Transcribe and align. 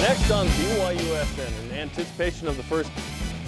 Next 0.00 0.30
on 0.30 0.46
BYUSN, 0.46 1.64
in 1.64 1.76
anticipation 1.76 2.46
of 2.46 2.56
the 2.56 2.62
first 2.62 2.90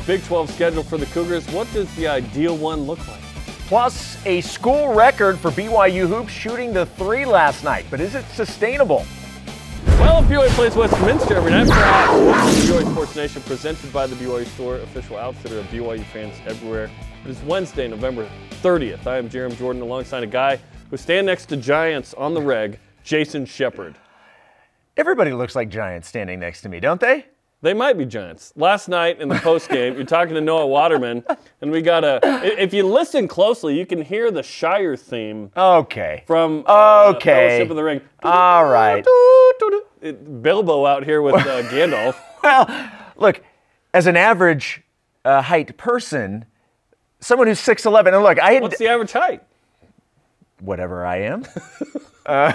Big 0.06 0.24
12 0.24 0.50
schedule 0.50 0.82
for 0.82 0.98
the 0.98 1.06
Cougars, 1.06 1.46
what 1.52 1.72
does 1.72 1.94
the 1.94 2.08
ideal 2.08 2.56
one 2.56 2.80
look 2.82 3.06
like? 3.06 3.20
Plus, 3.68 4.18
a 4.26 4.40
school 4.40 4.92
record 4.92 5.38
for 5.38 5.52
BYU 5.52 6.08
hoops 6.08 6.32
shooting 6.32 6.72
the 6.72 6.86
three 6.86 7.24
last 7.24 7.62
night. 7.62 7.86
But 7.88 8.00
is 8.00 8.16
it 8.16 8.24
sustainable? 8.34 9.06
Well, 10.00 10.24
if 10.24 10.28
BYU 10.28 10.48
plays 10.48 10.74
Westminster 10.74 11.36
every 11.36 11.52
night, 11.52 11.68
perhaps. 11.68 12.66
BYU 12.66 12.90
Sports 12.90 13.14
Nation 13.14 13.42
presented 13.42 13.92
by 13.92 14.08
the 14.08 14.16
BYU 14.16 14.44
Store, 14.46 14.76
official 14.78 15.18
outfitter 15.18 15.60
of 15.60 15.66
BYU 15.66 16.04
fans 16.06 16.34
everywhere. 16.46 16.90
It 17.24 17.30
is 17.30 17.40
Wednesday, 17.42 17.86
November 17.86 18.28
30th. 18.62 19.06
I 19.06 19.18
am 19.18 19.28
Jarom 19.28 19.56
Jordan 19.56 19.82
alongside 19.82 20.24
a 20.24 20.26
guy 20.26 20.58
who 20.90 20.96
stands 20.96 21.26
next 21.26 21.46
to 21.46 21.56
giants 21.56 22.12
on 22.14 22.34
the 22.34 22.42
reg, 22.42 22.80
Jason 23.04 23.46
Shepard. 23.46 23.94
Everybody 25.00 25.32
looks 25.32 25.56
like 25.56 25.70
giants 25.70 26.08
standing 26.08 26.38
next 26.40 26.60
to 26.60 26.68
me, 26.68 26.78
don't 26.78 27.00
they? 27.00 27.24
They 27.62 27.72
might 27.72 27.96
be 27.96 28.04
giants. 28.04 28.52
Last 28.54 28.86
night 28.86 29.18
in 29.18 29.30
the 29.30 29.36
post 29.36 29.70
game, 29.70 29.94
you're 29.94 30.04
talking 30.04 30.34
to 30.34 30.42
Noah 30.42 30.66
Waterman, 30.66 31.24
and 31.62 31.70
we 31.70 31.80
got 31.80 32.04
a. 32.04 32.20
If 32.62 32.74
you 32.74 32.86
listen 32.86 33.26
closely, 33.26 33.78
you 33.78 33.86
can 33.86 34.02
hear 34.02 34.30
the 34.30 34.42
Shire 34.42 34.98
theme 34.98 35.52
Okay. 35.56 36.24
from 36.26 36.64
uh, 36.66 37.14
Okay. 37.16 37.48
Fellowship 37.48 37.70
of 37.70 37.76
the 37.76 37.82
Ring. 37.82 38.02
All 38.22 38.66
right. 38.66 39.02
Bilbo 40.42 40.84
out 40.84 41.04
here 41.04 41.22
with 41.22 41.34
uh, 41.36 41.62
Gandalf. 41.70 42.14
Well, 42.44 42.90
look, 43.16 43.42
as 43.94 44.06
an 44.06 44.18
average 44.18 44.82
uh, 45.24 45.40
height 45.40 45.78
person, 45.78 46.44
someone 47.20 47.46
who's 47.48 47.58
6'11, 47.60 48.08
and 48.12 48.22
look, 48.22 48.38
I 48.38 48.52
had 48.52 48.62
What's 48.62 48.76
the 48.78 48.88
average 48.88 49.12
height? 49.12 49.42
whatever 50.60 51.06
I 51.06 51.22
am. 51.22 51.44
uh, 52.26 52.52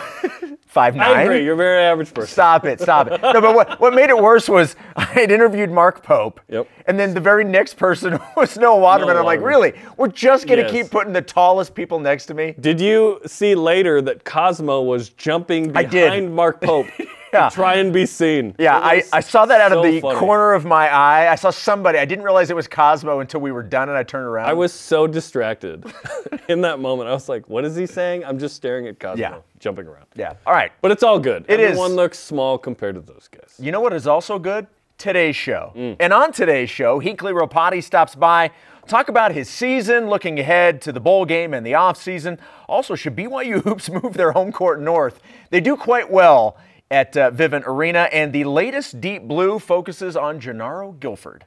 5'9. 0.76 1.00
I 1.00 1.22
agree. 1.22 1.44
You're 1.44 1.54
a 1.54 1.58
very 1.58 1.84
average 1.84 2.14
person. 2.14 2.32
Stop 2.34 2.66
it, 2.66 2.82
stop 2.82 3.08
it. 3.08 3.22
No, 3.22 3.40
but 3.40 3.56
what, 3.56 3.80
what 3.80 3.94
made 3.94 4.10
it 4.10 4.18
worse 4.18 4.50
was 4.50 4.76
I 4.96 5.06
had 5.06 5.32
interviewed 5.32 5.72
Mark 5.72 6.04
Pope. 6.04 6.42
Yep. 6.50 6.68
And 6.88 7.00
then 7.00 7.14
the 7.14 7.22
very 7.22 7.44
next 7.46 7.76
person 7.76 8.20
was 8.38 8.58
Noah 8.58 8.80
Waterman. 8.80 9.14
Noah 9.16 9.20
I'm 9.22 9.26
like, 9.26 9.42
really? 9.42 9.74
We're 9.98 10.10
just 10.10 10.48
going 10.48 10.58
to 10.60 10.64
Yes. 10.66 10.72
keep 10.72 10.92
putting 10.92 11.14
the 11.14 11.22
tallest 11.22 11.74
people 11.76 12.00
next 12.00 12.26
to 12.28 12.34
me? 12.34 12.56
Did 12.60 12.82
you 12.82 13.22
see 13.26 13.56
later 13.56 14.02
that 14.02 14.24
Cosmo 14.26 14.82
was 14.82 15.10
jumping 15.10 15.72
behind. 15.72 16.34
Mark 16.36 16.60
Pope 16.62 16.88
Yeah. 17.36 17.50
try 17.50 17.76
and 17.76 17.92
be 17.94 18.06
seen? 18.06 18.56
Yeah, 18.58 18.78
I, 18.78 19.04
I 19.14 19.20
saw 19.20 19.46
that 19.46 19.62
out 19.62 19.72
so 19.72 19.80
of 19.80 19.86
the 19.92 20.02
funny. 20.02 20.20
corner 20.20 20.54
of 20.54 20.66
my 20.66 20.90
eye. 20.90 21.32
I 21.32 21.36
saw 21.36 21.50
somebody. 21.50 22.00
I 22.00 22.06
didn't 22.06 22.24
realize 22.26 22.50
it 22.50 22.56
was 22.56 22.68
Cosmo 22.68 23.20
until 23.20 23.42
we 23.42 23.52
were 23.52 23.64
done 23.64 23.90
and 23.90 23.98
I 23.98 24.04
turned 24.04 24.26
around. 24.26 24.50
I 24.50 24.54
was 24.54 24.74
so 24.74 25.08
distracted 25.08 25.86
in 26.50 26.62
that 26.62 26.80
moment. 26.80 27.10
I 27.10 27.14
was 27.14 27.30
like, 27.30 27.48
what 27.50 27.66
is 27.66 27.76
he 27.76 27.86
saying? 27.86 28.24
I'm 28.26 28.40
just 28.40 28.56
staring 28.56 28.88
at 28.88 29.00
Cosmo 29.00 29.22
Yeah. 29.22 29.38
jumping 29.60 29.88
around. 29.88 30.06
Yeah. 30.16 30.34
All 30.46 30.54
right. 30.54 30.72
But 30.82 30.92
it's 30.92 31.04
all 31.04 31.20
good. 31.20 31.46
It 31.48 31.60
is. 31.60 31.70
Everyone 31.72 31.96
looks 31.96 32.18
small 32.20 32.58
compared 32.58 32.96
to 32.96 33.02
those 33.02 33.28
guys. 33.32 33.56
You 33.60 33.72
know 33.72 33.82
what 33.82 33.94
is 33.94 34.08
also 34.08 34.40
good? 34.40 34.68
Today's 34.98 35.36
show. 35.36 35.74
Mm. 35.76 35.98
And 36.00 36.14
on 36.14 36.32
today's 36.32 36.70
show, 36.70 37.00
Hinckley 37.00 37.34
Ropati 37.34 37.84
stops 37.84 38.16
by, 38.16 38.52
talk 38.88 39.10
about 39.10 39.34
his 39.34 39.50
season, 39.50 40.08
looking 40.10 40.40
ahead 40.40 40.82
to 40.84 40.94
the 40.94 41.02
bowl 41.02 41.26
game 41.26 41.54
and 41.54 41.66
the 41.66 41.74
offseason. 41.74 42.40
Also, 42.70 42.96
should 42.96 43.14
BYU 43.14 43.62
Hoops 43.62 43.90
move 44.04 44.14
their 44.14 44.32
home 44.32 44.54
court 44.54 44.80
north? 44.80 45.20
They 45.50 45.60
do 45.60 45.76
quite 45.76 46.10
well 46.10 46.56
at 46.92 47.18
uh, 47.18 47.32
Vivint 47.32 47.66
Arena, 47.66 48.10
and 48.12 48.32
the 48.32 48.44
latest 48.44 49.02
Deep 49.02 49.24
Blue 49.24 49.60
focuses 49.60 50.16
on 50.16 50.40
Gennaro 50.40 50.94
Guilford. 50.94 51.46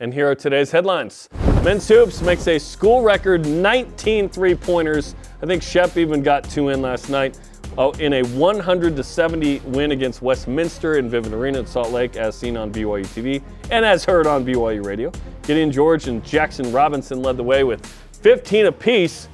And 0.00 0.12
here 0.12 0.30
are 0.30 0.34
today's 0.34 0.70
headlines. 0.70 1.28
Men's 1.62 1.88
Hoops 1.88 2.20
makes 2.20 2.46
a 2.48 2.58
school 2.58 3.02
record 3.02 3.46
19 3.46 4.28
three 4.28 4.54
pointers. 4.54 5.14
I 5.42 5.46
think 5.46 5.62
Shep 5.62 5.96
even 5.96 6.22
got 6.22 6.44
two 6.44 6.68
in 6.68 6.82
last 6.82 7.08
night. 7.08 7.38
Oh, 7.78 7.90
in 7.92 8.14
a 8.14 8.22
100 8.22 8.96
to 8.96 9.02
70 9.02 9.58
win 9.60 9.92
against 9.92 10.22
Westminster 10.22 10.96
in 10.98 11.10
Vivint 11.10 11.32
Arena 11.32 11.58
at 11.58 11.68
Salt 11.68 11.90
Lake, 11.90 12.16
as 12.16 12.34
seen 12.34 12.56
on 12.56 12.72
BYU 12.72 13.04
TV 13.04 13.42
and 13.70 13.84
as 13.84 14.04
heard 14.04 14.26
on 14.26 14.46
BYU 14.46 14.84
Radio. 14.84 15.12
Gideon 15.42 15.70
George 15.70 16.08
and 16.08 16.24
Jackson 16.24 16.72
Robinson 16.72 17.20
led 17.20 17.36
the 17.36 17.42
way 17.42 17.64
with 17.64 17.84
15 18.22 18.66
apiece. 18.66 19.28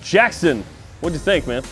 Jackson, 0.00 0.62
what'd 1.00 1.14
you 1.14 1.24
think, 1.24 1.46
man? 1.46 1.62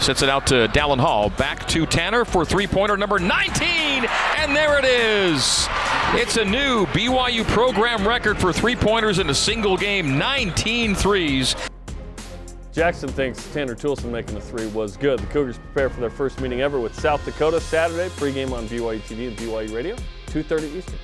Sets 0.00 0.22
it 0.22 0.30
out 0.30 0.46
to 0.46 0.66
Dallin 0.68 0.98
Hall. 0.98 1.28
Back 1.28 1.68
to 1.68 1.84
Tanner 1.84 2.24
for 2.24 2.44
three 2.46 2.66
pointer 2.66 2.96
number 2.96 3.18
19. 3.18 4.06
And 4.38 4.56
there 4.56 4.78
it 4.78 4.84
is. 4.86 5.68
It's 6.14 6.38
a 6.38 6.44
new 6.44 6.86
BYU 6.86 7.44
program 7.48 8.08
record 8.08 8.38
for 8.38 8.50
three 8.50 8.74
pointers 8.74 9.18
in 9.18 9.28
a 9.28 9.34
single 9.34 9.76
game 9.76 10.16
19 10.16 10.94
threes. 10.94 11.54
Jackson 12.72 13.10
thinks 13.10 13.52
Tanner 13.52 13.74
Toolson 13.74 14.10
making 14.10 14.36
the 14.36 14.40
three 14.40 14.68
was 14.68 14.96
good. 14.96 15.18
The 15.18 15.26
Cougars 15.26 15.58
prepare 15.58 15.90
for 15.90 16.00
their 16.00 16.08
first 16.08 16.40
meeting 16.40 16.62
ever 16.62 16.80
with 16.80 16.98
South 16.98 17.22
Dakota 17.26 17.60
Saturday. 17.60 18.08
Pregame 18.10 18.52
on 18.52 18.66
BYU 18.68 19.00
TV 19.00 19.28
and 19.28 19.36
BYU 19.36 19.74
Radio, 19.74 19.96
2:30 20.26 20.76
Eastern. 20.76 20.98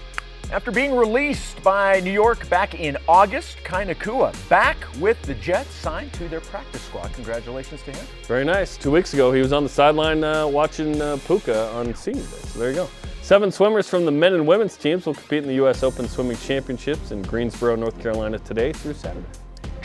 After 0.52 0.70
being 0.70 0.94
released 0.94 1.60
by 1.64 1.98
New 2.00 2.12
York 2.12 2.48
back 2.48 2.74
in 2.74 2.96
August, 3.08 3.56
Kai 3.64 3.84
Nacua 3.84 4.32
back 4.48 4.76
with 5.00 5.20
the 5.22 5.34
Jets, 5.34 5.74
signed 5.74 6.12
to 6.14 6.28
their 6.28 6.40
practice 6.40 6.82
squad. 6.82 7.12
Congratulations 7.14 7.82
to 7.82 7.92
him. 7.92 8.06
Very 8.26 8.44
nice. 8.44 8.76
Two 8.76 8.92
weeks 8.92 9.12
ago, 9.12 9.32
he 9.32 9.40
was 9.40 9.52
on 9.52 9.64
the 9.64 9.68
sideline 9.68 10.22
uh, 10.22 10.46
watching 10.46 11.02
uh, 11.02 11.18
Puka 11.26 11.70
on 11.72 11.92
Senior 11.96 12.22
Day. 12.22 12.26
So 12.28 12.58
there 12.60 12.70
you 12.70 12.76
go. 12.76 12.88
Seven 13.22 13.50
swimmers 13.50 13.88
from 13.88 14.04
the 14.04 14.12
men 14.12 14.34
and 14.34 14.46
women's 14.46 14.76
teams 14.76 15.04
will 15.04 15.14
compete 15.14 15.42
in 15.42 15.48
the 15.48 15.56
U.S. 15.56 15.82
Open 15.82 16.08
Swimming 16.08 16.36
Championships 16.36 17.10
in 17.10 17.22
Greensboro, 17.22 17.74
North 17.74 18.00
Carolina 18.00 18.38
today 18.38 18.72
through 18.72 18.94
Saturday. 18.94 19.26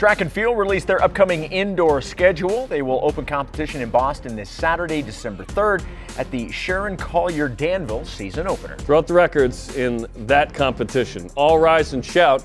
Track 0.01 0.21
and 0.21 0.31
Field 0.31 0.57
released 0.57 0.87
their 0.87 0.99
upcoming 1.03 1.43
indoor 1.43 2.01
schedule. 2.01 2.65
They 2.65 2.81
will 2.81 2.99
open 3.03 3.23
competition 3.23 3.81
in 3.81 3.91
Boston 3.91 4.35
this 4.35 4.49
Saturday, 4.49 5.03
December 5.03 5.43
3rd, 5.45 5.85
at 6.17 6.31
the 6.31 6.51
Sharon 6.51 6.97
Colyear-Danville 6.97 8.05
season 8.05 8.47
opener. 8.47 8.77
Throughout 8.77 9.05
the 9.05 9.13
records 9.13 9.75
in 9.75 10.07
that 10.25 10.55
competition, 10.55 11.29
all 11.35 11.59
rise 11.59 11.93
and 11.93 12.03
shout. 12.03 12.43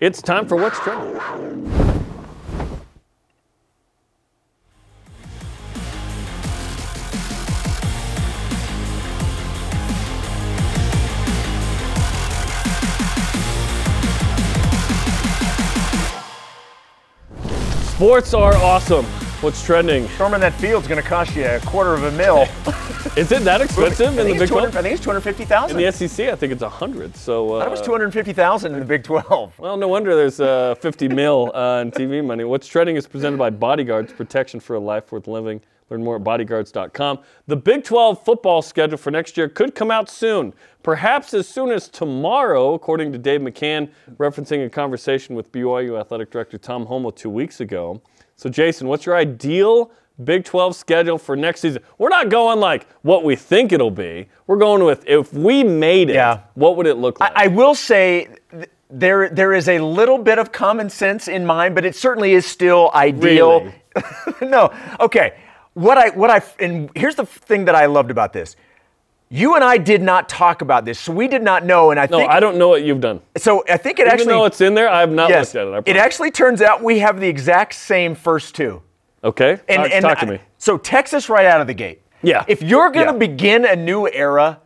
It's 0.00 0.20
time 0.20 0.48
for 0.48 0.56
What's 0.56 0.80
Trending. 0.80 1.89
Sports 18.00 18.32
are 18.32 18.54
awesome. 18.54 19.04
What's 19.42 19.62
trending? 19.62 20.08
Storming 20.14 20.40
that 20.40 20.54
field's 20.54 20.88
going 20.88 21.02
to 21.02 21.06
cost 21.06 21.36
you 21.36 21.44
a 21.44 21.60
quarter 21.60 21.92
of 21.92 22.04
a 22.04 22.10
mil. 22.12 22.44
Is 23.14 23.30
it 23.30 23.42
that 23.42 23.60
expensive 23.60 24.16
in 24.16 24.26
the 24.26 24.38
Big 24.38 24.48
12? 24.48 24.74
I 24.74 24.80
think 24.80 24.94
it's 24.94 25.04
250,000. 25.04 25.78
In 25.78 25.84
the 25.84 25.92
SEC, 25.92 26.30
I 26.30 26.34
think 26.34 26.50
it's 26.50 26.62
100. 26.62 27.14
So 27.14 27.56
uh, 27.56 27.58
That 27.58 27.70
was 27.70 27.82
250,000 27.82 28.72
in 28.72 28.80
the 28.80 28.86
Big 28.86 29.04
12. 29.04 29.58
Well, 29.58 29.76
no 29.76 29.86
wonder 29.86 30.16
there's 30.16 30.40
uh, 30.40 30.76
50 30.76 31.08
mil 31.08 31.52
uh, 31.54 31.82
in 31.82 31.90
TV 31.90 32.24
money. 32.24 32.44
What's 32.44 32.66
trending 32.66 32.96
is 32.96 33.06
presented 33.06 33.36
by 33.36 33.50
Bodyguards, 33.50 34.14
protection 34.14 34.60
for 34.60 34.76
a 34.76 34.80
life 34.80 35.12
worth 35.12 35.28
living. 35.28 35.60
Learn 35.90 36.04
more 36.04 36.16
at 36.16 36.24
bodyguards.com. 36.24 37.18
The 37.48 37.56
Big 37.56 37.82
12 37.82 38.24
football 38.24 38.62
schedule 38.62 38.96
for 38.96 39.10
next 39.10 39.36
year 39.36 39.48
could 39.48 39.74
come 39.74 39.90
out 39.90 40.08
soon, 40.08 40.54
perhaps 40.84 41.34
as 41.34 41.48
soon 41.48 41.72
as 41.72 41.88
tomorrow, 41.88 42.74
according 42.74 43.10
to 43.12 43.18
Dave 43.18 43.40
McCann, 43.40 43.90
referencing 44.16 44.64
a 44.64 44.70
conversation 44.70 45.34
with 45.34 45.50
BYU 45.50 45.98
Athletic 45.98 46.30
Director 46.30 46.58
Tom 46.58 46.86
Holmoe 46.86 47.10
two 47.14 47.28
weeks 47.30 47.60
ago. 47.60 48.00
So, 48.36 48.48
Jason, 48.48 48.86
what's 48.86 49.04
your 49.04 49.16
ideal 49.16 49.90
Big 50.22 50.44
12 50.44 50.76
schedule 50.76 51.18
for 51.18 51.34
next 51.34 51.60
season? 51.62 51.82
We're 51.98 52.08
not 52.08 52.28
going 52.28 52.60
like 52.60 52.86
what 53.02 53.24
we 53.24 53.34
think 53.34 53.72
it'll 53.72 53.90
be. 53.90 54.28
We're 54.46 54.58
going 54.58 54.84
with 54.84 55.04
if 55.08 55.32
we 55.32 55.64
made 55.64 56.08
it, 56.08 56.14
Yeah. 56.14 56.40
what 56.54 56.76
would 56.76 56.86
it 56.86 56.98
look 56.98 57.18
like? 57.18 57.32
I 57.34 57.48
will 57.48 57.74
say 57.74 58.28
th- 58.52 58.68
there 58.92 59.28
there 59.28 59.52
is 59.52 59.68
a 59.68 59.78
little 59.80 60.18
bit 60.18 60.38
of 60.38 60.52
common 60.52 60.88
sense 60.90 61.26
in 61.26 61.44
mind, 61.46 61.74
but 61.74 61.84
it 61.84 61.96
certainly 61.96 62.32
is 62.32 62.46
still 62.46 62.90
ideal. 62.94 63.60
Really? 63.60 63.74
no, 64.48 64.72
okay. 65.00 65.34
What 65.74 65.98
I 65.98 66.10
what 66.10 66.30
I 66.30 66.42
and 66.58 66.90
here's 66.94 67.14
the 67.16 67.26
thing 67.26 67.66
that 67.66 67.74
I 67.74 67.86
loved 67.86 68.10
about 68.10 68.32
this. 68.32 68.56
You 69.32 69.54
and 69.54 69.62
I 69.62 69.78
did 69.78 70.02
not 70.02 70.28
talk 70.28 70.60
about 70.60 70.84
this, 70.84 70.98
so 70.98 71.12
we 71.12 71.28
did 71.28 71.42
not 71.42 71.64
know. 71.64 71.92
And 71.92 72.00
I 72.00 72.06
no, 72.06 72.18
think 72.18 72.30
I 72.30 72.40
don't 72.40 72.58
know 72.58 72.68
what 72.68 72.82
you've 72.82 73.00
done. 73.00 73.20
so. 73.36 73.62
I 73.68 73.76
think 73.76 74.00
it 74.00 74.02
Even 74.02 74.12
actually 74.12 74.26
though 74.26 74.44
it's 74.44 74.60
in 74.60 74.74
there, 74.74 74.88
I 74.88 74.98
have 75.00 75.12
not 75.12 75.30
yes, 75.30 75.54
looked 75.54 75.86
at 75.88 75.88
it. 75.88 75.96
It 75.96 75.96
actually 75.96 76.32
turns 76.32 76.60
out 76.60 76.82
we 76.82 76.98
have 76.98 77.20
the 77.20 77.28
exact 77.28 77.74
same 77.74 78.16
first 78.16 78.56
two. 78.56 78.82
okay. 79.22 79.60
And, 79.68 79.82
talk, 79.84 79.90
and 79.92 80.02
talk 80.02 80.18
to 80.18 80.26
I- 80.26 80.30
me. 80.30 80.38
So 80.58 80.76
Texas 80.76 81.28
right 81.28 81.46
out 81.46 81.60
of 81.60 81.68
the 81.68 81.74
gate. 81.74 82.02
Yeah. 82.22 82.44
If 82.48 82.60
you're 82.60 82.90
going 82.90 83.06
to 83.06 83.12
Yeah. 83.12 83.18
begin 83.18 83.64
a 83.64 83.76
new 83.76 84.08
era 84.08 84.58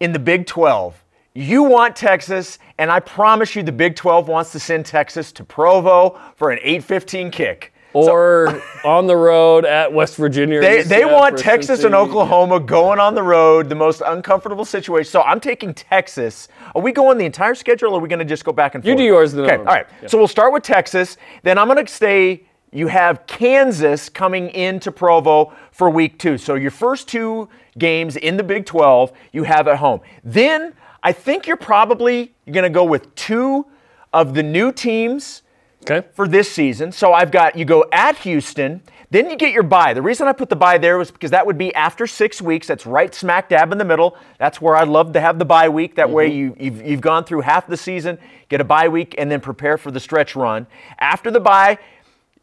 in 0.00 0.12
the 0.12 0.18
Big 0.18 0.46
12, 0.46 1.02
you 1.34 1.62
want 1.62 1.94
Texas, 1.96 2.58
and 2.78 2.90
I 2.90 2.98
promise 3.00 3.54
you 3.54 3.62
the 3.62 3.72
Big 3.72 3.94
12 3.96 4.26
wants 4.28 4.50
to 4.52 4.58
send 4.60 4.86
Texas 4.86 5.30
to 5.32 5.44
Provo 5.44 6.18
for 6.36 6.50
an 6.50 6.58
8-15 6.62 7.30
kick. 7.30 7.72
Or 7.94 8.60
on 8.84 9.06
the 9.06 9.16
road 9.16 9.64
at 9.64 9.92
West 9.92 10.16
Virginia. 10.16 10.58
or 10.58 10.60
They, 10.60 10.82
they 10.82 11.04
want 11.04 11.38
Texas 11.38 11.84
and 11.84 11.94
Oklahoma 11.94 12.60
going 12.60 12.98
on 12.98 13.14
the 13.14 13.22
road, 13.22 13.68
the 13.68 13.74
most 13.74 14.02
uncomfortable 14.04 14.64
situation. 14.64 15.10
So 15.10 15.22
I'm 15.22 15.40
taking 15.40 15.72
Texas. 15.72 16.48
Are 16.74 16.82
we 16.82 16.92
going 16.92 17.18
the 17.18 17.24
entire 17.24 17.54
schedule 17.54 17.92
or 17.92 17.98
are 17.98 18.00
we 18.00 18.08
going 18.08 18.18
to 18.18 18.24
just 18.24 18.44
go 18.44 18.52
back 18.52 18.74
and 18.74 18.82
forth? 18.82 18.90
You 18.90 18.96
do 18.96 19.04
yours, 19.04 19.32
then 19.32 19.44
Okay, 19.44 19.56
all 19.56 19.64
right. 19.64 19.86
yeah. 20.02 20.08
So 20.08 20.18
we'll 20.18 20.28
start 20.28 20.52
with 20.52 20.64
Texas. 20.64 21.16
Then 21.42 21.56
I'm 21.56 21.68
going 21.68 21.84
to 21.84 21.92
stay 21.92 22.46
you 22.74 22.88
have 22.88 23.24
Kansas 23.28 24.08
coming 24.08 24.48
into 24.50 24.90
Provo 24.90 25.52
for 25.70 25.88
week 25.88 26.18
two. 26.18 26.36
So 26.36 26.56
your 26.56 26.72
first 26.72 27.06
two 27.06 27.48
games 27.78 28.16
in 28.16 28.36
the 28.36 28.42
Big 28.42 28.66
12, 28.66 29.12
you 29.32 29.44
have 29.44 29.68
at 29.68 29.76
home. 29.76 30.00
Then 30.24 30.74
I 31.00 31.12
think 31.12 31.46
you're 31.46 31.56
probably 31.56 32.34
going 32.50 32.64
to 32.64 32.70
go 32.70 32.82
with 32.82 33.14
two 33.14 33.66
of 34.12 34.34
the 34.34 34.42
new 34.42 34.72
teams 34.72 35.42
Okay. 35.90 36.06
for 36.14 36.26
this 36.26 36.50
season. 36.50 36.92
So 36.92 37.12
I've 37.12 37.30
got 37.30 37.56
you 37.56 37.64
go 37.64 37.84
at 37.92 38.16
Houston, 38.18 38.82
then 39.10 39.30
you 39.30 39.36
get 39.36 39.52
your 39.52 39.62
bye. 39.62 39.94
The 39.94 40.02
reason 40.02 40.26
I 40.26 40.32
put 40.32 40.48
the 40.48 40.56
bye 40.56 40.78
there 40.78 40.98
was 40.98 41.10
because 41.10 41.30
that 41.30 41.46
would 41.46 41.58
be 41.58 41.74
after 41.74 42.06
six 42.06 42.42
weeks. 42.42 42.66
That's 42.66 42.86
right 42.86 43.14
smack 43.14 43.48
dab 43.48 43.70
in 43.70 43.78
the 43.78 43.84
middle. 43.84 44.16
That's 44.38 44.60
where 44.60 44.76
I'd 44.76 44.88
love 44.88 45.12
to 45.12 45.20
have 45.20 45.38
the 45.38 45.44
bye 45.44 45.68
week. 45.68 45.94
That 45.96 46.10
way 46.10 46.30
mm-hmm. 46.30 46.60
you, 46.62 46.70
you've, 46.70 46.86
you've 46.86 47.00
gone 47.00 47.24
through 47.24 47.42
half 47.42 47.66
the 47.66 47.76
season, 47.76 48.18
get 48.48 48.60
a 48.60 48.64
bye 48.64 48.88
week, 48.88 49.14
and 49.18 49.30
then 49.30 49.40
prepare 49.40 49.78
for 49.78 49.90
the 49.90 50.00
stretch 50.00 50.34
run. 50.34 50.66
After 50.98 51.30
the 51.30 51.40
bye, 51.40 51.78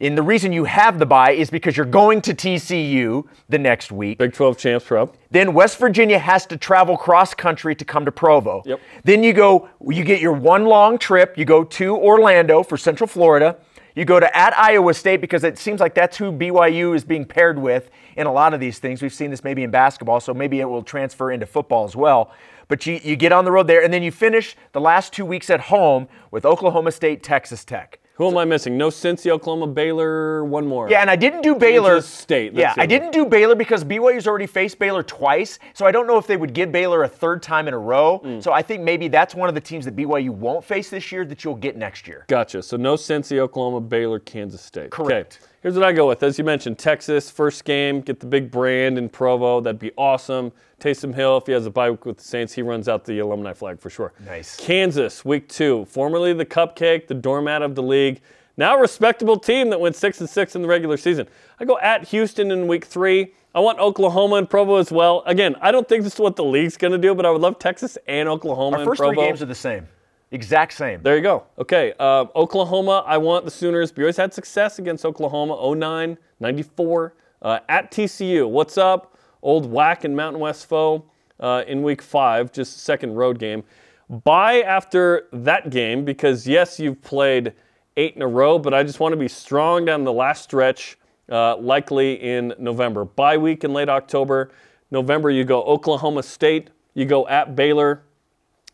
and 0.02 0.18
the 0.18 0.22
reason 0.22 0.52
you 0.52 0.64
have 0.64 0.98
the 0.98 1.06
bye 1.06 1.30
is 1.30 1.48
because 1.48 1.76
you're 1.76 1.86
going 1.86 2.20
to 2.22 2.34
TCU 2.34 3.24
the 3.48 3.58
next 3.58 3.92
week. 3.92 4.18
Big 4.18 4.32
12 4.32 4.58
champs 4.58 4.84
pro. 4.84 5.12
Then 5.30 5.54
West 5.54 5.78
Virginia 5.78 6.18
has 6.18 6.44
to 6.46 6.56
travel 6.56 6.96
cross 6.96 7.34
country 7.34 7.76
to 7.76 7.84
come 7.84 8.04
to 8.04 8.12
Provo. 8.12 8.62
Yep. 8.66 8.80
Then 9.04 9.22
you 9.22 9.32
go, 9.32 9.68
you 9.88 10.02
get 10.02 10.20
your 10.20 10.32
one 10.32 10.64
long 10.64 10.98
trip. 10.98 11.38
You 11.38 11.44
go 11.44 11.62
to 11.62 11.96
Orlando 11.96 12.64
for 12.64 12.76
Central 12.76 13.06
Florida. 13.06 13.56
You 13.94 14.04
go 14.04 14.18
to 14.18 14.36
at 14.36 14.58
Iowa 14.58 14.92
State 14.92 15.20
because 15.20 15.44
it 15.44 15.56
seems 15.56 15.78
like 15.78 15.94
that's 15.94 16.16
who 16.16 16.32
BYU 16.32 16.96
is 16.96 17.04
being 17.04 17.24
paired 17.24 17.58
with 17.58 17.88
in 18.16 18.26
a 18.26 18.32
lot 18.32 18.54
of 18.54 18.60
these 18.60 18.80
things. 18.80 19.02
We've 19.02 19.12
seen 19.12 19.30
this 19.30 19.44
maybe 19.44 19.62
in 19.62 19.70
basketball, 19.70 20.18
so 20.18 20.34
maybe 20.34 20.60
it 20.60 20.64
will 20.64 20.82
transfer 20.82 21.30
into 21.30 21.46
football 21.46 21.84
as 21.84 21.94
well. 21.94 22.32
But 22.68 22.86
you, 22.86 22.98
you 23.04 23.16
get 23.16 23.32
on 23.32 23.44
the 23.44 23.52
road 23.52 23.66
there, 23.66 23.84
and 23.84 23.92
then 23.92 24.02
you 24.02 24.10
finish 24.10 24.56
the 24.72 24.80
last 24.80 25.12
two 25.12 25.26
weeks 25.26 25.50
at 25.50 25.60
home 25.60 26.08
with 26.30 26.44
Oklahoma 26.44 26.90
State, 26.90 27.22
Texas 27.22 27.64
Tech. 27.64 28.00
Who 28.22 28.28
am 28.28 28.38
I 28.38 28.44
missing? 28.44 28.78
No 28.78 28.86
Cincy, 28.86 29.32
Oklahoma, 29.32 29.66
Baylor, 29.66 30.44
one 30.44 30.64
more. 30.64 30.88
Yeah, 30.88 31.00
and 31.00 31.10
I 31.10 31.16
didn't 31.16 31.42
do 31.42 31.56
Baylor. 31.56 31.94
Kansas 31.94 32.08
State, 32.08 32.52
Yeah, 32.52 32.72
I 32.76 32.86
didn't 32.86 33.10
do 33.10 33.26
Baylor 33.26 33.56
because 33.56 33.82
BYU's 33.82 34.28
already 34.28 34.46
faced 34.46 34.78
Baylor 34.78 35.02
twice, 35.02 35.58
so 35.74 35.86
I 35.86 35.90
don't 35.90 36.06
know 36.06 36.18
if 36.18 36.28
they 36.28 36.36
would 36.36 36.54
give 36.54 36.70
Baylor 36.70 37.02
a 37.02 37.08
third 37.08 37.42
time 37.42 37.66
in 37.66 37.74
a 37.74 37.78
row. 37.78 38.20
Mm. 38.24 38.40
So 38.40 38.52
I 38.52 38.62
think 38.62 38.84
maybe 38.84 39.08
that's 39.08 39.34
one 39.34 39.48
of 39.48 39.56
the 39.56 39.60
teams 39.60 39.84
that 39.86 39.96
BYU 39.96 40.30
won't 40.30 40.62
face 40.62 40.88
this 40.88 41.10
year 41.10 41.24
that 41.24 41.42
you'll 41.42 41.56
get 41.56 41.76
next 41.76 42.06
year. 42.06 42.24
Gotcha. 42.28 42.62
So 42.62 42.76
no 42.76 42.94
Cincy, 42.94 43.38
Oklahoma, 43.38 43.80
Baylor, 43.80 44.20
Kansas 44.20 44.60
State. 44.60 44.90
Correct. 44.90 45.40
Okay. 45.42 45.51
Here's 45.62 45.76
what 45.76 45.84
I 45.84 45.92
go 45.92 46.08
with. 46.08 46.24
As 46.24 46.38
you 46.38 46.44
mentioned, 46.44 46.76
Texas, 46.76 47.30
first 47.30 47.64
game, 47.64 48.00
get 48.00 48.18
the 48.18 48.26
big 48.26 48.50
brand 48.50 48.98
in 48.98 49.08
Provo. 49.08 49.60
That'd 49.60 49.78
be 49.78 49.92
awesome. 49.96 50.50
Taysom 50.80 51.14
Hill, 51.14 51.36
if 51.36 51.46
he 51.46 51.52
has 51.52 51.66
a 51.66 51.70
bye 51.70 51.88
week 51.88 52.04
with 52.04 52.16
the 52.16 52.24
Saints, 52.24 52.52
he 52.52 52.62
runs 52.62 52.88
out 52.88 53.04
the 53.04 53.20
alumni 53.20 53.52
flag 53.52 53.78
for 53.78 53.88
sure. 53.88 54.12
Nice. 54.26 54.56
Kansas, 54.56 55.24
week 55.24 55.48
two, 55.48 55.84
formerly 55.84 56.32
the 56.32 56.44
cupcake, 56.44 57.06
the 57.06 57.14
doormat 57.14 57.62
of 57.62 57.76
the 57.76 57.82
league. 57.82 58.20
Now 58.56 58.76
a 58.76 58.80
respectable 58.80 59.38
team 59.38 59.70
that 59.70 59.78
went 59.78 59.94
six 59.94 60.20
and 60.20 60.28
six 60.28 60.56
in 60.56 60.62
the 60.62 60.68
regular 60.68 60.96
season. 60.96 61.28
I 61.60 61.64
go 61.64 61.78
at 61.78 62.08
Houston 62.08 62.50
in 62.50 62.66
week 62.66 62.84
three. 62.84 63.32
I 63.54 63.60
want 63.60 63.78
Oklahoma 63.78 64.36
and 64.36 64.50
Provo 64.50 64.76
as 64.76 64.90
well. 64.90 65.22
Again, 65.26 65.54
I 65.60 65.70
don't 65.70 65.88
think 65.88 66.02
this 66.02 66.14
is 66.14 66.18
what 66.18 66.34
the 66.34 66.44
league's 66.44 66.76
going 66.76 66.92
to 66.92 66.98
do, 66.98 67.14
but 67.14 67.24
I 67.24 67.30
would 67.30 67.40
love 67.40 67.60
Texas 67.60 67.96
and 68.08 68.28
Oklahoma 68.28 68.78
Our 68.78 68.82
and 68.82 68.88
first 68.90 68.98
Provo. 68.98 69.14
three 69.14 69.26
games 69.28 69.42
are 69.42 69.46
the 69.46 69.54
same, 69.54 69.86
exact 70.32 70.72
same. 70.72 71.02
There 71.02 71.16
you 71.16 71.22
go. 71.22 71.44
Okay. 71.58 71.92
Uh, 71.98 72.26
Oklahoma, 72.34 73.04
I 73.06 73.18
want 73.18 73.44
the 73.44 73.50
Sooners. 73.50 73.92
BYU's 73.92 74.16
had 74.16 74.34
success 74.34 74.78
against 74.78 75.04
Oklahoma 75.04 75.74
09, 75.76 76.18
94. 76.40 77.14
Uh, 77.42 77.58
at 77.68 77.90
TCU, 77.90 78.48
what's 78.48 78.78
up? 78.78 79.16
Old 79.42 79.70
WAC 79.70 80.04
and 80.04 80.16
Mountain 80.16 80.40
West 80.40 80.66
foe 80.66 81.04
uh, 81.40 81.64
in 81.66 81.82
week 81.82 82.00
five, 82.00 82.52
just 82.52 82.78
second 82.78 83.14
road 83.14 83.38
game. 83.38 83.64
Bye 84.08 84.60
after 84.62 85.28
that 85.32 85.70
game 85.70 86.04
because, 86.04 86.46
yes, 86.46 86.78
you've 86.78 87.02
played 87.02 87.52
eight 87.96 88.14
in 88.14 88.22
a 88.22 88.26
row, 88.26 88.58
but 88.58 88.72
I 88.72 88.82
just 88.82 89.00
want 89.00 89.12
to 89.12 89.16
be 89.16 89.28
strong 89.28 89.84
down 89.84 90.04
the 90.04 90.12
last 90.12 90.44
stretch, 90.44 90.98
uh, 91.30 91.56
likely 91.56 92.14
in 92.14 92.54
November. 92.58 93.04
Bye 93.04 93.36
week 93.36 93.64
in 93.64 93.72
late 93.72 93.88
October. 93.88 94.50
November, 94.90 95.30
you 95.30 95.44
go 95.44 95.62
Oklahoma 95.64 96.22
State, 96.22 96.70
you 96.94 97.04
go 97.04 97.26
at 97.26 97.56
Baylor. 97.56 98.02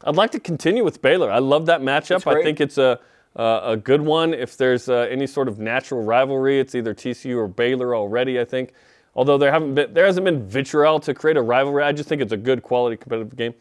I'd 0.04 0.16
like 0.16 0.30
to 0.32 0.40
continue 0.40 0.84
with 0.84 1.02
Baylor. 1.02 1.30
I 1.30 1.38
love 1.38 1.66
that 1.66 1.80
matchup. 1.80 2.26
I 2.26 2.42
think 2.42 2.60
it's 2.60 2.78
a 2.78 3.00
uh, 3.36 3.60
a 3.62 3.76
good 3.76 4.00
one. 4.00 4.34
If 4.34 4.56
there's 4.56 4.88
uh, 4.88 5.06
any 5.10 5.26
sort 5.26 5.48
of 5.48 5.58
natural 5.58 6.02
rivalry, 6.02 6.58
it's 6.58 6.74
either 6.74 6.94
TCU 6.94 7.36
or 7.36 7.46
Baylor 7.46 7.94
already. 7.94 8.40
I 8.40 8.44
think, 8.44 8.72
although 9.14 9.38
there 9.38 9.52
haven't 9.52 9.74
been 9.74 9.92
there 9.94 10.06
hasn't 10.06 10.24
been 10.24 10.46
vitriol 10.46 11.00
to 11.00 11.14
create 11.14 11.36
a 11.36 11.42
rivalry. 11.42 11.82
I 11.82 11.92
just 11.92 12.08
think 12.08 12.22
it's 12.22 12.32
a 12.32 12.36
good 12.36 12.62
quality 12.62 12.96
competitive 12.96 13.36
game. 13.36 13.54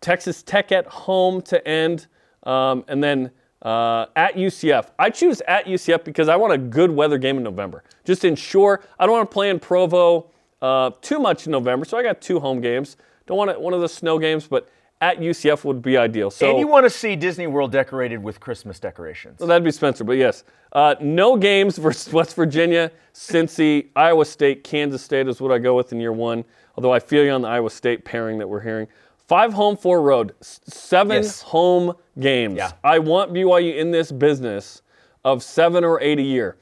Texas 0.00 0.42
Tech 0.42 0.72
at 0.72 0.86
home 0.86 1.42
to 1.42 1.66
end, 1.66 2.06
um, 2.44 2.84
and 2.88 3.02
then 3.04 3.30
uh, 3.62 4.06
at 4.16 4.34
UCF. 4.34 4.90
I 4.98 5.10
choose 5.10 5.42
at 5.46 5.66
UCF 5.66 6.04
because 6.04 6.28
I 6.28 6.36
want 6.36 6.52
a 6.52 6.58
good 6.58 6.90
weather 6.90 7.18
game 7.18 7.36
in 7.36 7.42
November. 7.42 7.84
Just 8.04 8.24
ensure 8.24 8.82
I 8.98 9.06
don't 9.06 9.16
want 9.16 9.30
to 9.30 9.34
play 9.34 9.50
in 9.50 9.60
Provo 9.60 10.30
uh, 10.62 10.90
too 11.02 11.18
much 11.18 11.46
in 11.46 11.52
November. 11.52 11.84
So 11.84 11.98
I 11.98 12.02
got 12.02 12.20
two 12.20 12.40
home 12.40 12.60
games. 12.60 12.96
Don't 13.26 13.36
want 13.36 13.50
it, 13.50 13.60
one 13.60 13.74
of 13.74 13.80
the 13.80 13.88
snow 13.88 14.18
games, 14.18 14.46
but 14.46 14.68
at 15.00 15.18
UCF 15.18 15.64
would 15.64 15.80
be 15.80 15.96
ideal. 15.96 16.30
So 16.30 16.50
and 16.50 16.58
you 16.58 16.66
want 16.66 16.84
to 16.84 16.90
see 16.90 17.16
Disney 17.16 17.46
World 17.46 17.72
decorated 17.72 18.22
with 18.22 18.38
Christmas 18.38 18.78
decorations. 18.78 19.38
well, 19.40 19.48
that'd 19.48 19.64
be 19.64 19.70
Spencer, 19.70 20.04
but 20.04 20.12
yes. 20.18 20.44
Uh, 20.72 20.94
no 21.00 21.36
games 21.36 21.78
versus 21.86 22.12
West 22.12 22.36
Virginia, 22.36 22.90
Cincy, 23.14 23.88
Iowa 23.96 24.24
State, 24.24 24.62
Kansas 24.64 25.02
State 25.02 25.26
is 25.28 25.40
what 25.40 25.52
I 25.52 25.58
go 25.58 25.74
with 25.74 25.92
in 25.92 26.00
year 26.00 26.12
one. 26.12 26.44
Although 26.76 26.92
I 26.92 26.98
feel 26.98 27.24
you 27.24 27.30
on 27.30 27.42
the 27.42 27.48
Iowa 27.48 27.70
State 27.70 28.04
pairing 28.04 28.38
that 28.38 28.48
we're 28.48 28.60
hearing. 28.60 28.86
Five 29.26 29.52
home, 29.52 29.76
four 29.76 30.02
road, 30.02 30.34
seven 30.40 31.22
Yes. 31.22 31.40
home 31.42 31.94
games. 32.18 32.56
Yeah. 32.56 32.72
I 32.82 32.98
want 32.98 33.32
BYU 33.32 33.76
in 33.76 33.90
this 33.92 34.10
business 34.10 34.82
of 35.24 35.42
seven 35.42 35.84
or 35.84 36.00
eight 36.02 36.18
a 36.18 36.22
year. 36.22 36.56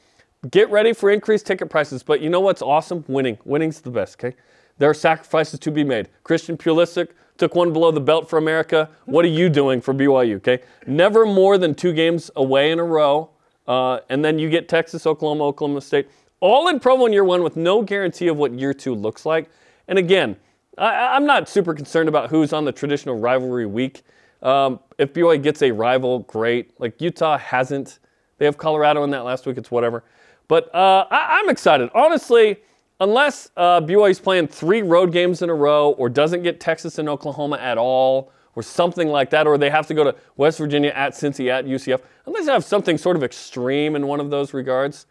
Get 0.50 0.70
ready 0.70 0.92
for 0.92 1.10
increased 1.10 1.46
ticket 1.46 1.70
prices, 1.70 2.02
but 2.02 2.20
you 2.20 2.28
know 2.30 2.40
what's 2.40 2.62
awesome? 2.62 3.04
Winning. 3.08 3.38
Winning's 3.44 3.80
the 3.80 3.90
best, 3.90 4.22
okay? 4.22 4.36
There 4.76 4.88
are 4.90 4.94
sacrifices 4.94 5.58
to 5.60 5.70
be 5.70 5.82
made. 5.82 6.08
Christian 6.22 6.56
Pulisic 6.56 7.08
took 7.38 7.54
one 7.54 7.72
below 7.72 7.90
the 7.90 8.00
belt 8.00 8.28
for 8.28 8.36
America. 8.36 8.90
What 9.06 9.24
are 9.24 9.28
you 9.28 9.48
doing 9.48 9.80
for 9.80 9.94
BYU, 9.94 10.36
okay? 10.36 10.60
Never 10.86 11.24
more 11.24 11.56
than 11.56 11.74
two 11.74 11.92
games 11.92 12.30
away 12.36 12.70
in 12.70 12.78
a 12.78 12.84
row, 12.84 13.30
uh, 13.66 14.00
and 14.10 14.24
then 14.24 14.38
you 14.38 14.50
get 14.50 14.68
Texas, 14.68 15.06
Oklahoma, 15.06 15.44
Oklahoma 15.44 15.80
State, 15.80 16.08
all 16.40 16.68
in 16.68 16.80
Provo 16.80 17.06
in 17.06 17.12
year 17.12 17.24
one 17.24 17.42
with 17.42 17.56
no 17.56 17.82
guarantee 17.82 18.28
of 18.28 18.36
what 18.36 18.52
year 18.52 18.74
two 18.74 18.94
looks 18.94 19.24
like. 19.24 19.48
And 19.86 19.98
again, 19.98 20.36
I, 20.76 21.16
I'm 21.16 21.26
not 21.26 21.48
super 21.48 21.74
concerned 21.74 22.08
about 22.08 22.30
who's 22.30 22.52
on 22.52 22.64
the 22.64 22.72
traditional 22.72 23.18
rivalry 23.18 23.66
week. 23.66 24.02
Um, 24.42 24.80
if 24.98 25.12
BYU 25.12 25.42
gets 25.42 25.62
a 25.62 25.70
rival, 25.70 26.20
great. 26.20 26.78
Like 26.80 27.00
Utah 27.00 27.38
hasn't. 27.38 27.98
They 28.38 28.44
have 28.44 28.56
Colorado 28.56 29.02
in 29.02 29.10
that 29.10 29.24
last 29.24 29.46
week. 29.46 29.58
It's 29.58 29.70
whatever. 29.70 30.04
But 30.46 30.72
uh, 30.74 31.06
I, 31.10 31.40
I'm 31.40 31.50
excited. 31.50 31.90
Honestly, 31.94 32.58
unless 33.00 33.50
uh, 33.56 33.80
BYU's 33.80 34.20
playing 34.20 34.48
three 34.48 34.82
road 34.82 35.12
games 35.12 35.42
in 35.42 35.50
a 35.50 35.54
row 35.54 35.90
or 35.92 36.08
doesn't 36.08 36.42
get 36.42 36.60
Texas 36.60 36.98
and 36.98 37.08
Oklahoma 37.08 37.56
at 37.58 37.78
all 37.78 38.32
or 38.54 38.62
something 38.62 39.08
like 39.08 39.30
that, 39.30 39.46
or 39.46 39.56
they 39.56 39.70
have 39.70 39.86
to 39.86 39.94
go 39.94 40.02
to 40.02 40.14
West 40.36 40.58
Virginia 40.58 40.90
at 40.90 41.12
Cincy 41.12 41.48
at 41.48 41.64
UCF, 41.64 42.00
unless 42.26 42.46
they 42.46 42.52
have 42.52 42.64
something 42.64 42.98
sort 42.98 43.16
of 43.16 43.22
extreme 43.22 43.94
in 43.94 44.06
one 44.06 44.18
of 44.18 44.30
those 44.30 44.52
regards, 44.52 45.06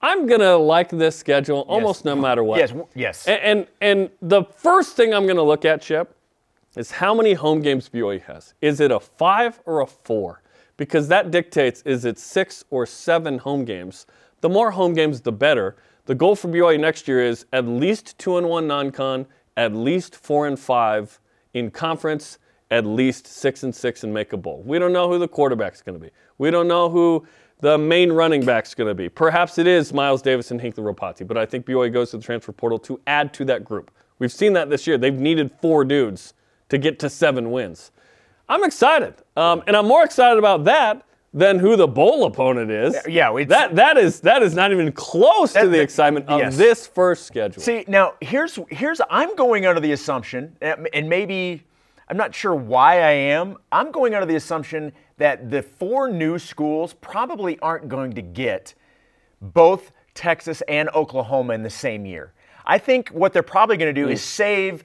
I'm 0.00 0.26
going 0.26 0.40
to 0.40 0.56
like 0.56 0.90
this 0.90 1.16
schedule 1.16 1.60
almost 1.60 2.04
no 2.04 2.14
matter 2.14 2.44
what. 2.44 2.60
Yes, 2.60 2.72
yes. 2.94 3.26
And, 3.26 3.40
and 3.42 3.66
and 3.80 4.10
the 4.20 4.44
first 4.44 4.96
thing 4.96 5.14
I'm 5.14 5.24
going 5.24 5.36
to 5.36 5.42
look 5.42 5.64
at, 5.64 5.80
Chip, 5.80 6.14
is 6.76 6.90
how 6.90 7.14
many 7.14 7.32
home 7.32 7.62
games 7.62 7.88
BYU 7.88 8.22
has. 8.22 8.54
Is 8.60 8.80
it 8.80 8.90
a 8.90 9.00
five 9.00 9.60
or 9.64 9.80
a 9.80 9.86
four? 9.86 10.42
Because 10.76 11.08
that 11.08 11.30
dictates 11.30 11.82
is 11.82 12.04
it 12.04 12.18
six 12.18 12.64
or 12.70 12.84
seven 12.84 13.38
home 13.38 13.64
games. 13.64 14.06
The 14.40 14.48
more 14.48 14.72
home 14.72 14.92
games, 14.92 15.22
the 15.22 15.32
better. 15.32 15.76
The 16.06 16.14
goal 16.14 16.36
for 16.36 16.48
BYU 16.48 16.78
next 16.78 17.08
year 17.08 17.22
is 17.24 17.46
at 17.52 17.66
least 17.66 18.18
two 18.18 18.36
and 18.36 18.46
one 18.46 18.66
non-con, 18.66 19.26
at 19.56 19.74
least 19.74 20.14
four 20.14 20.46
and 20.46 20.58
five 20.58 21.18
in 21.54 21.70
conference, 21.70 22.38
at 22.70 22.84
least 22.84 23.26
six 23.26 23.62
and 23.62 23.74
six 23.74 24.04
and 24.04 24.12
make 24.12 24.34
a 24.34 24.36
bowl. 24.36 24.62
We 24.66 24.78
don't 24.78 24.92
know 24.92 25.08
who 25.08 25.18
the 25.18 25.28
quarterback's 25.28 25.80
going 25.80 25.98
to 25.98 26.04
be. 26.04 26.10
We 26.36 26.50
don't 26.50 26.68
know 26.68 26.90
who 26.90 27.26
the 27.60 27.78
main 27.78 28.12
running 28.12 28.44
back's 28.44 28.74
going 28.74 28.88
to 28.88 28.94
be. 28.94 29.08
Perhaps 29.08 29.56
it 29.56 29.66
is 29.66 29.94
Miles 29.94 30.20
Davis 30.20 30.50
and 30.50 30.60
Hinckley 30.60 30.84
Ropati, 30.84 31.26
but 31.26 31.38
I 31.38 31.46
think 31.46 31.64
BYU 31.64 31.90
goes 31.90 32.10
to 32.10 32.18
the 32.18 32.22
transfer 32.22 32.52
portal 32.52 32.78
to 32.80 33.00
add 33.06 33.32
to 33.34 33.44
that 33.46 33.64
group. 33.64 33.90
We've 34.18 34.32
seen 34.32 34.52
that 34.52 34.68
this 34.68 34.86
year. 34.86 34.98
They've 34.98 35.14
needed 35.14 35.52
four 35.62 35.86
dudes 35.86 36.34
to 36.68 36.76
get 36.76 36.98
to 36.98 37.08
seven 37.08 37.50
wins. 37.50 37.92
I'm 38.46 38.62
excited, 38.62 39.14
um, 39.36 39.62
and 39.66 39.74
I'm 39.74 39.86
more 39.86 40.04
excited 40.04 40.38
about 40.38 40.64
that 40.64 41.06
than 41.34 41.58
who 41.58 41.74
the 41.76 41.88
bowl 41.88 42.24
opponent 42.24 42.70
is. 42.70 42.94
Uh, 42.94 43.02
yeah, 43.08 43.36
it's- 43.36 43.48
that 43.48 43.74
that 43.74 43.98
is 43.98 44.20
that 44.20 44.42
is 44.42 44.54
not 44.54 44.70
even 44.72 44.92
close 44.92 45.52
to 45.52 45.62
the 45.62 45.68
that- 45.68 45.80
excitement 45.80 46.28
of 46.28 46.38
yes. 46.38 46.56
this 46.56 46.86
first 46.86 47.26
schedule. 47.26 47.60
See, 47.60 47.84
now 47.88 48.14
here's 48.20 48.58
here's 48.70 49.00
I'm 49.10 49.34
going 49.34 49.66
under 49.66 49.80
the 49.80 49.92
assumption, 49.92 50.56
and 50.62 50.88
and 50.94 51.08
maybe 51.08 51.64
I'm 52.08 52.16
not 52.16 52.34
sure 52.34 52.54
why 52.54 53.00
I 53.00 53.10
am. 53.10 53.56
I'm 53.72 53.90
going 53.90 54.14
under 54.14 54.26
the 54.26 54.36
assumption 54.36 54.92
that 55.18 55.50
the 55.50 55.62
four 55.62 56.08
new 56.08 56.38
schools 56.38 56.94
probably 56.94 57.58
aren't 57.58 57.88
going 57.88 58.12
to 58.12 58.22
get 58.22 58.74
both 59.40 59.90
Texas 60.14 60.62
and 60.68 60.88
Oklahoma 60.90 61.54
in 61.54 61.62
the 61.62 61.70
same 61.70 62.06
year. 62.06 62.32
I 62.64 62.78
think 62.78 63.08
what 63.08 63.32
they're 63.32 63.42
probably 63.42 63.76
going 63.76 63.92
to 63.94 64.00
do 64.00 64.08
is 64.08 64.22
save 64.22 64.84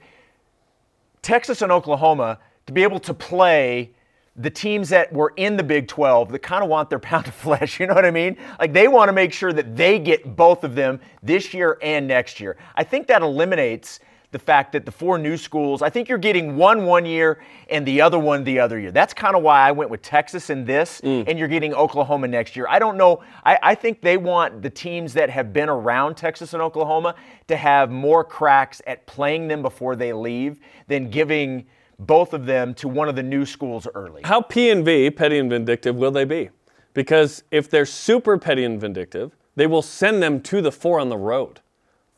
Texas 1.22 1.62
and 1.62 1.70
Oklahoma 1.72 2.38
to 2.66 2.72
be 2.72 2.82
able 2.82 3.00
to 3.00 3.14
play 3.14 3.92
the 4.40 4.50
teams 4.50 4.88
that 4.88 5.12
were 5.12 5.32
in 5.36 5.56
the 5.56 5.62
Big 5.62 5.86
12 5.88 6.32
that 6.32 6.38
kind 6.40 6.62
of 6.62 6.68
want 6.68 6.90
their 6.90 6.98
pound 7.10 7.26
of 7.26 7.34
flesh. 7.34 7.78
You 7.78 7.86
know 7.86 7.94
what 7.94 8.04
I 8.04 8.10
mean? 8.10 8.36
Like 8.58 8.72
they 8.72 8.88
want 8.88 9.08
to 9.08 9.12
make 9.12 9.32
sure 9.32 9.52
that 9.52 9.76
they 9.76 9.98
get 9.98 10.36
both 10.36 10.64
of 10.64 10.74
them 10.74 11.00
this 11.22 11.52
year 11.54 11.78
and 11.82 12.08
next 12.08 12.40
year. 12.40 12.56
I 12.74 12.84
think 12.84 13.06
that 13.08 13.22
eliminates 13.22 14.00
the 14.32 14.38
fact 14.38 14.72
that 14.72 14.86
the 14.86 14.92
four 14.92 15.18
new 15.18 15.36
schools, 15.36 15.82
I 15.82 15.90
think 15.90 16.08
you're 16.08 16.18
getting 16.18 16.56
one 16.56 16.86
one 16.86 17.04
year 17.04 17.42
and 17.68 17.84
the 17.84 18.00
other 18.00 18.18
one 18.18 18.44
the 18.44 18.60
other 18.60 18.78
year. 18.78 18.92
That's 18.92 19.12
kind 19.12 19.34
of 19.34 19.42
why 19.42 19.60
I 19.60 19.72
went 19.72 19.90
with 19.90 20.02
Texas 20.02 20.50
in 20.50 20.64
this, 20.64 21.00
mm. 21.00 21.24
and 21.26 21.36
you're 21.36 21.48
getting 21.48 21.74
Oklahoma 21.74 22.28
next 22.28 22.54
year. 22.54 22.66
I 22.68 22.78
don't 22.78 22.96
know. 22.96 23.22
I, 23.44 23.58
I 23.60 23.74
think 23.74 24.00
they 24.00 24.16
want 24.16 24.62
the 24.62 24.70
teams 24.70 25.14
that 25.14 25.30
have 25.30 25.52
been 25.52 25.68
around 25.68 26.16
Texas 26.16 26.52
and 26.52 26.62
Oklahoma 26.62 27.16
to 27.48 27.56
have 27.56 27.90
more 27.90 28.22
cracks 28.22 28.80
at 28.86 29.04
playing 29.06 29.48
them 29.48 29.62
before 29.62 29.96
they 29.96 30.12
leave 30.12 30.60
than 30.86 31.10
giving 31.10 31.66
both 32.00 32.32
of 32.32 32.46
them 32.46 32.74
to 32.74 32.88
one 32.88 33.08
of 33.08 33.16
the 33.16 33.22
new 33.22 33.44
schools 33.44 33.86
early. 33.94 34.22
How 34.24 34.40
P 34.40 34.70
and 34.70 34.84
V, 34.84 35.10
petty 35.10 35.38
and 35.38 35.50
vindictive, 35.50 35.94
will 35.96 36.10
they 36.10 36.24
be? 36.24 36.50
Because 36.94 37.44
if 37.50 37.70
they're 37.70 37.86
super 37.86 38.38
petty 38.38 38.64
and 38.64 38.80
vindictive, 38.80 39.36
they 39.54 39.66
will 39.66 39.82
send 39.82 40.22
them 40.22 40.40
to 40.42 40.62
the 40.62 40.72
four 40.72 40.98
on 40.98 41.08
the 41.08 41.18
road. 41.18 41.60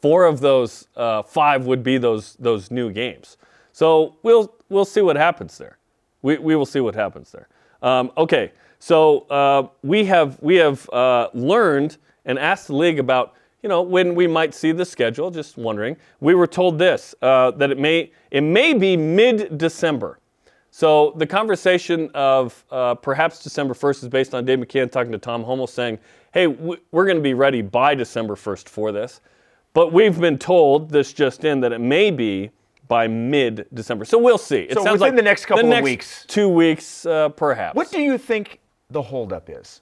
Four 0.00 0.24
of 0.24 0.40
those 0.40 0.88
uh, 0.96 1.22
five 1.22 1.66
would 1.66 1.82
be 1.82 1.98
those 1.98 2.34
those 2.34 2.70
new 2.70 2.90
games. 2.90 3.36
So 3.72 4.16
we'll 4.22 4.54
we'll 4.68 4.84
see 4.84 5.00
what 5.00 5.16
happens 5.16 5.58
there. 5.58 5.78
We, 6.22 6.38
we 6.38 6.54
will 6.56 6.66
see 6.66 6.80
what 6.80 6.94
happens 6.94 7.32
there. 7.32 7.48
Um, 7.82 8.12
okay, 8.16 8.52
so 8.78 9.20
uh, 9.30 9.68
we 9.82 10.04
have 10.04 10.40
we 10.40 10.56
have 10.56 10.88
uh, 10.90 11.28
learned 11.34 11.96
and 12.24 12.38
asked 12.38 12.68
the 12.68 12.76
league 12.76 12.98
about 12.98 13.34
you 13.62 13.68
know 13.68 13.82
when 13.82 14.14
we 14.14 14.26
might 14.26 14.54
see 14.54 14.72
the 14.72 14.84
schedule. 14.84 15.30
Just 15.30 15.56
wondering. 15.56 15.96
We 16.20 16.34
were 16.34 16.46
told 16.46 16.78
this 16.78 17.14
uh, 17.22 17.52
that 17.52 17.70
it 17.70 17.78
may 17.78 18.12
it 18.30 18.42
may 18.42 18.74
be 18.74 18.96
mid 18.96 19.58
December. 19.58 20.18
So 20.70 21.12
the 21.16 21.26
conversation 21.26 22.10
of 22.14 22.64
uh, 22.70 22.94
perhaps 22.94 23.42
December 23.42 23.74
1st 23.74 24.04
is 24.04 24.08
based 24.08 24.34
on 24.34 24.46
Dave 24.46 24.58
McCann 24.58 24.90
talking 24.90 25.12
to 25.12 25.18
Tom 25.18 25.44
Holmoe 25.44 25.68
saying, 25.68 25.98
"Hey, 26.32 26.46
we're 26.46 27.04
going 27.04 27.16
to 27.18 27.22
be 27.22 27.34
ready 27.34 27.60
by 27.60 27.94
December 27.94 28.36
1st 28.36 28.68
for 28.68 28.90
this." 28.90 29.20
But 29.74 29.92
we've 29.92 30.18
been 30.18 30.38
told 30.38 30.90
this 30.90 31.12
just 31.12 31.44
in 31.44 31.60
that 31.60 31.72
it 31.72 31.80
may 31.80 32.10
be 32.10 32.50
by 32.88 33.06
mid 33.06 33.66
December. 33.72 34.04
So 34.04 34.18
we'll 34.18 34.38
see. 34.38 34.60
It 34.60 34.74
so 34.74 34.84
sounds 34.84 35.00
within 35.00 35.00
like 35.00 35.16
the 35.16 35.22
next 35.22 35.46
couple 35.46 35.62
the 35.62 35.68
next 35.68 35.80
of 35.80 35.84
weeks. 35.84 36.24
Two 36.26 36.48
weeks, 36.48 37.06
uh, 37.06 37.30
perhaps. 37.30 37.74
What 37.74 37.90
do 37.90 38.00
you 38.00 38.18
think 38.18 38.60
the 38.90 39.02
holdup 39.02 39.48
is? 39.48 39.80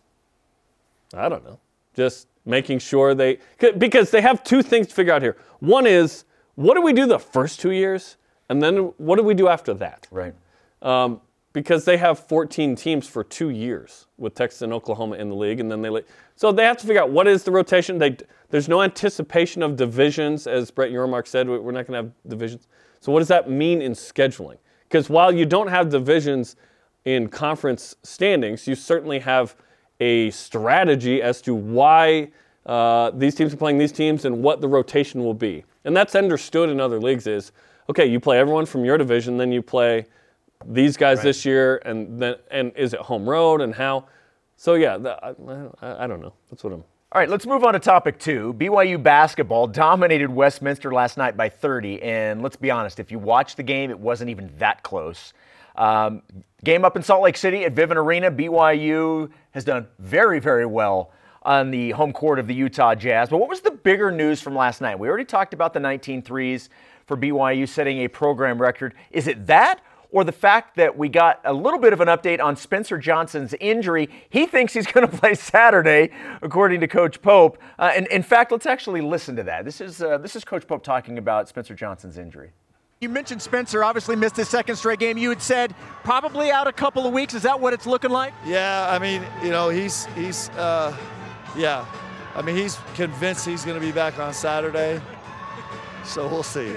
I 1.14 1.28
don't 1.28 1.44
know. 1.44 1.58
Just 1.94 2.28
making 2.44 2.78
sure 2.78 3.14
they, 3.14 3.38
because 3.78 4.10
they 4.10 4.20
have 4.20 4.42
two 4.42 4.62
things 4.62 4.88
to 4.88 4.94
figure 4.94 5.12
out 5.12 5.22
here. 5.22 5.36
One 5.60 5.86
is, 5.86 6.24
what 6.54 6.74
do 6.74 6.82
we 6.82 6.92
do 6.92 7.06
the 7.06 7.18
first 7.18 7.60
two 7.60 7.70
years? 7.70 8.16
And 8.48 8.62
then 8.62 8.92
what 8.96 9.16
do 9.16 9.22
we 9.22 9.34
do 9.34 9.48
after 9.48 9.74
that? 9.74 10.08
Right. 10.10 10.34
Um, 10.82 11.20
because 11.52 11.84
they 11.84 11.96
have 11.96 12.18
14 12.18 12.76
teams 12.76 13.06
for 13.06 13.24
two 13.24 13.50
years 13.50 14.06
with 14.18 14.34
Texas 14.34 14.62
and 14.62 14.72
Oklahoma 14.72 15.16
in 15.16 15.28
the 15.28 15.34
league, 15.34 15.60
and 15.60 15.70
then 15.70 15.82
they 15.82 16.02
so 16.36 16.52
they 16.52 16.64
have 16.64 16.76
to 16.78 16.86
figure 16.86 17.02
out 17.02 17.10
what 17.10 17.26
is 17.26 17.42
the 17.42 17.50
rotation. 17.50 17.98
They 17.98 18.16
there's 18.50 18.68
no 18.68 18.82
anticipation 18.82 19.62
of 19.62 19.76
divisions, 19.76 20.46
as 20.46 20.70
Brett 20.70 20.90
Yormark 20.90 21.26
said. 21.26 21.48
We're 21.48 21.72
not 21.72 21.86
going 21.86 22.02
to 22.02 22.08
have 22.08 22.12
divisions. 22.28 22.68
So 23.00 23.10
what 23.12 23.18
does 23.20 23.28
that 23.28 23.50
mean 23.50 23.82
in 23.82 23.92
scheduling? 23.92 24.58
Because 24.88 25.08
while 25.08 25.32
you 25.32 25.46
don't 25.46 25.68
have 25.68 25.88
divisions 25.88 26.56
in 27.04 27.28
conference 27.28 27.96
standings, 28.02 28.66
you 28.66 28.74
certainly 28.74 29.20
have 29.20 29.56
a 30.00 30.30
strategy 30.30 31.22
as 31.22 31.40
to 31.42 31.54
why 31.54 32.30
uh, 32.66 33.10
these 33.10 33.34
teams 33.34 33.52
are 33.54 33.56
playing 33.56 33.78
these 33.78 33.92
teams 33.92 34.24
and 34.24 34.42
what 34.42 34.60
the 34.60 34.68
rotation 34.68 35.22
will 35.22 35.34
be. 35.34 35.64
And 35.84 35.96
that's 35.96 36.14
understood 36.14 36.68
in 36.68 36.80
other 36.80 37.00
leagues. 37.00 37.26
Is 37.26 37.52
okay, 37.88 38.06
you 38.06 38.20
play 38.20 38.38
everyone 38.38 38.66
from 38.66 38.84
your 38.84 38.98
division, 38.98 39.36
then 39.36 39.52
you 39.52 39.62
play 39.62 40.06
these 40.66 40.96
guys 40.96 41.18
right. 41.18 41.24
this 41.24 41.44
year, 41.44 41.76
and 41.84 42.20
then 42.20 42.36
and 42.50 42.72
is 42.76 42.92
it 42.94 43.00
home 43.00 43.28
road 43.28 43.60
and 43.60 43.74
how? 43.74 44.06
So 44.56 44.74
yeah, 44.74 44.98
the, 44.98 45.24
I, 45.80 46.04
I 46.04 46.06
don't 46.06 46.20
know. 46.20 46.34
That's 46.50 46.62
what 46.64 46.72
I'm. 46.72 46.84
All 47.12 47.18
right, 47.18 47.28
let's 47.28 47.44
move 47.44 47.64
on 47.64 47.72
to 47.72 47.80
topic 47.80 48.20
two. 48.20 48.54
BYU 48.56 49.02
basketball 49.02 49.66
dominated 49.66 50.30
Westminster 50.30 50.92
last 50.92 51.16
night 51.16 51.36
by 51.36 51.48
30, 51.48 52.00
and 52.02 52.40
let's 52.40 52.54
be 52.54 52.70
honest, 52.70 53.00
if 53.00 53.10
you 53.10 53.18
watched 53.18 53.56
the 53.56 53.64
game, 53.64 53.90
it 53.90 53.98
wasn't 53.98 54.30
even 54.30 54.48
that 54.58 54.84
close. 54.84 55.32
Um, 55.74 56.22
game 56.62 56.84
up 56.84 56.94
in 56.94 57.02
Salt 57.02 57.22
Lake 57.22 57.36
City 57.36 57.64
at 57.64 57.74
Vivint 57.74 57.96
Arena, 57.96 58.30
BYU 58.30 59.28
has 59.52 59.64
done 59.64 59.86
very, 59.98 60.38
very 60.38 60.66
well 60.66 61.10
on 61.42 61.70
the 61.70 61.90
home 61.92 62.12
court 62.12 62.38
of 62.38 62.46
the 62.46 62.54
Utah 62.54 62.94
Jazz. 62.94 63.30
But 63.30 63.38
what 63.38 63.48
was 63.48 63.60
the 63.60 63.70
bigger 63.70 64.10
news 64.10 64.40
from 64.40 64.54
last 64.54 64.80
night? 64.80 64.98
We 64.98 65.08
already 65.08 65.24
talked 65.24 65.54
about 65.54 65.72
the 65.72 65.80
19 65.80 66.22
threes 66.22 66.68
for 67.06 67.16
BYU 67.16 67.68
setting 67.68 67.98
a 67.98 68.08
program 68.08 68.60
record. 68.60 68.94
Is 69.10 69.26
it 69.26 69.46
that, 69.46 69.80
or 70.12 70.24
the 70.24 70.32
fact 70.32 70.76
that 70.76 70.96
we 70.96 71.08
got 71.08 71.40
a 71.44 71.52
little 71.52 71.78
bit 71.78 71.92
of 71.92 72.00
an 72.00 72.08
update 72.08 72.40
on 72.40 72.56
Spencer 72.56 72.98
Johnson's 72.98 73.54
injury. 73.54 74.08
He 74.28 74.46
thinks 74.46 74.72
he's 74.72 74.86
going 74.92 75.08
to 75.08 75.16
play 75.16 75.34
Saturday, 75.34 76.10
according 76.42 76.80
to 76.80 76.88
Coach 76.88 77.22
Pope. 77.22 77.58
Uh, 77.78 77.92
and 77.94 78.06
in 78.08 78.22
fact, 78.22 78.52
let's 78.52 78.66
actually 78.66 79.00
listen 79.00 79.36
to 79.36 79.42
that. 79.44 79.64
This 79.64 79.80
is, 79.80 80.02
uh, 80.02 80.18
this 80.18 80.36
is 80.36 80.44
Coach 80.44 80.66
Pope 80.66 80.82
talking 80.82 81.18
about 81.18 81.48
Spencer 81.48 81.74
Johnson's 81.74 82.18
injury. 82.18 82.50
You 83.00 83.08
mentioned 83.08 83.40
Spencer 83.40 83.82
obviously 83.82 84.14
missed 84.14 84.36
his 84.36 84.50
second 84.50 84.76
straight 84.76 84.98
game. 84.98 85.16
You 85.16 85.30
had 85.30 85.40
said 85.40 85.74
probably 86.04 86.50
out 86.50 86.66
a 86.66 86.72
couple 86.72 87.06
of 87.06 87.14
weeks. 87.14 87.32
Is 87.32 87.44
that 87.44 87.58
what 87.58 87.72
it's 87.72 87.86
looking 87.86 88.10
like? 88.10 88.34
Yeah, 88.44 88.88
I 88.90 88.98
mean, 88.98 89.22
you 89.42 89.48
know, 89.48 89.70
he's 89.70 90.04
he's 90.14 90.50
uh, 90.50 90.94
yeah, 91.56 91.86
I 92.34 92.42
mean, 92.42 92.56
he's 92.56 92.76
convinced 92.94 93.46
he's 93.46 93.64
going 93.64 93.80
to 93.80 93.86
be 93.86 93.90
back 93.90 94.18
on 94.18 94.34
Saturday. 94.34 95.00
So 96.04 96.28
we'll 96.28 96.42
see. 96.42 96.76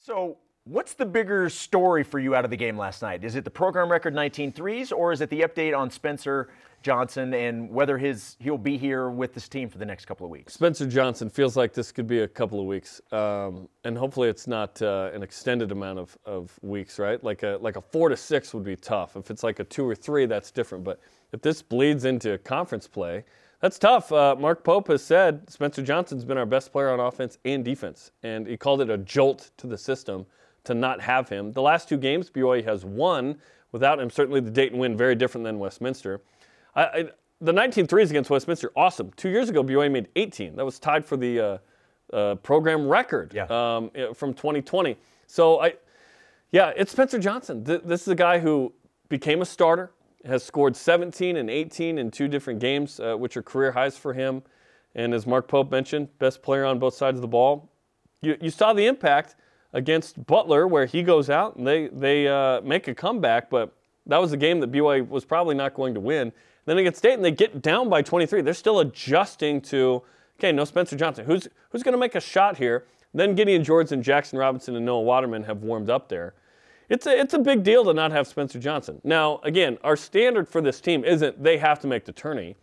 So 0.00 0.36
What's 0.70 0.92
the 0.92 1.04
bigger 1.04 1.48
story 1.48 2.04
for 2.04 2.20
you 2.20 2.36
out 2.36 2.44
of 2.44 2.52
the 2.52 2.56
game 2.56 2.78
last 2.78 3.02
night? 3.02 3.24
Is 3.24 3.34
it 3.34 3.42
the 3.42 3.50
program 3.50 3.90
record 3.90 4.14
19 4.14 4.52
threes, 4.52 4.92
or 4.92 5.10
is 5.10 5.20
it 5.20 5.28
the 5.28 5.40
update 5.40 5.76
on 5.76 5.90
Spencer 5.90 6.48
Johnson 6.80 7.34
and 7.34 7.68
whether 7.68 7.98
his 7.98 8.36
he'll 8.38 8.56
be 8.56 8.78
here 8.78 9.10
with 9.10 9.34
this 9.34 9.48
team 9.48 9.68
for 9.68 9.78
the 9.78 9.84
next 9.84 10.04
couple 10.04 10.24
of 10.24 10.30
weeks? 10.30 10.54
Spencer 10.54 10.86
Johnson 10.86 11.28
feels 11.28 11.56
like 11.56 11.72
this 11.72 11.90
could 11.90 12.06
be 12.06 12.20
a 12.20 12.28
couple 12.28 12.60
of 12.60 12.66
weeks, 12.66 13.00
um, 13.10 13.68
and 13.82 13.98
hopefully 13.98 14.28
it's 14.28 14.46
not 14.46 14.80
uh, 14.80 15.10
an 15.12 15.24
extended 15.24 15.72
amount 15.72 15.98
of, 15.98 16.16
of 16.24 16.56
weeks, 16.62 17.00
right? 17.00 17.22
Like 17.24 17.42
a 17.42 17.58
like 17.60 17.74
a 17.74 17.80
four 17.80 18.08
to 18.08 18.16
six 18.16 18.54
would 18.54 18.62
be 18.62 18.76
tough. 18.76 19.16
If 19.16 19.28
it's 19.28 19.42
like 19.42 19.58
a 19.58 19.64
two 19.64 19.84
or 19.84 19.96
three, 19.96 20.26
that's 20.26 20.52
different. 20.52 20.84
But 20.84 21.00
if 21.32 21.42
this 21.42 21.62
bleeds 21.62 22.04
into 22.04 22.38
conference 22.38 22.86
play, 22.86 23.24
that's 23.60 23.76
tough. 23.76 24.12
Uh, 24.12 24.36
Mark 24.38 24.62
Pope 24.62 24.86
has 24.86 25.02
said 25.02 25.50
Spencer 25.50 25.82
Johnson's 25.82 26.24
been 26.24 26.38
our 26.38 26.46
best 26.46 26.70
player 26.70 26.90
on 26.90 27.00
offense 27.00 27.38
and 27.44 27.64
defense, 27.64 28.12
and 28.22 28.46
he 28.46 28.56
called 28.56 28.80
it 28.80 28.88
a 28.88 28.98
jolt 28.98 29.50
to 29.56 29.66
the 29.66 29.76
system 29.76 30.26
to 30.64 30.74
not 30.74 31.00
have 31.00 31.28
him. 31.28 31.52
The 31.52 31.62
last 31.62 31.88
two 31.88 31.96
games, 31.96 32.30
BYU 32.30 32.64
has 32.64 32.84
won 32.84 33.38
without 33.72 34.00
him. 34.00 34.10
Certainly 34.10 34.40
the 34.40 34.50
Dayton 34.50 34.78
win, 34.78 34.96
very 34.96 35.14
different 35.14 35.44
than 35.44 35.58
Westminster. 35.58 36.20
I, 36.74 36.84
I, 36.84 37.04
the 37.40 37.52
19 37.52 37.86
threes 37.86 38.10
against 38.10 38.30
Westminster, 38.30 38.70
awesome. 38.76 39.10
Two 39.16 39.30
years 39.30 39.48
ago, 39.48 39.62
BYU 39.62 39.90
made 39.90 40.08
18. 40.16 40.56
That 40.56 40.64
was 40.64 40.78
tied 40.78 41.04
for 41.04 41.16
the 41.16 41.40
uh, 41.40 41.58
uh, 42.12 42.34
program 42.36 42.86
record 42.86 43.32
yeah. 43.34 43.44
um, 43.44 43.90
from 44.14 44.34
2020. 44.34 44.96
So, 45.26 45.60
I, 45.60 45.74
yeah, 46.52 46.72
it's 46.76 46.92
Spencer 46.92 47.18
Johnson. 47.18 47.64
Th- 47.64 47.82
this 47.84 48.02
is 48.02 48.08
a 48.08 48.14
guy 48.14 48.40
who 48.40 48.72
became 49.08 49.40
a 49.40 49.46
starter, 49.46 49.92
has 50.24 50.42
scored 50.42 50.76
17 50.76 51.36
and 51.36 51.48
18 51.48 51.98
in 51.98 52.10
two 52.10 52.28
different 52.28 52.60
games, 52.60 53.00
uh, 53.00 53.14
which 53.14 53.36
are 53.36 53.42
career 53.42 53.72
highs 53.72 53.96
for 53.96 54.12
him. 54.12 54.42
And 54.94 55.14
as 55.14 55.26
Mark 55.26 55.48
Pope 55.48 55.70
mentioned, 55.70 56.08
best 56.18 56.42
player 56.42 56.64
on 56.64 56.78
both 56.78 56.94
sides 56.94 57.16
of 57.16 57.22
the 57.22 57.28
ball. 57.28 57.70
You, 58.20 58.36
you 58.40 58.50
saw 58.50 58.72
the 58.72 58.86
impact 58.86 59.36
against 59.72 60.26
Butler, 60.26 60.66
where 60.66 60.86
he 60.86 61.02
goes 61.02 61.30
out 61.30 61.56
and 61.56 61.66
they 61.66 61.88
they 61.88 62.28
uh, 62.28 62.60
make 62.62 62.88
a 62.88 62.94
comeback, 62.94 63.50
but 63.50 63.72
that 64.06 64.18
was 64.18 64.32
a 64.32 64.36
game 64.36 64.60
that 64.60 64.72
BYU 64.72 65.08
was 65.08 65.24
probably 65.24 65.54
not 65.54 65.74
going 65.74 65.94
to 65.94 66.00
win. 66.00 66.32
Then 66.66 66.78
against 66.78 67.02
Dayton, 67.02 67.22
they 67.22 67.30
get 67.30 67.62
down 67.62 67.88
by 67.88 68.02
23. 68.02 68.42
They're 68.42 68.54
still 68.54 68.80
adjusting 68.80 69.60
to 69.62 70.02
okay, 70.38 70.52
no 70.52 70.64
Spencer 70.64 70.96
Johnson. 70.96 71.24
Who's 71.24 71.48
who's 71.70 71.82
going 71.82 71.92
to 71.92 71.98
make 71.98 72.14
a 72.14 72.20
shot 72.20 72.56
here? 72.56 72.84
Then 73.12 73.34
Gideon 73.34 73.64
and 73.68 74.02
Jackson 74.02 74.38
Robinson 74.38 74.76
and 74.76 74.86
Noah 74.86 75.02
Waterman 75.02 75.44
have 75.44 75.62
warmed 75.62 75.90
up 75.90 76.08
there. 76.08 76.34
It's 76.88 77.06
a, 77.06 77.18
it's 77.18 77.34
a 77.34 77.38
big 77.38 77.62
deal 77.62 77.84
to 77.84 77.94
not 77.94 78.12
have 78.12 78.26
Spencer 78.26 78.58
Johnson. 78.58 79.00
Now, 79.04 79.40
again, 79.44 79.78
our 79.84 79.96
standard 79.96 80.48
for 80.48 80.60
this 80.60 80.80
team 80.80 81.04
isn't 81.04 81.42
they 81.42 81.58
have 81.58 81.80
to 81.80 81.86
make 81.86 82.04
the 82.04 82.12
tourney. 82.12 82.56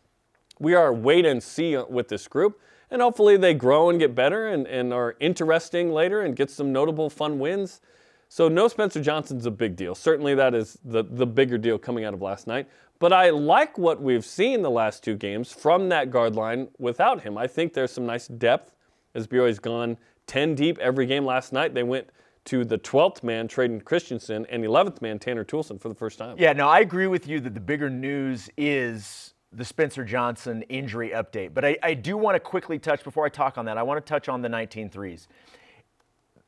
We 0.59 0.73
are 0.73 0.93
wait 0.93 1.25
and 1.25 1.41
see 1.41 1.77
with 1.77 2.07
this 2.07 2.27
group 2.27 2.59
and 2.89 3.01
hopefully 3.01 3.37
they 3.37 3.53
grow 3.53 3.89
and 3.89 3.99
get 3.99 4.15
better 4.15 4.47
and, 4.47 4.67
and 4.67 4.93
are 4.93 5.15
interesting 5.19 5.91
later 5.91 6.21
and 6.21 6.35
get 6.35 6.49
some 6.49 6.71
notable 6.71 7.09
fun 7.09 7.39
wins. 7.39 7.81
So 8.29 8.47
no 8.47 8.67
Spencer 8.67 9.01
Johnson's 9.01 9.45
a 9.45 9.51
big 9.51 9.75
deal. 9.75 9.95
Certainly 9.95 10.35
that 10.35 10.53
is 10.53 10.77
the, 10.83 11.03
the 11.03 11.25
bigger 11.25 11.57
deal 11.57 11.77
coming 11.77 12.03
out 12.03 12.13
of 12.13 12.21
last 12.21 12.47
night. 12.47 12.67
But 12.99 13.13
I 13.13 13.29
like 13.29 13.77
what 13.77 14.01
we've 14.01 14.25
seen 14.25 14.61
the 14.61 14.71
last 14.71 15.03
two 15.03 15.15
games 15.15 15.53
from 15.53 15.89
that 15.89 16.09
guard 16.09 16.35
line 16.35 16.67
without 16.79 17.21
him. 17.21 17.37
I 17.37 17.47
think 17.47 17.73
there's 17.73 17.91
some 17.91 18.05
nice 18.05 18.27
depth 18.27 18.75
as 19.13 19.27
BYU's 19.27 19.59
gone 19.59 19.97
10 20.25 20.55
deep 20.55 20.77
every 20.79 21.05
game 21.05 21.25
last 21.25 21.53
night. 21.53 21.73
They 21.73 21.83
went 21.83 22.09
to 22.45 22.63
the 22.65 22.77
12th 22.77 23.23
man, 23.23 23.47
Tredyn 23.47 23.83
Christensen, 23.83 24.45
and 24.49 24.63
11th 24.63 25.01
man, 25.01 25.19
Tanner 25.19 25.43
Toolson, 25.43 25.79
for 25.79 25.89
the 25.89 25.95
first 25.95 26.17
time. 26.17 26.37
Yeah, 26.39 26.53
no, 26.53 26.67
I 26.67 26.79
agree 26.79 27.07
with 27.07 27.27
you 27.27 27.39
that 27.41 27.53
the 27.53 27.59
bigger 27.59 27.89
news 27.89 28.49
is 28.57 29.33
the 29.53 29.65
Spencer 29.65 30.03
Johnson 30.03 30.63
injury 30.63 31.11
update. 31.11 31.53
But 31.53 31.65
I, 31.65 31.77
I 31.81 31.93
do 31.93 32.17
want 32.17 32.35
to 32.35 32.39
quickly 32.39 32.79
touch, 32.79 33.03
before 33.03 33.25
I 33.25 33.29
talk 33.29 33.57
on 33.57 33.65
that, 33.65 33.77
I 33.77 33.83
want 33.83 34.03
to 34.03 34.07
touch 34.07 34.29
on 34.29 34.41
the 34.41 34.49
19 34.49 34.89
threes. 34.89 35.27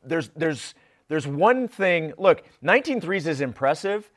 There's, 0.03 0.29
there's, 0.35 0.75
there's 1.07 1.25
one 1.25 1.67
thing, 1.67 2.13
look, 2.17 2.43
19 2.61 3.01
threes 3.01 3.25
is 3.27 3.41
impressive, 3.41 4.09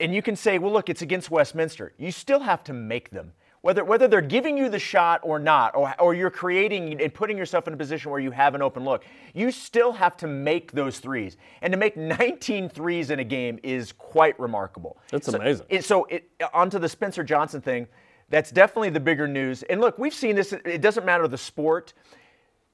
and 0.00 0.14
you 0.14 0.22
can 0.22 0.36
say, 0.36 0.58
well, 0.58 0.72
look, 0.72 0.88
it's 0.88 1.02
against 1.02 1.30
Westminster. 1.30 1.92
You 1.96 2.12
still 2.12 2.40
have 2.40 2.62
to 2.64 2.72
make 2.72 3.10
them. 3.10 3.32
Whether, 3.62 3.84
whether 3.84 4.06
they're 4.06 4.20
giving 4.20 4.56
you 4.56 4.68
the 4.68 4.78
shot 4.78 5.20
or 5.24 5.38
not, 5.40 5.74
or, 5.74 5.92
or 6.00 6.14
you're 6.14 6.30
creating 6.30 7.00
and 7.02 7.12
putting 7.12 7.36
yourself 7.36 7.66
in 7.66 7.74
a 7.74 7.76
position 7.76 8.10
where 8.10 8.20
you 8.20 8.30
have 8.30 8.54
an 8.54 8.62
open 8.62 8.84
look, 8.84 9.04
you 9.34 9.50
still 9.50 9.90
have 9.92 10.16
to 10.18 10.28
make 10.28 10.70
those 10.72 11.00
threes. 11.00 11.36
And 11.60 11.72
to 11.72 11.76
make 11.76 11.96
19 11.96 12.68
threes 12.68 13.10
in 13.10 13.18
a 13.18 13.24
game 13.24 13.58
is 13.64 13.90
quite 13.92 14.38
remarkable. 14.38 14.98
That's 15.10 15.26
So- 15.26 15.36
amazing. 15.38 15.66
it- 15.68 15.84
so 15.84 16.04
it, 16.04 16.30
onto 16.54 16.78
the 16.78 16.88
Spencer 16.88 17.24
Johnson 17.24 17.60
thing, 17.60 17.88
that's 18.30 18.50
definitely 18.52 18.90
the 18.90 19.00
bigger 19.00 19.26
news. 19.26 19.62
And 19.64 19.80
look, 19.80 19.98
we've 19.98 20.14
seen 20.14 20.36
this. 20.36 20.52
It 20.52 20.80
doesn't 20.82 21.04
matter 21.06 21.26
the 21.26 21.38
sport. 21.38 21.94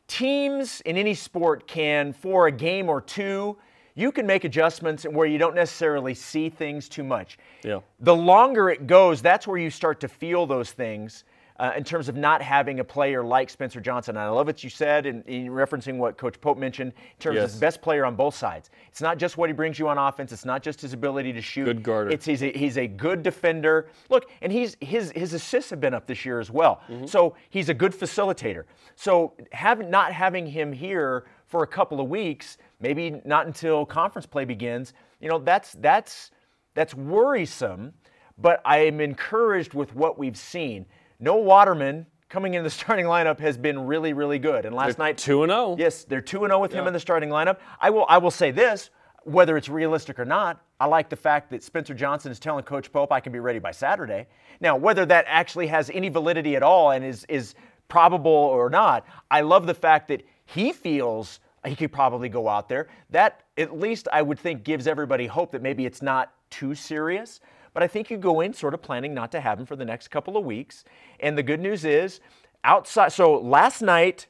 Teams 0.07 0.83
in 0.83 0.97
any 0.99 1.15
sport 1.15 1.67
can, 1.67 2.13
for 2.13 2.47
a 2.47 2.53
game 2.53 2.91
or 2.91 3.01
two, 3.01 3.57
you 3.95 4.11
can 4.11 4.27
make 4.27 4.45
adjustments 4.45 5.05
where 5.05 5.27
you 5.27 5.39
don't 5.39 5.55
necessarily 5.55 6.15
see 6.15 6.49
things 6.49 6.89
too 6.89 7.05
much. 7.05 7.39
Yeah. 7.63 7.81
The 8.01 8.15
longer 8.15 8.69
it 8.71 8.87
goes, 8.87 9.23
that's 9.23 9.47
where 9.47 9.59
you 9.59 9.71
start 9.71 10.01
to 10.01 10.09
feel 10.09 10.47
those 10.47 10.73
things. 10.73 11.25
Uh, 11.57 11.71
in 11.77 11.85
terms 11.85 12.09
of 12.09 12.17
not 12.17 12.43
having 12.43 12.81
a 12.81 12.85
player 12.85 13.23
like 13.23 13.49
Spencer 13.49 13.81
Johnson, 13.81 14.17
and 14.17 14.25
I 14.25 14.29
love 14.29 14.49
what 14.49 14.65
you 14.65 14.69
said 14.69 15.07
in, 15.07 15.23
in 15.23 15.51
referencing 15.51 15.99
what 15.99 16.19
Coach 16.19 16.41
Pope 16.41 16.59
mentioned 16.59 16.93
in 16.93 17.19
terms 17.21 17.37
Yes. 17.37 17.55
of 17.55 17.61
best 17.61 17.81
player 17.81 18.05
on 18.05 18.17
both 18.17 18.35
sides. 18.35 18.71
It's 18.89 19.01
not 19.01 19.19
just 19.19 19.39
what 19.39 19.49
he 19.49 19.53
brings 19.53 19.79
you 19.79 19.87
on 19.87 19.97
offense. 19.97 20.33
It's 20.33 20.45
not 20.45 20.65
just 20.65 20.81
his 20.81 20.95
ability 20.95 21.33
to 21.33 21.41
shoot. 21.41 21.67
Good 21.67 21.85
guarder. 21.85 22.11
It's 22.11 22.27
he's 22.27 22.43
a, 22.43 22.51
he's 22.51 22.77
a 22.77 22.89
good 22.89 23.23
defender. 23.23 23.87
Look, 24.11 24.29
and 24.43 24.51
he's 24.51 24.77
his 24.81 25.13
his 25.15 25.33
assists 25.33 25.71
have 25.71 25.81
been 25.81 25.95
up 25.95 26.09
this 26.09 26.25
year 26.25 26.41
as 26.41 26.51
well. 26.51 26.81
So 27.07 27.37
he's 27.51 27.69
a 27.69 27.75
good 27.75 27.93
facilitator. 27.93 28.65
So 28.97 29.35
having 29.53 29.89
not 29.91 30.13
having 30.13 30.47
him 30.49 30.73
here 30.73 31.25
for 31.55 31.63
a 31.63 31.69
couple 31.69 32.01
of 32.01 32.09
weeks, 32.09 32.59
maybe 32.81 33.23
not 33.25 33.47
until 33.47 33.87
conference 33.87 34.27
play 34.27 34.45
begins, 34.45 34.93
you 35.21 35.29
know, 35.29 35.39
that's 35.39 35.71
that's 35.75 36.33
that's 36.75 36.95
worrisome. 36.95 37.93
But 38.37 38.61
I 38.65 38.79
am 38.79 39.01
encouraged 39.01 39.73
with 39.73 39.95
what 39.95 40.19
we've 40.19 40.37
seen. 40.37 40.85
Noah 41.21 41.43
Waterman 41.43 42.07
coming 42.29 42.55
in 42.55 42.65
the 42.65 42.71
starting 42.81 43.07
lineup 43.07 43.39
has 43.39 43.57
been 43.57 43.87
really, 43.87 44.15
really 44.15 44.41
good. 44.41 44.67
And 44.67 44.75
last 44.75 44.99
night, 44.99 45.17
2 45.17 45.45
and 45.45 45.53
oh. 45.53 45.77
0. 45.77 45.79
Yes, 45.79 46.03
they're 46.03 46.21
2 46.21 46.43
and 46.43 46.51
0 46.51 46.61
with 46.61 46.73
him 46.73 46.89
in 46.89 46.93
the 46.93 46.99
starting 46.99 47.29
lineup. 47.29 47.59
I 47.81 47.89
will 47.89 48.07
I 48.09 48.19
will 48.19 48.33
say 48.33 48.51
this, 48.51 48.91
whether 49.23 49.57
it's 49.57 49.69
realistic 49.69 50.19
or 50.19 50.25
not, 50.25 50.61
I 50.81 50.87
like 50.87 51.09
the 51.09 51.15
fact 51.15 51.53
that 51.53 51.63
Spencer 51.63 51.95
Johnson 51.95 52.33
is 52.33 52.41
telling 52.41 52.65
Coach 52.65 52.91
Pope 52.91 53.13
I 53.13 53.21
can 53.21 53.33
be 53.33 53.39
ready 53.39 53.61
by 53.61 53.71
Saturday. 53.71 54.27
Now, 54.61 54.75
whether 54.75 55.07
that 55.07 55.25
actually 55.29 55.69
has 55.69 55.89
any 55.95 56.09
validity 56.09 56.57
at 56.57 56.65
all 56.65 56.91
and 56.91 57.05
is 57.05 57.25
is 57.29 57.55
probable 57.87 58.33
or 58.33 58.69
not, 58.71 59.07
I 59.31 59.43
love 59.43 59.69
the 59.69 59.75
fact 59.75 60.09
that 60.09 60.25
he 60.47 60.73
feels 60.73 61.39
he 61.67 61.77
could 61.77 61.93
probably 61.93 62.29
go 62.29 62.49
out 62.49 62.69
there. 62.69 62.89
That 63.11 63.43
at 63.57 63.79
least 63.79 64.09
I 64.13 64.23
would 64.23 64.39
think 64.39 64.65
gives 64.65 64.87
everybody 64.87 65.27
hope 65.27 65.53
that 65.53 65.63
maybe 65.63 65.87
it's 65.87 66.03
not 66.03 66.33
too 66.51 66.75
serious. 66.75 67.41
But 67.73 67.83
I 67.83 67.89
think 67.89 68.11
you 68.11 68.17
go 68.17 68.41
in 68.41 68.53
sort 68.53 68.75
of 68.75 68.83
planning 68.83 69.15
not 69.15 69.33
to 69.33 69.41
have 69.41 69.59
him 69.59 69.67
for 69.67 69.77
the 69.77 69.85
next 69.85 70.09
couple 70.09 70.37
of 70.37 70.45
weeks. 70.45 70.85
And 71.21 71.37
the 71.37 71.43
good 71.43 71.61
news 71.61 71.85
is, 71.85 72.21
outside. 72.63 73.13
So 73.13 73.35
last 73.35 73.83
night, 73.83 74.27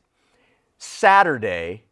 Saturday, 0.79 1.85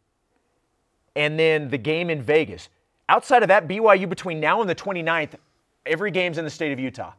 and 1.15 1.37
then 1.37 1.69
the 1.69 1.77
game 1.77 2.09
in 2.09 2.21
Vegas. 2.21 2.69
Outside 3.07 3.43
of 3.43 3.49
that, 3.49 3.67
BYU 3.67 4.09
between 4.09 4.39
now 4.39 4.61
and 4.61 4.69
the 4.69 4.75
29th, 4.75 5.35
every 5.85 6.09
game's 6.09 6.37
in 6.37 6.45
the 6.45 6.49
state 6.49 6.71
of 6.71 6.79
Utah. 6.79 7.13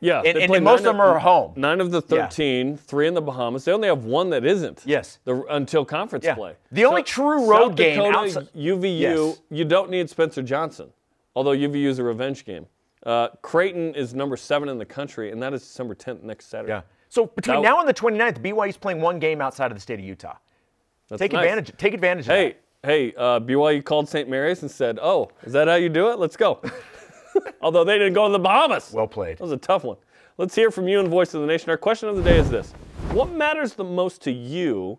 Yeah. 0.00 0.22
And- 0.24 0.38
and- 0.38 0.54
and 0.54 0.64
most 0.64 0.78
of 0.80 0.84
them 0.84 1.00
are 1.00 1.18
home. 1.18 1.52
Nine 1.56 1.80
of 1.80 1.90
the 1.90 2.02
Yeah. 2.08 2.24
13, 2.26 2.76
three 2.76 3.06
in 3.06 3.14
the 3.14 3.20
Bahamas. 3.20 3.64
They 3.66 3.72
only 3.72 3.88
have 3.88 4.04
one 4.04 4.30
that 4.30 4.44
isn't. 4.44 4.82
Yes. 4.86 5.18
The, 5.24 5.42
until 5.50 5.84
conference 5.84 6.24
Yeah. 6.24 6.34
play. 6.34 6.54
The 6.72 6.84
only 6.86 7.02
true 7.02 7.46
road 7.50 7.68
South 7.70 7.76
game 7.76 7.98
Dakota, 7.98 8.18
outside- 8.18 8.48
UVU, 8.54 9.26
Yes. 9.28 9.40
you 9.50 9.64
don't 9.64 9.90
need 9.90 10.08
Spencer 10.08 10.42
Johnson, 10.42 10.90
although 11.36 11.52
UVU 11.52 11.88
is 11.88 11.98
a 11.98 12.02
revenge 12.02 12.44
game. 12.44 12.66
Uh, 13.04 13.28
Creighton 13.42 13.94
is 13.94 14.14
number 14.14 14.36
seven 14.36 14.68
in 14.68 14.78
the 14.78 14.84
country, 14.84 15.30
and 15.32 15.42
that 15.42 15.52
is 15.54 15.62
December 15.62 15.94
10th 15.94 16.22
next 16.22 16.46
Saturday. 16.46 16.72
Yeah. 16.72 16.82
So 17.08 17.26
between 17.26 17.56
That- 17.56 17.62
now 17.68 17.80
and 17.80 17.88
the 17.88 17.92
29th, 17.94 18.40
BYU's 18.42 18.76
playing 18.76 19.00
one 19.00 19.18
game 19.18 19.40
outside 19.40 19.70
of 19.70 19.76
the 19.76 19.80
state 19.80 19.98
of 19.98 20.04
Utah. 20.04 20.36
Take 21.16 21.32
nice. 21.32 21.42
advantage. 21.42 21.76
Take 21.76 21.92
advantage 21.92 22.26
of 22.26 22.34
Hey, 22.34 22.56
that. 22.82 22.88
hey, 22.88 23.14
uh, 23.16 23.40
BYU 23.40 23.82
called 23.82 24.08
St. 24.08 24.28
Mary's 24.28 24.62
and 24.62 24.70
said, 24.70 24.98
"Oh, 25.02 25.28
is 25.42 25.52
that 25.54 25.66
how 25.66 25.74
you 25.74 25.88
do 25.88 26.10
it? 26.10 26.18
Let's 26.20 26.36
go." 26.36 26.60
Although 27.62 27.84
they 27.84 27.98
didn't 27.98 28.14
go 28.14 28.26
to 28.26 28.32
the 28.32 28.38
Bahamas. 28.38 28.90
Well 28.92 29.06
played. 29.06 29.38
That 29.38 29.44
was 29.44 29.52
a 29.52 29.56
tough 29.56 29.84
one. 29.84 29.96
Let's 30.38 30.54
hear 30.54 30.70
from 30.70 30.88
you 30.88 31.00
and 31.00 31.08
Voice 31.08 31.34
of 31.34 31.40
the 31.40 31.46
Nation. 31.46 31.70
Our 31.70 31.76
question 31.76 32.08
of 32.08 32.16
the 32.16 32.22
day 32.22 32.38
is 32.38 32.50
this: 32.50 32.72
What 33.12 33.30
matters 33.30 33.74
the 33.74 33.84
most 33.84 34.22
to 34.22 34.32
you 34.32 34.98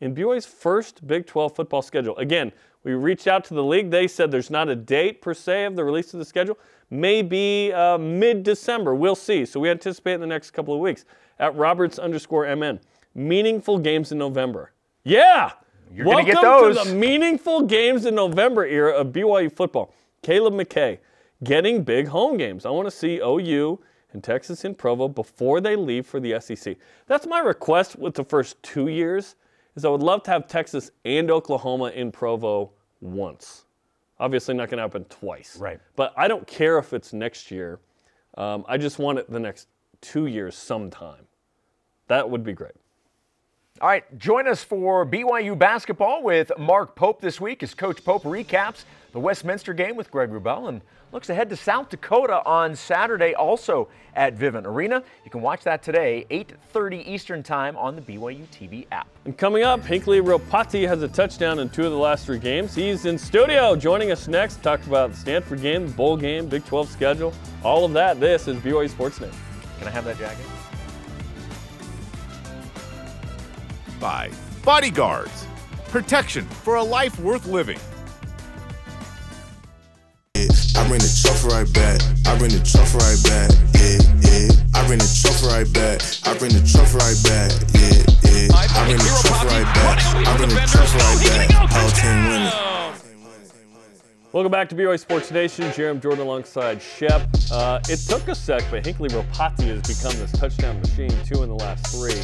in 0.00 0.14
BYU's 0.14 0.46
first 0.46 1.06
Big 1.06 1.26
12 1.26 1.56
football 1.56 1.82
schedule? 1.82 2.16
Again, 2.18 2.52
we 2.84 2.94
reached 2.94 3.26
out 3.26 3.44
to 3.46 3.54
the 3.54 3.64
league. 3.64 3.90
They 3.90 4.06
said 4.06 4.30
there's 4.30 4.48
not 4.50 4.68
a 4.68 4.76
date 4.76 5.20
per 5.20 5.34
se 5.34 5.64
of 5.64 5.74
the 5.74 5.84
release 5.84 6.14
of 6.14 6.20
the 6.20 6.24
schedule. 6.24 6.56
Maybe 6.88 7.72
uh, 7.72 7.98
mid-December. 7.98 8.94
We'll 8.94 9.16
see. 9.16 9.44
So 9.44 9.58
we 9.58 9.68
anticipate 9.70 10.12
in 10.14 10.20
the 10.20 10.26
next 10.28 10.52
couple 10.52 10.72
of 10.72 10.78
weeks. 10.78 11.04
At 11.40 11.56
Roberts 11.56 11.98
underscore 11.98 12.54
MN, 12.54 12.78
meaningful 13.14 13.78
games 13.78 14.12
in 14.12 14.18
November. 14.18 14.70
Yeah. 15.02 15.50
You're 15.92 16.06
Welcome 16.06 16.26
get 16.26 16.42
those. 16.42 16.78
to 16.78 16.84
the 16.84 16.94
meaningful 16.94 17.62
games 17.62 18.06
in 18.06 18.14
November 18.14 18.64
era 18.64 18.92
of 18.92 19.08
BYU 19.08 19.52
football. 19.52 19.92
Caleb 20.22 20.54
McKay 20.54 20.98
getting 21.44 21.82
big 21.82 22.08
home 22.08 22.36
games. 22.36 22.66
I 22.66 22.70
want 22.70 22.86
to 22.86 22.90
see 22.90 23.18
OU 23.18 23.80
and 24.12 24.22
Texas 24.22 24.64
in 24.64 24.74
Provo 24.74 25.08
before 25.08 25.60
they 25.60 25.76
leave 25.76 26.06
for 26.06 26.20
the 26.20 26.40
SEC. 26.40 26.76
That's 27.06 27.26
my 27.26 27.40
request 27.40 27.96
with 27.96 28.14
the 28.14 28.24
first 28.24 28.62
two 28.62 28.88
years. 28.88 29.36
Is 29.74 29.84
I 29.84 29.90
would 29.90 30.02
love 30.02 30.22
to 30.24 30.30
have 30.30 30.48
Texas 30.48 30.90
and 31.04 31.30
Oklahoma 31.30 31.90
in 31.90 32.10
Provo 32.10 32.72
once. 33.00 33.66
Obviously, 34.18 34.54
not 34.54 34.70
going 34.70 34.78
to 34.78 34.82
happen 34.82 35.04
twice. 35.04 35.58
Right. 35.58 35.78
But 35.96 36.14
I 36.16 36.28
don't 36.28 36.46
care 36.46 36.78
if 36.78 36.94
it's 36.94 37.12
next 37.12 37.50
year. 37.50 37.80
Um, 38.38 38.64
I 38.66 38.78
just 38.78 38.98
want 38.98 39.18
it 39.18 39.30
the 39.30 39.40
next 39.40 39.68
two 40.00 40.26
years 40.26 40.56
sometime. 40.56 41.26
That 42.08 42.30
would 42.30 42.42
be 42.42 42.54
great. 42.54 42.72
All 43.78 43.88
right, 43.88 44.18
join 44.18 44.48
us 44.48 44.64
for 44.64 45.04
BYU 45.04 45.58
basketball 45.58 46.22
with 46.22 46.50
Mark 46.56 46.94
Pope 46.94 47.20
this 47.20 47.38
week 47.42 47.62
as 47.62 47.74
Coach 47.74 48.02
Pope 48.02 48.22
recaps 48.22 48.84
the 49.12 49.20
Westminster 49.20 49.74
game 49.74 49.96
with 49.96 50.10
Greg 50.10 50.30
Wrubell 50.30 50.70
and 50.70 50.80
looks 51.12 51.28
ahead 51.28 51.50
to 51.50 51.56
South 51.56 51.90
Dakota 51.90 52.42
on 52.46 52.74
Saturday, 52.74 53.34
also 53.34 53.88
at 54.14 54.34
Vivint 54.34 54.64
Arena. 54.64 55.02
You 55.26 55.30
can 55.30 55.42
watch 55.42 55.62
that 55.64 55.82
today, 55.82 56.24
8:30 56.30 57.06
Eastern 57.06 57.42
Time 57.42 57.76
on 57.76 57.96
the 57.96 58.00
BYU 58.00 58.46
TV 58.46 58.86
app. 58.92 59.08
And 59.26 59.36
coming 59.36 59.62
up, 59.62 59.84
Hinckley 59.84 60.22
Ropati 60.22 60.88
has 60.88 61.02
a 61.02 61.08
touchdown 61.08 61.58
in 61.58 61.68
two 61.68 61.84
of 61.84 61.92
the 61.92 61.98
last 61.98 62.24
three 62.24 62.38
games. 62.38 62.74
He's 62.74 63.04
in 63.04 63.18
studio 63.18 63.76
joining 63.76 64.10
us 64.10 64.26
next 64.26 64.56
to 64.56 64.62
talk 64.62 64.86
about 64.86 65.10
the 65.10 65.16
Stanford 65.18 65.60
game, 65.60 65.88
the 65.88 65.92
bowl 65.92 66.16
game, 66.16 66.48
Big 66.48 66.64
12 66.64 66.88
schedule, 66.88 67.34
all 67.62 67.84
of 67.84 67.92
that. 67.92 68.20
This 68.20 68.48
is 68.48 68.56
BYU 68.56 68.88
Sports 68.88 69.20
Nation. 69.20 69.36
Can 69.78 69.88
I 69.88 69.90
have 69.90 70.06
that 70.06 70.16
jacket? 70.16 70.46
By 74.00 74.30
Bodyguards. 74.64 75.46
Protection 75.88 76.44
for 76.44 76.76
a 76.76 76.82
life 76.82 77.18
worth 77.20 77.46
living. 77.46 77.78
I 80.34 80.86
bring 80.88 81.00
the 81.00 81.20
truffle 81.22 81.50
right 81.50 81.72
back. 81.72 82.00
I 82.26 82.36
bring 82.36 82.50
the 82.50 82.60
truffle 82.60 83.00
right 83.00 83.16
back. 83.24 83.50
Yeah, 83.74 83.96
yeah. 84.20 84.52
I 84.74 84.86
bring 84.86 84.98
the 84.98 85.08
truffle 85.22 85.48
right 85.48 85.66
back. 85.72 86.02
I 86.24 86.36
bring 86.36 86.52
the 86.52 86.60
truffle 86.60 87.00
right 87.00 87.16
back. 87.24 87.50
Yeah, 87.72 88.04
yeah. 88.28 88.52
I 88.52 88.84
bring 88.84 88.98
the 88.98 89.08
truffle 89.24 89.48
right 89.48 89.64
back. 89.64 90.04
I 90.14 90.36
bring 90.36 90.50
the 90.50 90.60
truffle 90.68 91.00
right 91.00 91.48
back. 91.48 91.70
Whole 91.72 91.90
team 91.90 92.28
winning. 92.28 92.66
Welcome 94.32 94.52
back 94.52 94.68
to 94.68 94.74
BYU 94.74 95.00
Sports 95.00 95.30
Nation. 95.30 95.64
Jarom 95.70 96.02
Jordan 96.02 96.26
alongside 96.26 96.82
Shep. 96.82 97.26
Uh, 97.50 97.80
it 97.88 97.98
took 98.00 98.28
a 98.28 98.34
sec, 98.34 98.62
but 98.70 98.84
Hinckley 98.84 99.08
Ropati 99.08 99.64
has 99.68 99.80
become 99.80 100.18
this 100.20 100.30
touchdown 100.32 100.78
machine, 100.80 101.10
two 101.24 101.42
in 101.42 101.48
the 101.48 101.54
last 101.54 101.86
three, 101.86 102.20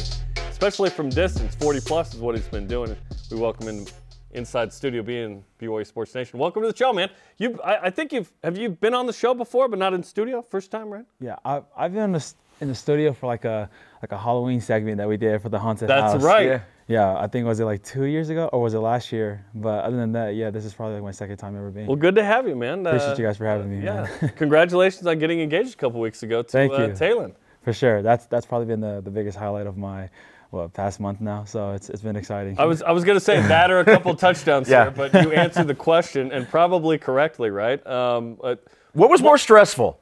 especially 0.63 0.89
from 0.89 1.09
distance. 1.09 1.53
40 1.55 1.81
plus 1.81 2.13
is 2.13 2.21
what 2.21 2.35
he's 2.35 2.47
been 2.47 2.65
doing. 2.65 2.95
We 3.29 3.35
welcome 3.37 3.67
him 3.67 3.85
inside 4.31 4.71
studio 4.71 5.03
being 5.03 5.43
BYU 5.59 5.85
Sports 5.85 6.15
Nation. 6.15 6.39
Welcome 6.39 6.61
to 6.61 6.71
the 6.71 6.77
show, 6.77 6.93
man. 6.93 7.09
You, 7.37 7.59
I, 7.61 7.87
I 7.87 7.89
think 7.89 8.13
you've 8.13 8.31
have 8.45 8.57
you 8.57 8.69
been 8.69 8.93
on 8.93 9.05
the 9.05 9.11
show 9.11 9.33
before, 9.33 9.67
but 9.67 9.77
not 9.77 9.93
in 9.93 10.01
studio. 10.03 10.41
First 10.41 10.71
time, 10.71 10.89
right? 10.89 11.03
Yeah, 11.19 11.35
I, 11.43 11.63
I've 11.75 11.91
been 11.91 12.03
in 12.03 12.11
the, 12.13 12.33
in 12.61 12.69
the 12.69 12.75
studio 12.75 13.11
for 13.11 13.27
like 13.27 13.43
a 13.43 13.69
like 14.01 14.13
a 14.13 14.17
Halloween 14.17 14.61
segment 14.61 14.99
that 14.99 15.09
we 15.09 15.17
did 15.17 15.41
for 15.41 15.49
the 15.49 15.59
haunted 15.59 15.89
That's 15.89 16.13
house. 16.13 16.23
right. 16.23 16.47
Yeah. 16.47 16.61
Yeah, 16.87 17.17
I 17.17 17.27
think 17.27 17.45
was 17.45 17.59
it 17.59 17.65
like 17.65 17.83
two 17.83 18.05
years 18.05 18.29
ago 18.29 18.49
or 18.53 18.61
was 18.61 18.73
it 18.73 18.79
last 18.79 19.11
year? 19.11 19.45
But 19.53 19.83
other 19.83 19.97
than 19.97 20.13
that, 20.13 20.35
yeah, 20.35 20.49
this 20.49 20.63
is 20.63 20.73
probably 20.73 20.95
like 20.95 21.03
my 21.03 21.11
second 21.11 21.35
time 21.37 21.57
ever 21.57 21.71
being. 21.71 21.87
Well, 21.87 21.97
good 21.97 22.15
to 22.15 22.23
have 22.23 22.47
you, 22.47 22.55
man. 22.55 22.85
Appreciate 22.87 23.09
Uh, 23.09 23.15
you 23.17 23.25
guys 23.25 23.35
for 23.35 23.45
having 23.45 23.69
me. 23.69 23.85
Yeah. 23.85 24.07
man. 24.21 24.31
Congratulations 24.37 25.05
on 25.07 25.19
getting 25.19 25.41
engaged 25.41 25.73
a 25.73 25.77
couple 25.77 25.99
weeks 25.99 26.23
ago 26.23 26.41
to 26.41 26.49
Thank 26.49 26.71
uh, 26.71 26.87
you. 26.87 26.93
Talon. 26.93 27.35
for 27.63 27.73
sure. 27.73 28.01
That's 28.01 28.27
that's 28.27 28.45
probably 28.45 28.67
been 28.67 28.79
the, 28.79 29.01
the 29.01 29.11
biggest 29.11 29.37
highlight 29.37 29.67
of 29.67 29.75
my 29.75 30.09
what 30.53 30.73
past 30.73 30.99
month 30.99 31.19
now. 31.19 31.43
So 31.45 31.71
it's 31.71 31.89
it's 31.89 32.01
been 32.01 32.15
exciting. 32.15 32.55
I 32.59 32.65
was 32.65 32.81
I 32.81 32.91
was 32.91 33.03
gonna 33.03 33.19
say 33.19 33.41
that 33.41 33.71
or 33.71 33.79
a 33.79 33.85
couple 33.85 34.15
touchdowns 34.27 34.69
Yeah. 34.69 34.89
there, 34.89 35.09
but 35.09 35.23
you 35.23 35.31
answered 35.33 35.67
the 35.67 35.75
question 35.75 36.31
and 36.31 36.47
probably 36.47 36.97
correctly, 36.97 37.49
right? 37.49 37.85
Um, 37.87 38.37
but 38.41 38.63
What 38.93 39.09
was 39.09 39.21
more 39.21 39.37
stressful? 39.37 39.99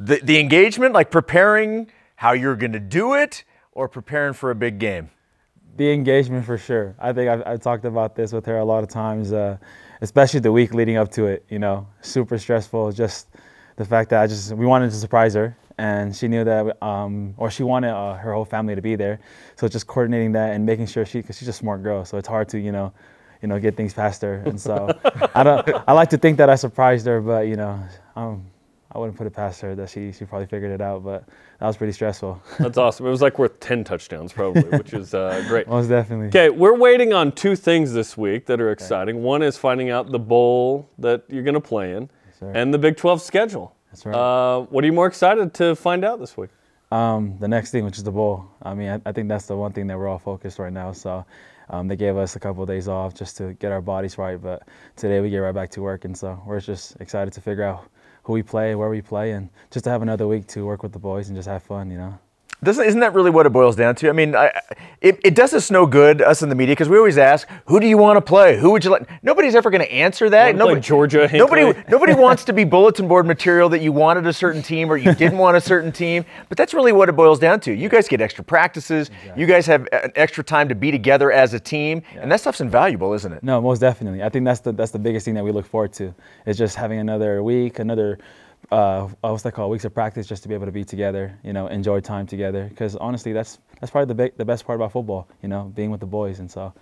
The, 0.00 0.16
the 0.22 0.38
engagement, 0.40 0.92
like 0.92 1.10
preparing 1.12 1.88
how 2.16 2.32
you're 2.32 2.56
going 2.56 2.72
to 2.72 2.80
do 2.80 3.14
it, 3.14 3.44
or 3.72 3.88
preparing 3.88 4.32
for 4.34 4.50
a 4.50 4.54
big 4.54 4.78
game? 4.78 5.10
the 5.76 5.90
engagement 5.92 6.44
for 6.46 6.56
sure. 6.56 6.94
I 7.00 7.12
think 7.12 7.28
I've, 7.28 7.42
I've 7.44 7.60
talked 7.60 7.84
about 7.84 8.14
this 8.14 8.32
with 8.32 8.46
her 8.46 8.58
a 8.58 8.64
lot 8.64 8.84
of 8.84 8.88
times, 8.88 9.32
uh, 9.32 9.56
especially 10.02 10.38
the 10.38 10.52
week 10.52 10.72
leading 10.72 10.96
up 10.96 11.10
to 11.12 11.26
it. 11.26 11.44
You 11.48 11.58
know, 11.58 11.84
super 12.00 12.38
stressful. 12.38 12.92
Just 12.92 13.26
the 13.74 13.84
fact 13.84 14.10
that 14.10 14.22
I 14.22 14.28
just 14.28 14.52
we 14.52 14.66
wanted 14.66 14.90
to 14.90 14.96
surprise 14.96 15.34
her, 15.34 15.56
and 15.78 16.14
she 16.14 16.28
knew 16.28 16.44
that, 16.44 16.82
um, 16.82 17.34
or 17.36 17.50
she 17.50 17.62
wanted 17.62 17.90
uh, 17.90 18.14
her 18.14 18.32
whole 18.32 18.44
family 18.44 18.74
to 18.74 18.82
be 18.82 18.96
there. 18.96 19.20
So 19.56 19.68
just 19.68 19.86
coordinating 19.86 20.32
that 20.32 20.50
and 20.54 20.64
making 20.64 20.86
sure 20.86 21.04
she, 21.04 21.20
because 21.20 21.38
she's 21.38 21.48
a 21.48 21.52
smart 21.52 21.82
girl, 21.82 22.04
so 22.04 22.18
it's 22.18 22.28
hard 22.28 22.48
to 22.50 22.58
you 22.58 22.72
know, 22.72 22.92
you 23.42 23.48
know, 23.48 23.58
get 23.58 23.76
things 23.76 23.92
past 23.92 24.22
her. 24.22 24.42
And 24.46 24.60
so 24.60 24.88
I 25.34 25.42
don't, 25.42 25.68
I 25.86 25.92
like 25.92 26.10
to 26.10 26.18
think 26.18 26.38
that 26.38 26.48
I 26.48 26.54
surprised 26.54 27.06
her, 27.06 27.20
but 27.20 27.46
you 27.48 27.56
know, 27.56 27.80
um, 28.16 28.46
I 28.92 28.98
wouldn't 28.98 29.18
put 29.18 29.26
it 29.26 29.32
past 29.32 29.60
her 29.62 29.74
that 29.74 29.90
she 29.90 30.12
she 30.12 30.24
probably 30.24 30.46
figured 30.46 30.70
it 30.70 30.80
out, 30.80 31.02
but 31.02 31.24
that 31.58 31.66
was 31.66 31.76
pretty 31.76 31.92
stressful. 31.92 32.40
That's 32.60 32.78
awesome. 32.78 33.06
It 33.06 33.10
was 33.10 33.22
like 33.22 33.40
worth 33.40 33.58
10 33.58 33.82
touchdowns 33.82 34.32
probably, 34.32 34.62
which 34.62 34.92
is 34.92 35.14
uh, 35.14 35.44
great. 35.48 35.66
Most 35.66 35.88
definitely. 35.88 36.28
Okay, 36.28 36.48
we're 36.48 36.76
waiting 36.76 37.12
on 37.12 37.32
two 37.32 37.56
things 37.56 37.92
this 37.92 38.16
week 38.16 38.46
that 38.46 38.60
are 38.60 38.70
exciting. 38.70 39.22
One 39.24 39.42
is 39.42 39.56
finding 39.56 39.90
out 39.90 40.12
the 40.12 40.20
bowl 40.20 40.88
that 40.98 41.24
you're 41.28 41.42
going 41.42 41.54
to 41.54 41.60
play 41.60 41.92
in, 41.96 42.08
sir. 42.38 42.52
and 42.54 42.72
the 42.72 42.78
Big 42.78 42.96
12 42.96 43.20
schedule. 43.20 43.74
That's 43.94 44.06
right. 44.06 44.14
Uh, 44.16 44.62
what 44.62 44.82
are 44.82 44.86
you 44.88 44.92
more 44.92 45.06
excited 45.06 45.54
to 45.54 45.76
find 45.76 46.04
out 46.04 46.18
this 46.18 46.36
week? 46.36 46.50
Um, 46.90 47.38
the 47.38 47.46
next 47.46 47.70
thing, 47.70 47.84
which 47.84 47.96
is 47.96 48.02
the 48.02 48.10
bowl. 48.10 48.44
I 48.60 48.74
mean, 48.74 48.88
I, 48.88 49.00
I 49.06 49.12
think 49.12 49.28
that's 49.28 49.46
the 49.46 49.56
one 49.56 49.72
thing 49.72 49.86
that 49.86 49.96
we're 49.96 50.08
all 50.08 50.18
focused 50.18 50.58
right 50.58 50.72
now. 50.72 50.90
So 50.90 51.24
um, 51.70 51.86
they 51.86 51.94
gave 51.94 52.16
us 52.16 52.34
a 52.34 52.40
couple 52.40 52.64
of 52.64 52.68
days 52.68 52.88
off 52.88 53.14
just 53.14 53.36
to 53.36 53.52
get 53.54 53.70
our 53.70 53.80
bodies 53.80 54.18
right, 54.18 54.40
but 54.42 54.66
today 54.96 55.20
we 55.20 55.30
get 55.30 55.38
right 55.38 55.54
back 55.54 55.70
to 55.70 55.80
work, 55.80 56.04
and 56.04 56.16
so 56.16 56.42
we're 56.44 56.60
just 56.60 56.96
excited 57.00 57.32
to 57.34 57.40
figure 57.40 57.62
out 57.62 57.88
who 58.24 58.32
we 58.32 58.42
play, 58.42 58.74
where 58.74 58.90
we 58.90 59.00
play, 59.00 59.30
and 59.30 59.48
just 59.70 59.84
to 59.84 59.90
have 59.90 60.02
another 60.02 60.26
week 60.26 60.48
to 60.48 60.66
work 60.66 60.82
with 60.82 60.92
the 60.92 60.98
boys 60.98 61.28
and 61.28 61.36
just 61.36 61.48
have 61.48 61.62
fun, 61.62 61.88
you 61.88 61.98
know. 61.98 62.18
Doesn't, 62.64 62.84
isn't 62.84 63.00
that 63.00 63.14
really 63.14 63.30
what 63.30 63.46
it 63.46 63.50
boils 63.50 63.76
down 63.76 63.94
to? 63.96 64.08
I 64.08 64.12
mean, 64.12 64.34
I, 64.34 64.58
it, 65.00 65.20
it 65.22 65.34
does 65.34 65.52
us 65.54 65.70
no 65.70 65.86
good, 65.86 66.22
us 66.22 66.42
in 66.42 66.48
the 66.48 66.54
media, 66.54 66.72
because 66.72 66.88
we 66.88 66.96
always 66.96 67.18
ask, 67.18 67.46
who 67.66 67.78
do 67.78 67.86
you 67.86 67.98
want 67.98 68.16
to 68.16 68.20
play? 68.20 68.58
Who 68.58 68.70
would 68.70 68.84
you 68.84 68.90
like? 68.90 69.08
Nobody's 69.22 69.54
ever 69.54 69.70
going 69.70 69.82
to 69.82 69.92
answer 69.92 70.30
that. 70.30 70.56
Nobody, 70.56 70.80
Georgia, 70.80 71.28
Nobody, 71.32 71.66
Hinckley? 71.66 71.84
nobody 71.88 72.14
wants 72.14 72.44
to 72.44 72.52
be 72.52 72.64
bulletin 72.64 73.06
board 73.06 73.26
material 73.26 73.68
that 73.68 73.80
you 73.80 73.92
wanted 73.92 74.26
a 74.26 74.32
certain 74.32 74.62
team 74.62 74.90
or 74.90 74.96
you 74.96 75.14
didn't 75.14 75.38
want 75.38 75.56
a 75.56 75.60
certain 75.60 75.92
team. 75.92 76.24
But 76.48 76.58
that's 76.58 76.74
really 76.74 76.92
what 76.92 77.08
it 77.08 77.12
boils 77.12 77.38
down 77.38 77.60
to. 77.60 77.72
You 77.72 77.88
guys 77.88 78.08
get 78.08 78.20
extra 78.20 78.42
practices. 78.42 79.10
You 79.36 79.46
guys 79.46 79.66
have 79.66 79.86
extra 79.92 80.42
time 80.42 80.68
to 80.70 80.74
be 80.74 80.90
together 80.90 81.30
as 81.30 81.54
a 81.54 81.60
team, 81.60 82.02
and 82.16 82.30
that 82.32 82.40
stuff's 82.40 82.60
invaluable, 82.60 83.12
isn't 83.12 83.32
it? 83.32 83.42
No, 83.42 83.60
most 83.60 83.80
definitely. 83.80 84.22
I 84.22 84.28
think 84.28 84.44
that's 84.44 84.60
the 84.60 84.72
that's 84.72 84.90
the 84.92 84.98
biggest 84.98 85.24
thing 85.24 85.34
that 85.34 85.44
we 85.44 85.52
look 85.52 85.66
forward 85.66 85.92
to 85.94 86.14
is 86.46 86.56
just 86.56 86.76
having 86.76 86.98
another 86.98 87.42
week, 87.42 87.78
another 87.78 88.18
uh, 88.70 89.08
what's 89.20 89.42
that 89.42 89.52
called? 89.52 89.70
Weeks 89.70 89.84
of 89.84 89.94
practice, 89.94 90.26
just 90.26 90.42
to 90.42 90.48
be 90.48 90.54
able 90.54 90.66
to 90.66 90.72
be 90.72 90.84
together, 90.84 91.38
you 91.42 91.52
know, 91.52 91.66
enjoy 91.68 92.00
time 92.00 92.26
together. 92.26 92.66
Because 92.68 92.96
honestly, 92.96 93.32
that's 93.32 93.58
that's 93.80 93.90
probably 93.90 94.08
the 94.08 94.14
big, 94.14 94.36
the 94.36 94.44
best 94.44 94.66
part 94.66 94.76
about 94.76 94.92
football, 94.92 95.28
you 95.42 95.48
know, 95.48 95.72
being 95.74 95.90
with 95.90 96.00
the 96.00 96.06
boys. 96.06 96.40
And 96.40 96.50
so, 96.50 96.72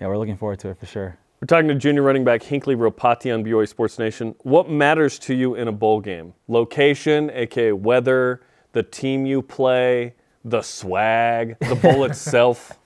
yeah, 0.00 0.06
we're 0.08 0.18
looking 0.18 0.36
forward 0.36 0.58
to 0.60 0.68
it 0.68 0.78
for 0.78 0.86
sure. 0.86 1.16
We're 1.40 1.46
talking 1.46 1.68
to 1.68 1.74
junior 1.74 2.02
running 2.02 2.24
back 2.24 2.42
Hinckley 2.42 2.76
Ropati 2.76 3.32
on 3.32 3.42
BYU 3.42 3.66
Sports 3.66 3.98
Nation. 3.98 4.34
What 4.42 4.68
matters 4.68 5.18
to 5.20 5.34
you 5.34 5.54
in 5.54 5.68
a 5.68 5.72
bowl 5.72 6.00
game? 6.00 6.34
Location, 6.48 7.30
aka 7.32 7.72
weather, 7.72 8.42
the 8.72 8.82
team 8.82 9.24
you 9.24 9.40
play, 9.40 10.14
the 10.44 10.60
swag, 10.60 11.58
the 11.60 11.76
bowl 11.76 12.04
itself. 12.10 12.78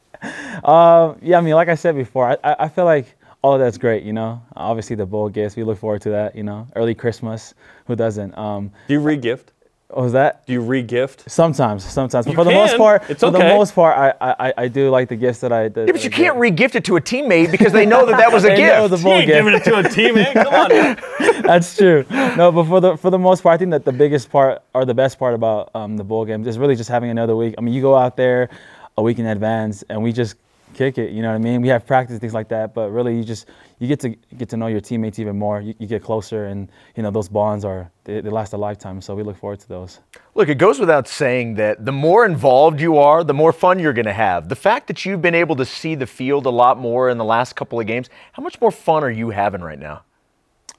Uh, 0.63 1.15
yeah, 1.21 1.39
I 1.39 1.41
mean, 1.41 1.55
like 1.55 1.69
I 1.69 1.75
said 1.75 1.97
before, 1.97 2.31
I, 2.31 2.37
I 2.45 2.57
I 2.61 2.69
feel 2.69 2.85
like 2.85 3.17
all 3.45 3.53
of 3.53 3.61
that's 3.61 3.77
great, 3.77 4.03
you 4.05 4.15
know. 4.15 4.41
Obviously, 4.57 4.97
the 4.97 5.05
bowl 5.05 5.29
gifts, 5.29 5.55
we 5.55 5.65
look 5.65 5.79
forward 5.79 6.01
to 6.03 6.11
that, 6.11 6.35
you 6.35 6.43
know. 6.43 6.67
Early 6.77 6.95
Christmas, 6.95 7.53
who 7.87 7.95
doesn't? 7.95 8.37
Um, 8.39 8.71
Do 8.89 8.95
you 8.95 9.01
re-gift? 9.01 9.51
what 9.89 10.03
was 10.05 10.13
that? 10.13 10.45
Do 10.47 10.55
you 10.55 10.63
re-gift? 10.63 11.31
Sometimes, 11.31 11.85
sometimes, 11.85 12.25
but 12.25 12.33
You 12.33 12.37
for 12.37 12.45
the 12.45 12.51
most 12.53 12.77
part, 12.79 13.03
It's 13.11 13.21
for 13.21 13.31
the 13.31 13.39
most 13.39 13.75
part, 13.75 13.97
I, 13.99 14.15
I, 14.31 14.49
I- 14.49 14.55
I 14.65 14.69
do 14.69 14.89
like 14.89 15.11
the 15.11 15.15
gifts 15.17 15.41
that 15.41 15.53
I. 15.53 15.69
That 15.69 15.87
Yeah, 15.87 15.93
but 15.93 16.03
you 16.03 16.09
can't 16.11 16.37
re-gift 16.39 16.75
it 16.75 16.85
to 16.87 16.97
a 16.97 17.01
teammate 17.03 17.51
because 17.51 17.73
they 17.75 17.85
know 17.85 18.07
that 18.07 18.17
that 18.17 18.33
was 18.33 18.45
a 18.45 18.49
They 18.55 18.57
gift. 18.57 18.77
know 18.77 18.89
the 18.89 18.97
bowl 18.97 19.13
You 19.13 19.19
ain't 19.19 19.27
gift. 19.27 19.39
giving 19.39 19.55
it 19.55 19.65
to 19.65 19.75
a 19.79 19.83
teammate. 19.83 20.33
Come 20.43 20.55
on. 20.55 21.43
That's 21.43 21.77
true. 21.77 22.07
No, 22.11 22.51
but 22.51 22.65
for 22.65 22.81
the 22.81 22.97
for 22.97 23.11
the 23.11 23.19
most 23.19 23.43
part, 23.43 23.55
I 23.57 23.59
think 23.59 23.73
that 23.73 23.85
the 23.85 23.93
biggest 23.93 24.31
part 24.31 24.63
or 24.73 24.87
the 24.87 24.95
best 24.95 25.19
part 25.19 25.35
about 25.35 25.71
um, 25.75 25.99
the 25.99 26.05
bowl 26.05 26.25
game 26.25 26.49
is 26.49 26.57
really 26.59 26.77
just 26.77 26.89
having 26.89 27.11
another 27.11 27.37
week. 27.37 27.55
I 27.59 27.61
mean, 27.61 27.75
you 27.75 27.83
go 27.83 27.95
out 27.95 28.17
there 28.17 28.49
a 28.97 29.03
week 29.03 29.19
in 29.19 29.27
advance, 29.27 29.85
and 29.91 30.03
we 30.03 30.13
just 30.13 30.37
kick 30.75 30.99
it. 30.99 31.13
You 31.13 31.23
know 31.23 31.29
what 31.29 31.37
I 31.37 31.39
mean? 31.39 31.63
We 31.63 31.69
have 31.69 31.87
practice 31.87 32.19
things 32.19 32.35
like 32.35 32.49
that, 32.49 32.75
but 32.75 32.91
really, 32.91 33.17
you 33.17 33.25
just 33.25 33.49
you 33.79 33.89
get 33.89 34.01
to 34.01 34.11
get 34.37 34.49
to 34.51 34.57
know 34.57 34.67
your 34.67 34.81
teammates 34.81 35.19
even 35.19 35.39
more. 35.39 35.61
You, 35.61 35.75
you 35.79 35.87
get 35.87 36.03
closer, 36.03 36.47
and 36.47 36.71
you 36.97 37.03
know 37.03 37.11
those 37.11 37.29
bonds 37.29 37.65
are 37.65 37.91
they, 38.05 38.21
they 38.21 38.31
last 38.31 38.53
a 38.53 38.57
lifetime. 38.57 39.01
So 39.01 39.15
we 39.15 39.23
look 39.23 39.37
forward 39.37 39.61
to 39.61 39.69
those. 39.69 40.01
Look, 40.35 40.49
it 40.49 40.59
goes 40.59 40.79
without 40.79 41.09
saying 41.09 41.55
that 41.55 41.85
the 41.85 41.93
more 41.93 42.27
involved 42.27 42.81
you 42.81 42.99
are, 42.99 43.25
the 43.25 43.35
more 43.35 43.53
fun 43.53 43.79
you're 43.79 43.93
going 43.93 44.05
to 44.07 44.13
have. 44.13 44.49
The 44.49 44.57
fact 44.57 44.89
that 44.89 45.05
you've 45.05 45.23
been 45.23 45.35
able 45.35 45.57
to 45.57 45.65
see 45.65 45.95
the 45.95 46.07
field 46.07 46.47
a 46.47 46.51
lot 46.51 46.79
more 46.79 47.09
in 47.09 47.19
the 47.19 47.25
last 47.25 47.57
couple 47.57 47.81
of 47.81 47.87
games, 47.87 48.11
how 48.33 48.43
much 48.43 48.61
more 48.61 48.71
fun 48.71 49.05
are 49.05 49.11
you 49.11 49.31
having 49.31 49.61
right 49.61 49.79
now? 49.79 50.03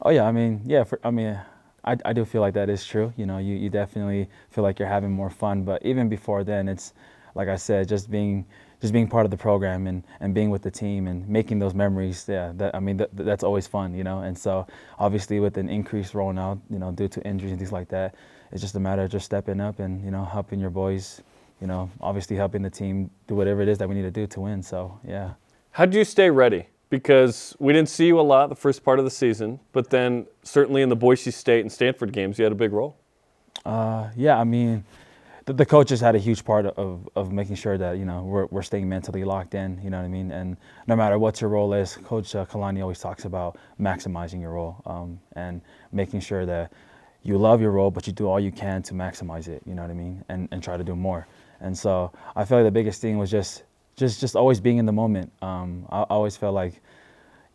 Oh 0.02 0.10
yeah, 0.10 0.26
I 0.26 0.32
mean, 0.32 0.62
yeah, 0.66 0.84
for, 0.84 1.00
I 1.04 1.12
mean, 1.12 1.40
I, 1.86 1.98
I 2.04 2.14
do 2.14 2.26
feel 2.26 2.42
like 2.42 2.54
that 2.56 2.70
is 2.70 2.86
true. 2.86 3.14
You 3.16 3.26
know, 3.26 3.38
you, 3.38 3.56
you 3.56 3.70
definitely 3.70 4.28
feel 4.50 4.64
like 4.64 4.80
you're 4.80 4.88
having 4.88 5.12
more 5.12 5.30
fun. 5.30 5.64
But 5.64 5.86
even 5.86 6.10
before 6.10 6.44
then, 6.44 6.68
it's 6.68 6.94
like 7.36 7.48
I 7.48 7.56
said, 7.56 7.88
just 7.88 8.10
being 8.10 8.46
just 8.82 8.94
being 8.94 9.08
part 9.08 9.26
of 9.26 9.32
the 9.32 9.38
program 9.38 9.88
and, 9.88 10.04
and 10.20 10.34
being 10.34 10.50
with 10.50 10.62
the 10.62 10.72
team 10.72 11.08
and 11.08 11.28
making 11.28 11.60
those 11.60 11.74
memories. 11.74 12.26
Yeah, 12.28 12.52
that 12.56 12.76
I 12.76 12.80
mean, 12.80 12.98
that, 12.98 13.16
that's 13.16 13.44
always 13.44 13.68
fun. 13.68 13.94
You 13.96 14.04
know, 14.04 14.20
and 14.20 14.38
so 14.38 14.68
obviously 15.00 15.40
with 15.40 15.58
an 15.58 15.70
increased 15.70 16.14
rolling 16.14 16.38
out, 16.38 16.60
you 16.70 16.80
know, 16.80 16.92
due 16.92 17.08
to 17.08 17.22
injuries 17.24 17.52
and 17.52 17.60
things 17.60 17.72
like 17.72 17.90
that, 17.90 18.16
it's 18.52 18.62
just 18.62 18.76
a 18.76 18.80
matter 18.80 19.04
of 19.04 19.12
just 19.12 19.26
stepping 19.26 19.60
up 19.60 19.80
and 19.80 20.04
you 20.04 20.12
know 20.12 20.26
helping 20.26 20.60
your 20.60 20.70
boys. 20.70 21.22
You 21.62 21.68
know, 21.68 21.90
obviously 22.02 22.36
helping 22.36 22.62
the 22.62 22.70
team 22.70 23.10
do 23.28 23.36
whatever 23.36 23.62
it 23.62 23.70
is 23.70 23.78
that 23.78 23.88
we 23.88 23.96
need 23.96 24.02
to 24.02 24.12
do 24.12 24.28
to 24.28 24.42
win. 24.42 24.62
So 24.62 25.00
yeah. 25.08 25.34
How 25.72 25.86
do 25.86 25.98
you 25.98 26.06
stay 26.06 26.30
ready? 26.30 26.68
Because 26.90 27.56
we 27.60 27.74
didn't 27.74 27.90
see 27.90 28.08
you 28.08 28.20
a 28.20 28.22
lot 28.22 28.48
the 28.50 28.56
first 28.56 28.84
part 28.84 29.00
of 29.00 29.06
the 29.06 29.12
season, 29.12 29.60
but 29.72 29.90
then 29.90 30.28
certainly 30.44 30.82
in 30.82 30.90
the 30.90 30.96
Boise 30.96 31.32
State 31.32 31.62
and 31.62 31.72
Stanford 31.72 32.14
games, 32.14 32.38
you 32.38 32.44
had 32.46 32.52
a 32.52 32.56
big 32.56 32.72
role. 32.72 32.96
Uh, 33.66 34.10
yeah, 34.16 34.40
I 34.40 34.44
mean, 34.44 34.86
the, 35.46 35.54
the 35.54 35.66
coaches 35.66 36.02
had 36.02 36.16
a 36.16 36.20
huge 36.20 36.44
part 36.44 36.66
of, 36.66 37.08
of 37.16 37.32
making 37.32 37.56
sure 37.56 37.78
that 37.78 37.98
you 37.98 38.06
know 38.06 38.24
we're, 38.24 38.46
we're 38.48 38.64
staying 38.64 38.90
mentally 38.90 39.24
locked 39.24 39.54
in. 39.54 39.80
You 39.84 39.90
know 39.90 39.98
what 39.98 40.06
I 40.06 40.10
mean? 40.10 40.32
And 40.32 40.58
no 40.88 40.96
matter 40.96 41.18
what 41.18 41.40
your 41.42 41.50
role 41.50 41.74
is, 41.74 41.96
Coach 41.98 42.36
uh, 42.36 42.46
Kalani 42.46 42.82
always 42.82 43.00
talks 43.00 43.26
about 43.26 43.58
maximizing 43.80 44.42
your 44.42 44.52
role 44.52 44.82
um, 44.86 45.20
and 45.36 45.62
making 45.92 46.20
sure 46.22 46.46
that 46.46 46.72
you 47.24 47.38
love 47.38 47.62
your 47.62 47.72
role, 47.72 47.92
but 47.92 48.06
you 48.08 48.14
do 48.14 48.28
all 48.28 48.40
you 48.40 48.52
can 48.52 48.84
to 48.84 48.94
maximize 48.94 49.48
it. 49.48 49.62
You 49.66 49.76
know 49.76 49.82
what 49.84 49.92
I 49.92 49.96
mean? 49.96 50.24
And 50.30 50.50
and 50.52 50.64
try 50.64 50.78
to 50.78 50.84
do 50.84 50.96
more. 50.96 51.28
And 51.62 51.78
so 51.78 52.12
I 52.36 52.46
feel 52.46 52.60
like 52.60 52.66
the 52.66 52.72
biggest 52.72 53.02
thing 53.02 53.18
was 53.18 53.30
just 53.30 53.64
just 53.96 54.20
just 54.20 54.36
always 54.36 54.60
being 54.60 54.78
in 54.78 54.86
the 54.86 54.94
moment. 54.94 55.32
Um, 55.42 55.86
I, 55.90 56.02
I 56.02 56.06
always 56.10 56.36
felt 56.36 56.56
like 56.56 56.82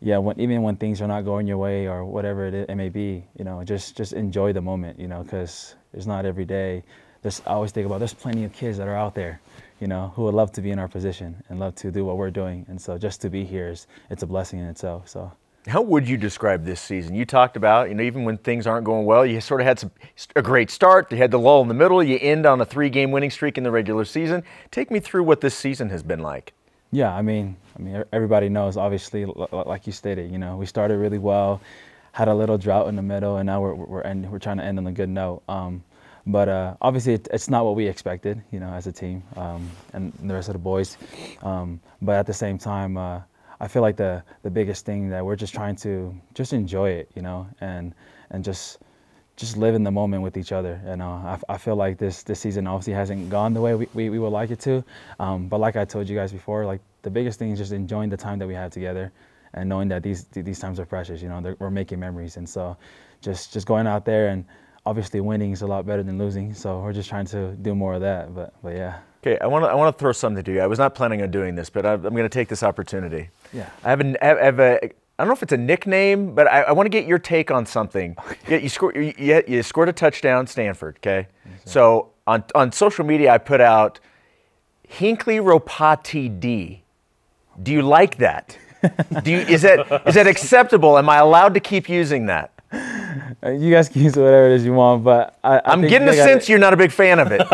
yeah, 0.03 0.17
when, 0.17 0.39
even 0.39 0.63
when 0.63 0.77
things 0.77 0.99
are 0.99 1.07
not 1.07 1.25
going 1.25 1.45
your 1.45 1.59
way 1.59 1.87
or 1.87 2.03
whatever 2.03 2.47
it, 2.47 2.55
it 2.55 2.75
may 2.75 2.89
be, 2.89 3.23
you 3.37 3.45
know, 3.45 3.63
just 3.63 3.97
just 3.97 4.13
enjoy 4.13 4.51
the 4.53 4.61
moment, 4.61 4.99
you 4.99 5.07
know, 5.07 5.23
because 5.23 5.75
it's 5.93 6.05
not 6.07 6.25
every 6.25 6.45
day. 6.45 6.83
There's, 7.21 7.41
I 7.45 7.51
always 7.51 7.71
think 7.71 7.85
about 7.85 7.99
there's 7.99 8.13
plenty 8.13 8.43
of 8.43 8.53
kids 8.53 8.77
that 8.77 8.87
are 8.87 8.95
out 8.95 9.15
there, 9.15 9.39
you 9.79 9.87
know, 9.87 10.11
who 10.15 10.23
would 10.23 10.33
love 10.33 10.51
to 10.53 10.61
be 10.61 10.71
in 10.71 10.79
our 10.79 10.87
position 10.87 11.43
and 11.49 11.59
love 11.59 11.75
to 11.75 11.91
do 11.91 12.03
what 12.03 12.17
we're 12.17 12.31
doing, 12.31 12.65
and 12.67 12.81
so 12.81 12.97
just 12.97 13.21
to 13.21 13.29
be 13.29 13.43
here 13.45 13.69
is 13.69 13.87
it's 14.09 14.23
a 14.23 14.27
blessing 14.27 14.59
in 14.59 14.65
itself. 14.65 15.07
So. 15.07 15.31
How 15.67 15.83
would 15.83 16.09
you 16.09 16.17
describe 16.17 16.65
this 16.65 16.81
season? 16.81 17.13
You 17.13 17.23
talked 17.23 17.55
about, 17.55 17.89
you 17.89 17.93
know, 17.93 18.01
even 18.01 18.23
when 18.23 18.39
things 18.39 18.65
aren't 18.65 18.83
going 18.83 19.05
well, 19.05 19.23
you 19.23 19.39
sort 19.39 19.61
of 19.61 19.67
had 19.67 19.77
some, 19.77 19.91
a 20.35 20.41
great 20.41 20.71
start. 20.71 21.11
You 21.11 21.17
had 21.19 21.29
the 21.29 21.37
lull 21.37 21.61
in 21.61 21.67
the 21.67 21.75
middle. 21.75 22.01
You 22.01 22.17
end 22.19 22.47
on 22.47 22.59
a 22.61 22.65
three-game 22.65 23.11
winning 23.11 23.29
streak 23.29 23.59
in 23.59 23.63
the 23.63 23.69
regular 23.69 24.03
season. 24.03 24.41
Take 24.71 24.89
me 24.89 24.99
through 24.99 25.23
what 25.23 25.41
this 25.41 25.53
season 25.53 25.89
has 25.91 26.01
been 26.01 26.21
like. 26.21 26.53
Yeah, 26.91 27.13
I 27.13 27.21
mean, 27.21 27.57
I 27.77 27.81
mean, 27.81 28.03
everybody 28.11 28.49
knows. 28.49 28.75
Obviously, 28.75 29.25
like 29.25 29.85
you 29.85 29.93
stated, 29.93 30.31
you 30.31 30.39
know, 30.39 30.57
we 30.57 30.65
started 30.65 30.97
really 30.97 31.19
well, 31.19 31.61
had 32.11 32.27
a 32.27 32.33
little 32.33 32.57
drought 32.57 32.87
in 32.87 32.95
the 32.95 33.03
middle, 33.03 33.37
and 33.37 33.45
now 33.45 33.61
we're 33.61 33.75
we're 33.75 34.01
end, 34.01 34.29
we're 34.31 34.39
trying 34.39 34.57
to 34.57 34.63
end 34.63 34.79
on 34.79 34.87
a 34.87 34.91
good 34.91 35.09
note. 35.09 35.43
Um, 35.47 35.83
but 36.25 36.49
uh, 36.49 36.75
obviously, 36.81 37.13
it, 37.13 37.27
it's 37.31 37.49
not 37.49 37.65
what 37.65 37.75
we 37.75 37.87
expected, 37.87 38.41
you 38.51 38.59
know, 38.59 38.71
as 38.71 38.87
a 38.87 38.91
team 38.91 39.23
um, 39.35 39.69
and 39.93 40.13
the 40.23 40.33
rest 40.33 40.49
of 40.49 40.53
the 40.53 40.59
boys. 40.59 40.97
Um, 41.41 41.79
but 42.01 42.15
at 42.15 42.27
the 42.27 42.33
same 42.33 42.57
time, 42.57 42.97
uh, 42.97 43.21
I 43.59 43.67
feel 43.67 43.81
like 43.81 43.95
the 43.95 44.23
the 44.43 44.49
biggest 44.49 44.85
thing 44.85 45.09
that 45.09 45.23
we're 45.25 45.35
just 45.35 45.53
trying 45.53 45.75
to 45.77 46.15
just 46.33 46.53
enjoy 46.53 46.89
it, 46.91 47.11
you 47.15 47.21
know, 47.21 47.47
and 47.61 47.93
and 48.31 48.43
just 48.43 48.79
just 49.35 49.57
live 49.57 49.75
in 49.75 49.83
the 49.83 49.91
moment 49.91 50.23
with 50.23 50.37
each 50.37 50.51
other. 50.51 50.81
You 50.85 50.97
know, 50.97 51.09
I, 51.09 51.39
I 51.49 51.57
feel 51.57 51.75
like 51.75 51.97
this 51.97 52.23
this 52.23 52.39
season 52.39 52.67
obviously 52.67 52.93
hasn't 52.93 53.29
gone 53.29 53.53
the 53.53 53.61
way 53.61 53.75
we, 53.75 53.87
we, 53.93 54.09
we 54.09 54.19
would 54.19 54.31
like 54.31 54.51
it 54.51 54.59
to. 54.61 54.83
Um, 55.19 55.47
but 55.47 55.59
like 55.59 55.75
I 55.75 55.85
told 55.85 56.09
you 56.09 56.15
guys 56.15 56.31
before, 56.31 56.65
like 56.65 56.81
the 57.01 57.09
biggest 57.09 57.39
thing 57.39 57.51
is 57.51 57.59
just 57.59 57.71
enjoying 57.71 58.09
the 58.09 58.17
time 58.17 58.39
that 58.39 58.47
we 58.47 58.53
have 58.53 58.71
together, 58.71 59.11
and 59.53 59.69
knowing 59.69 59.87
that 59.89 60.03
these 60.03 60.25
these 60.25 60.59
times 60.59 60.79
are 60.79 60.85
precious. 60.85 61.21
You 61.21 61.29
know, 61.29 61.55
we're 61.59 61.71
making 61.71 61.99
memories, 61.99 62.37
and 62.37 62.47
so 62.47 62.77
just 63.21 63.53
just 63.53 63.67
going 63.67 63.87
out 63.87 64.05
there 64.05 64.29
and 64.29 64.45
obviously 64.85 65.21
winning 65.21 65.51
is 65.51 65.61
a 65.61 65.67
lot 65.67 65.85
better 65.85 66.03
than 66.03 66.17
losing. 66.17 66.53
So 66.53 66.79
we're 66.79 66.93
just 66.93 67.09
trying 67.09 67.25
to 67.27 67.51
do 67.53 67.75
more 67.75 67.95
of 67.95 68.01
that. 68.01 68.33
But 68.33 68.53
but 68.63 68.75
yeah. 68.75 68.99
Okay, 69.23 69.37
I 69.39 69.47
want 69.47 69.65
to 69.65 69.69
I 69.69 69.75
want 69.75 69.95
to 69.95 69.99
throw 69.99 70.11
something 70.11 70.43
to 70.43 70.51
you. 70.53 70.61
I 70.61 70.67
was 70.67 70.79
not 70.79 70.95
planning 70.95 71.21
on 71.21 71.29
doing 71.31 71.55
this, 71.55 71.69
but 71.69 71.85
I, 71.85 71.93
I'm 71.93 72.01
going 72.01 72.17
to 72.23 72.29
take 72.29 72.47
this 72.47 72.63
opportunity. 72.63 73.29
Yeah. 73.53 73.69
I 73.83 73.89
have 73.89 74.01
a, 74.01 74.25
I 74.25 74.45
have 74.45 74.59
a 74.59 74.79
I 74.83 74.89
don't 75.23 75.27
know 75.27 75.33
if 75.33 75.43
it's 75.43 75.53
a 75.53 75.57
nickname, 75.57 76.33
but 76.33 76.47
I, 76.47 76.63
I 76.63 76.71
want 76.71 76.85
to 76.85 76.89
get 76.89 77.05
your 77.05 77.19
take 77.19 77.51
on 77.51 77.65
something. 77.65 78.15
Yeah, 78.47 78.57
you 78.57 78.69
scored 78.69 78.95
you, 78.95 79.13
you, 79.17 79.43
you 79.47 79.63
scored 79.63 79.89
a 79.89 79.93
touchdown, 79.93 80.47
Stanford. 80.47 80.97
Okay, 80.97 81.27
so 81.63 82.09
on 82.25 82.43
on 82.55 82.71
social 82.71 83.05
media, 83.05 83.31
I 83.31 83.37
put 83.37 83.61
out 83.61 83.99
Hinckley 84.87 85.37
Ropati 85.37 86.39
D. 86.39 86.83
Do 87.61 87.71
you 87.71 87.83
like 87.83 88.17
that? 88.17 88.57
Do 89.23 89.31
you, 89.31 89.37
is 89.37 89.61
that 89.61 90.07
is 90.07 90.15
that 90.15 90.25
acceptable? 90.25 90.97
Am 90.97 91.07
I 91.07 91.17
allowed 91.17 91.53
to 91.53 91.59
keep 91.59 91.87
using 91.87 92.25
that? 92.25 92.51
you 93.43 93.71
guys 93.71 93.89
can 93.89 94.03
use 94.03 94.15
whatever 94.15 94.47
it 94.47 94.53
is 94.53 94.65
you 94.65 94.73
want, 94.73 95.03
but 95.03 95.37
I, 95.43 95.57
I 95.57 95.61
I'm 95.65 95.79
think 95.81 95.89
getting 95.89 96.05
the 96.07 96.13
a 96.13 96.15
gotta- 96.15 96.31
sense 96.31 96.49
you're 96.49 96.59
not 96.59 96.73
a 96.73 96.77
big 96.77 96.91
fan 96.91 97.19
of 97.19 97.31
it. 97.31 97.41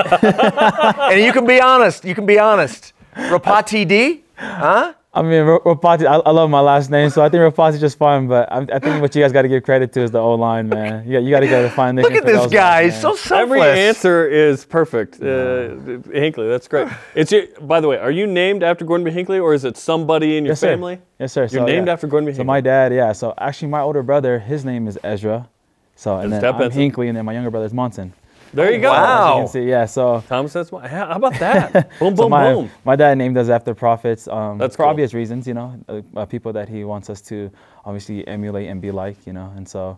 and 1.11 1.23
you 1.23 1.31
can 1.33 1.45
be 1.45 1.61
honest. 1.61 2.03
You 2.05 2.15
can 2.15 2.25
be 2.25 2.39
honest. 2.39 2.93
Rapati 3.15 3.87
D? 3.87 4.23
Huh? 4.35 4.93
I 5.13 5.23
mean, 5.23 5.45
Ro- 5.45 5.61
Ropati, 5.61 6.05
I, 6.05 6.17
I 6.17 6.29
love 6.29 6.47
my 6.51 6.59
last 6.59 6.91
name, 6.91 7.09
so 7.09 7.23
I 7.23 7.29
think 7.29 7.41
Ropati's 7.41 7.79
just 7.79 7.97
fine. 7.97 8.27
But 8.27 8.51
I, 8.51 8.57
I 8.73 8.77
think 8.77 9.01
what 9.01 9.15
you 9.15 9.23
guys 9.23 9.31
got 9.31 9.41
to 9.43 9.47
give 9.47 9.63
credit 9.63 9.91
to 9.93 10.01
is 10.01 10.11
the 10.11 10.19
O 10.19 10.35
line, 10.35 10.69
man. 10.69 11.07
You, 11.07 11.13
got- 11.13 11.23
you 11.23 11.31
got 11.31 11.39
to 11.39 11.47
go 11.47 11.63
to 11.63 11.69
find 11.71 11.97
Look 11.99 12.11
at 12.11 12.23
this 12.25 12.45
guy. 12.51 12.83
He's 12.83 13.01
so 13.01 13.15
selfless. 13.15 13.31
Every 13.31 13.61
answer 13.61 14.27
is 14.27 14.63
perfect. 14.65 15.19
Uh, 15.19 15.69
Hinckley, 16.13 16.47
that's 16.49 16.67
great. 16.67 16.87
It's 17.15 17.31
your, 17.31 17.47
by 17.61 17.79
the 17.79 17.87
way, 17.87 17.97
are 17.97 18.11
you 18.11 18.27
named 18.27 18.61
after 18.61 18.85
Gordon 18.85 19.05
B. 19.05 19.09
Hinckley 19.11 19.39
or 19.39 19.55
is 19.55 19.63
it 19.65 19.75
somebody 19.77 20.37
in 20.37 20.45
your 20.45 20.51
yes, 20.51 20.59
sir. 20.59 20.67
family? 20.67 20.99
Yes, 21.17 21.33
sir. 21.33 21.41
You're 21.43 21.49
So, 21.49 21.65
named 21.65 21.87
yeah. 21.87 21.93
after 21.93 22.05
Gordon 22.05 22.29
B. 22.29 22.33
So 22.35 22.43
my 22.43 22.61
dad, 22.61 22.93
yeah. 22.93 23.11
So 23.13 23.33
actually, 23.39 23.69
my 23.69 23.81
older 23.81 24.03
brother, 24.03 24.37
his 24.37 24.65
name 24.65 24.87
is 24.87 24.99
Ezra. 25.03 25.49
So 25.97 26.17
and 26.19 26.31
then 26.31 26.39
Step 26.39 26.55
I'm 26.55 26.59
Benson. 26.61 26.81
Hinckley, 26.81 27.07
and 27.09 27.17
then 27.17 27.25
my 27.25 27.33
younger 27.33 27.51
brother's 27.51 27.73
Monson. 27.73 28.13
there 28.53 28.71
you 28.71 28.79
go. 28.79 28.91
wow. 28.91 29.29
As 29.29 29.35
you 29.35 29.41
can 29.41 29.47
see, 29.65 29.69
yeah. 29.69 29.85
So 29.85 30.23
Thomas 30.29 30.51
says, 30.53 30.69
how 30.69 31.11
about 31.11 31.33
that? 31.39 31.73
boom, 31.99 32.15
So 32.15 32.23
boom, 32.23 32.29
my, 32.31 32.53
boom. 32.53 32.71
my 32.85 32.95
dad 32.95 33.17
named 33.17 33.37
us 33.37 33.49
after 33.49 33.73
prophets 33.75 34.27
um, 34.29 34.57
That's 34.59 34.75
for 34.77 34.83
cool. 34.83 34.91
obvious 34.91 35.13
reasons, 35.13 35.47
you 35.47 35.53
know, 35.55 35.77
uh, 35.89 36.01
uh, 36.15 36.25
people 36.25 36.53
that 36.53 36.69
he 36.69 36.83
wants 36.85 37.09
us 37.09 37.19
to 37.23 37.51
obviously 37.83 38.25
emulate 38.27 38.69
and 38.69 38.81
be 38.81 38.91
like, 38.91 39.17
you 39.27 39.33
know, 39.33 39.51
and 39.57 39.67
so, 39.67 39.97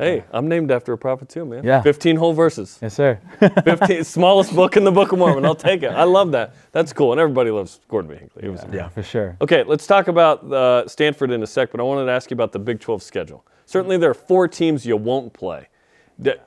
Hey, 0.00 0.24
I'm 0.32 0.48
named 0.48 0.70
after 0.70 0.94
a 0.94 0.98
prophet 0.98 1.28
too, 1.28 1.44
man. 1.44 1.62
Yeah. 1.62 1.82
15 1.82 2.16
whole 2.16 2.32
verses. 2.32 2.78
yes, 2.80 2.94
sir. 2.94 3.20
15, 3.64 4.02
smallest 4.04 4.56
book 4.56 4.78
in 4.78 4.84
the 4.84 4.90
Book 4.90 5.12
of 5.12 5.18
Mormon. 5.18 5.44
I'll 5.44 5.54
take 5.54 5.82
it. 5.82 5.90
I 5.90 6.04
love 6.04 6.32
that. 6.32 6.54
That's 6.72 6.94
cool. 6.94 7.12
And 7.12 7.20
everybody 7.20 7.50
loves 7.50 7.80
Gordon 7.86 8.10
B. 8.10 8.16
Hinckley. 8.16 8.42
He 8.42 8.48
was 8.48 8.64
yeah, 8.72 8.88
for 8.88 9.02
sure. 9.02 9.36
Okay, 9.42 9.62
let's 9.62 9.86
talk 9.86 10.08
about 10.08 10.50
uh, 10.50 10.88
Stanford 10.88 11.30
in 11.30 11.42
a 11.42 11.46
sec, 11.46 11.70
but 11.70 11.80
I 11.80 11.82
wanted 11.82 12.06
to 12.06 12.12
ask 12.12 12.30
you 12.30 12.34
about 12.34 12.52
the 12.52 12.58
Big 12.58 12.80
12 12.80 13.02
schedule. 13.02 13.44
Certainly, 13.66 13.98
there 13.98 14.10
are 14.10 14.14
four 14.14 14.48
teams 14.48 14.86
you 14.86 14.96
won't 14.96 15.34
play. 15.34 15.68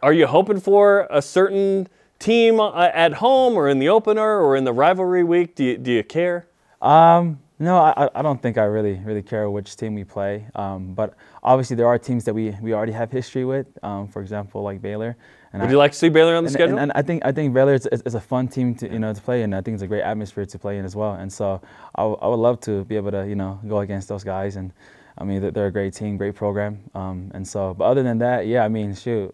Are 0.02 0.13
you 0.13 0.26
hoping 0.26 0.60
for 0.60 1.08
a 1.12 1.22
certain 1.22 1.88
team 2.18 2.60
uh, 2.60 2.74
at 2.74 3.13
home 3.13 3.54
or 3.54 3.70
in 3.70 3.78
the 3.78 3.89
opener 3.89 4.39
or 4.39 4.56
in 4.56 4.63
the 4.63 4.74
rivalry 4.74 5.24
week? 5.24 5.54
Do 5.54 5.63
you, 5.63 5.78
do 5.78 5.92
you 5.92 6.04
care? 6.04 6.48
Um, 6.82 7.39
no, 7.63 7.78
I, 7.78 8.10
I- 8.13 8.21
don't 8.21 8.41
think 8.41 8.58
I 8.58 8.65
really 8.65 8.95
really 9.06 9.23
care 9.23 9.49
which 9.49 9.76
team 9.76 9.95
we 9.95 10.04
play. 10.04 10.45
Um, 10.56 10.93
but 10.93 11.13
obviously 11.41 11.76
there 11.76 11.88
are 11.88 11.97
teams 11.97 12.23
that 12.26 12.34
we, 12.34 12.52
we 12.62 12.73
already 12.73 12.91
have 12.93 13.12
history 13.12 13.45
with. 13.45 13.67
Um, 13.84 14.08
for 14.08 14.21
example, 14.21 14.62
like 14.62 14.82
Baylor. 14.82 15.15
And 15.52 15.62
Would 15.62 15.67
I, 15.69 15.71
you 15.71 15.78
like 15.78 15.91
to 15.91 15.97
see 15.97 16.10
Baylor 16.10 16.36
on 16.36 16.43
the 16.43 16.47
and, 16.47 16.54
schedule? 16.54 16.78
and, 16.80 16.91
and 16.91 16.91
I 16.95 17.02
think 17.02 17.23
I 17.26 17.32
think 17.32 17.54
Baylor 17.54 17.73
is, 17.76 17.86
is, 17.88 18.02
is 18.04 18.15
a 18.15 18.19
fun 18.21 18.47
team 18.47 18.76
to 18.76 18.91
you 18.91 18.99
know 18.99 19.13
to 19.13 19.21
play 19.21 19.43
in. 19.43 19.54
I 19.54 19.62
think 19.62 19.76
it's 19.76 19.84
a 19.84 19.88
great 19.88 20.02
atmosphere 20.04 20.45
to 20.45 20.60
play 20.60 20.78
in 20.80 20.86
as 20.86 20.95
well. 20.95 21.13
And 21.13 21.32
so 21.32 21.62
I, 21.95 22.02
w- 22.02 22.17
I 22.21 22.28
would 22.28 22.39
love 22.47 22.60
to 22.62 22.84
be 22.86 22.95
able 22.95 23.12
to 23.12 23.28
you 23.28 23.36
know 23.36 23.60
go 23.67 23.80
against 23.80 24.08
those 24.10 24.23
guys. 24.23 24.56
And 24.56 24.71
I 25.17 25.23
mean 25.23 25.41
they're, 25.41 25.52
they're 25.52 25.67
a 25.67 25.71
great 25.71 25.93
team, 25.93 26.17
great 26.17 26.36
program. 26.36 26.80
Um, 26.95 27.32
and 27.36 27.47
so, 27.47 27.73
but 27.76 27.86
other 27.86 28.04
than 28.04 28.17
that, 28.19 28.47
yeah, 28.47 28.63
I 28.65 28.67
mean 28.67 28.95
shoot, 28.95 29.34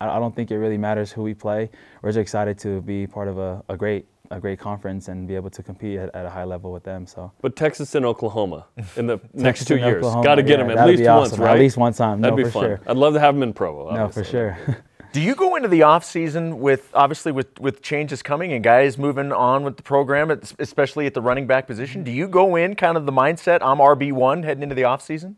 I, 0.00 0.08
I 0.16 0.18
don't 0.18 0.34
think 0.34 0.50
it 0.50 0.56
really 0.58 0.78
matters 0.78 1.12
who 1.12 1.22
we 1.22 1.34
play. 1.34 1.68
We're 2.00 2.10
just 2.10 2.18
excited 2.20 2.58
to 2.60 2.80
be 2.80 3.06
part 3.06 3.28
of 3.28 3.36
a, 3.38 3.62
a 3.68 3.76
great 3.76 4.06
a 4.30 4.38
great 4.38 4.58
conference 4.58 5.08
and 5.08 5.26
be 5.26 5.34
able 5.34 5.50
to 5.50 5.62
compete 5.62 5.98
at, 5.98 6.14
at 6.14 6.24
a 6.24 6.30
high 6.30 6.44
level 6.44 6.72
with 6.72 6.84
them. 6.84 7.06
So 7.06 7.32
but 7.40 7.56
Texas 7.56 7.94
and 7.94 8.06
Oklahoma 8.06 8.66
in 8.96 9.06
the 9.06 9.20
next 9.34 9.66
two 9.66 9.76
years. 9.76 10.04
Oklahoma, 10.04 10.24
Got 10.24 10.34
to 10.36 10.42
get 10.42 10.58
yeah, 10.58 10.66
them 10.66 10.78
at 10.78 10.86
least 10.86 11.02
be 11.02 11.08
once, 11.08 11.38
right? 11.38 11.54
At 11.54 11.58
least 11.58 11.76
one 11.76 11.92
time. 11.92 12.20
That'd 12.20 12.36
no, 12.38 12.44
be 12.44 12.44
for 12.44 12.50
fun. 12.50 12.62
sure. 12.64 12.80
I'd 12.86 12.96
love 12.96 13.14
to 13.14 13.20
have 13.20 13.34
them 13.34 13.42
in 13.42 13.52
Provo. 13.52 13.94
No, 13.94 14.08
for 14.08 14.24
sure. 14.24 14.56
Do 15.12 15.20
you 15.20 15.34
go 15.34 15.56
into 15.56 15.66
the 15.66 15.82
off 15.82 16.04
season 16.04 16.60
with 16.60 16.88
obviously 16.94 17.32
with 17.32 17.58
with 17.58 17.82
changes 17.82 18.22
coming 18.22 18.52
and 18.52 18.62
guys 18.62 18.96
moving 18.96 19.32
on 19.32 19.64
with 19.64 19.76
the 19.76 19.82
program, 19.82 20.30
especially 20.60 21.06
at 21.06 21.14
the 21.14 21.20
running 21.20 21.48
back 21.48 21.66
position? 21.66 22.04
Do 22.04 22.12
you 22.12 22.28
go 22.28 22.54
in 22.54 22.76
kind 22.76 22.96
of 22.96 23.06
the 23.06 23.12
mindset 23.12 23.58
I'm 23.60 23.78
RB 23.78 24.12
one 24.12 24.44
heading 24.44 24.62
into 24.62 24.76
the 24.76 24.84
off 24.84 25.02
season? 25.02 25.36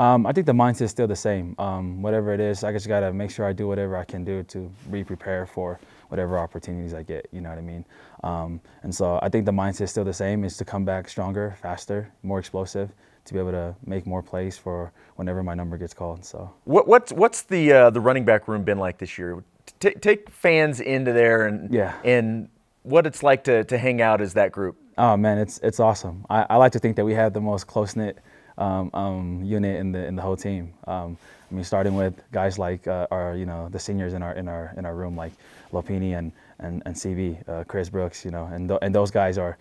Um, 0.00 0.26
I 0.26 0.32
think 0.32 0.46
the 0.46 0.52
mindset's 0.52 0.90
still 0.90 1.06
the 1.06 1.14
same. 1.14 1.54
Um, 1.58 2.02
whatever 2.02 2.34
it 2.34 2.40
is, 2.40 2.64
I 2.64 2.72
just 2.72 2.88
gotta 2.88 3.12
make 3.12 3.30
sure 3.30 3.46
I 3.46 3.52
do 3.52 3.68
whatever 3.68 3.96
I 3.96 4.04
can 4.04 4.24
do 4.24 4.42
to 4.44 4.68
be 4.90 5.04
prepared 5.04 5.48
for 5.48 5.78
whatever 6.12 6.38
opportunities 6.38 6.92
I 6.94 7.02
get. 7.02 7.26
You 7.32 7.40
know 7.40 7.48
what 7.48 7.58
I 7.58 7.62
mean? 7.62 7.84
Um, 8.22 8.60
and 8.84 8.94
so 8.94 9.18
I 9.22 9.28
think 9.30 9.46
the 9.46 9.52
mindset's 9.52 9.90
still 9.90 10.04
the 10.04 10.12
same: 10.12 10.44
is 10.44 10.56
to 10.58 10.64
come 10.64 10.84
back 10.84 11.08
stronger, 11.08 11.56
faster, 11.60 12.12
more 12.22 12.38
explosive, 12.38 12.90
to 13.24 13.32
be 13.34 13.40
able 13.40 13.52
to 13.52 13.74
make 13.86 14.06
more 14.06 14.22
plays 14.22 14.56
for 14.58 14.92
whenever 15.16 15.42
my 15.42 15.54
number 15.54 15.76
gets 15.78 15.94
called. 15.94 16.24
So 16.24 16.52
What, 16.64 16.86
what's 16.86 17.12
what's 17.12 17.42
the 17.42 17.72
uh, 17.72 17.90
the 17.90 18.00
running 18.00 18.24
back 18.24 18.46
room 18.46 18.62
been 18.62 18.78
like 18.78 18.98
this 18.98 19.16
year? 19.18 19.42
T- 19.80 19.94
take 20.08 20.28
fans 20.30 20.80
into 20.80 21.12
there 21.12 21.46
and 21.46 21.72
Yeah. 21.72 21.94
and 22.04 22.48
what 22.82 23.06
it's 23.06 23.22
like 23.22 23.44
to, 23.44 23.64
to 23.64 23.78
hang 23.78 24.02
out 24.02 24.20
as 24.20 24.34
that 24.34 24.52
group. 24.52 24.76
Oh 24.98 25.16
man, 25.16 25.38
it's 25.38 25.58
it's 25.62 25.80
awesome. 25.80 26.26
I, 26.28 26.46
I 26.50 26.56
like 26.56 26.72
to 26.72 26.78
think 26.78 26.96
that 26.96 27.04
we 27.06 27.14
have 27.14 27.32
the 27.32 27.40
most 27.40 27.66
close 27.66 27.96
knit 27.96 28.18
um, 28.58 28.90
um, 28.92 29.40
unit 29.42 29.80
in 29.80 29.92
the 29.92 30.04
in 30.04 30.14
the 30.16 30.22
whole 30.22 30.36
team. 30.36 30.74
Um, 30.86 31.16
I 31.50 31.54
mean, 31.54 31.64
starting 31.64 31.94
with 31.94 32.14
guys 32.32 32.58
like 32.58 32.86
uh, 32.86 33.06
our 33.10 33.34
you 33.36 33.46
know 33.46 33.68
the 33.70 33.78
seniors 33.78 34.12
in 34.14 34.22
our 34.22 34.34
in 34.34 34.48
our 34.48 34.74
in 34.76 34.84
our 34.84 34.94
room 34.94 35.16
like 35.16 35.32
Lopini 35.72 36.18
and 36.18 36.32
and 36.58 36.82
and 36.86 36.94
CV, 36.94 37.46
uh, 37.48 37.64
Chris 37.64 37.88
Brooks, 37.88 38.24
you 38.24 38.30
know, 38.30 38.44
and 38.46 38.68
th- 38.68 38.78
and 38.82 38.94
those 38.94 39.10
guys 39.10 39.38
are 39.38 39.58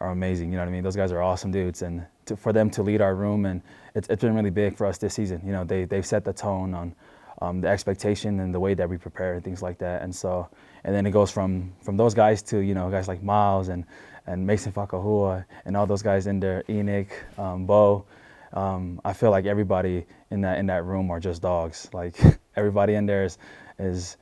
are 0.00 0.10
amazing. 0.10 0.50
You 0.50 0.56
know 0.56 0.62
what 0.62 0.68
I 0.68 0.72
mean? 0.72 0.82
Those 0.82 0.96
guys 0.96 1.12
are 1.12 1.22
awesome 1.22 1.50
dudes, 1.50 1.82
and 1.82 2.06
to, 2.26 2.36
for 2.36 2.52
them 2.52 2.70
to 2.70 2.82
lead 2.82 3.00
our 3.00 3.14
room 3.14 3.44
and 3.44 3.62
it's, 3.94 4.08
it's 4.08 4.22
been 4.22 4.34
really 4.34 4.50
big 4.50 4.76
for 4.76 4.86
us 4.86 4.98
this 4.98 5.14
season. 5.14 5.42
You 5.44 5.52
know, 5.52 5.64
they 5.64 5.84
they've 5.84 6.06
set 6.06 6.24
the 6.24 6.32
tone 6.32 6.74
on 6.74 6.94
um, 7.42 7.60
the 7.60 7.68
expectation 7.68 8.40
and 8.40 8.54
the 8.54 8.60
way 8.60 8.74
that 8.74 8.88
we 8.88 8.96
prepare 8.96 9.34
and 9.34 9.44
things 9.44 9.62
like 9.62 9.78
that. 9.78 10.02
And 10.02 10.14
so, 10.14 10.48
and 10.84 10.94
then 10.94 11.06
it 11.06 11.10
goes 11.10 11.30
from 11.30 11.72
from 11.82 11.96
those 11.96 12.14
guys 12.14 12.42
to 12.44 12.58
you 12.58 12.74
know 12.74 12.90
guys 12.90 13.08
like 13.08 13.22
Miles 13.22 13.68
and 13.68 13.84
and 14.26 14.46
Mason 14.46 14.72
Fakahua 14.72 15.44
and 15.64 15.76
all 15.76 15.86
those 15.86 16.02
guys 16.02 16.26
in 16.26 16.40
there, 16.40 16.62
Enoch, 16.68 17.12
um, 17.38 17.66
Bo. 17.66 18.04
Um, 18.52 19.00
I 19.04 19.12
feel 19.12 19.30
like 19.30 19.46
everybody 19.46 20.06
in 20.30 20.40
that 20.42 20.58
in 20.58 20.66
that 20.66 20.84
room 20.84 21.10
are 21.10 21.20
just 21.20 21.42
dogs. 21.42 21.88
Like 21.92 22.16
everybody 22.56 22.94
in 22.94 23.06
there 23.06 23.24
is 23.24 23.38
is 23.78 24.16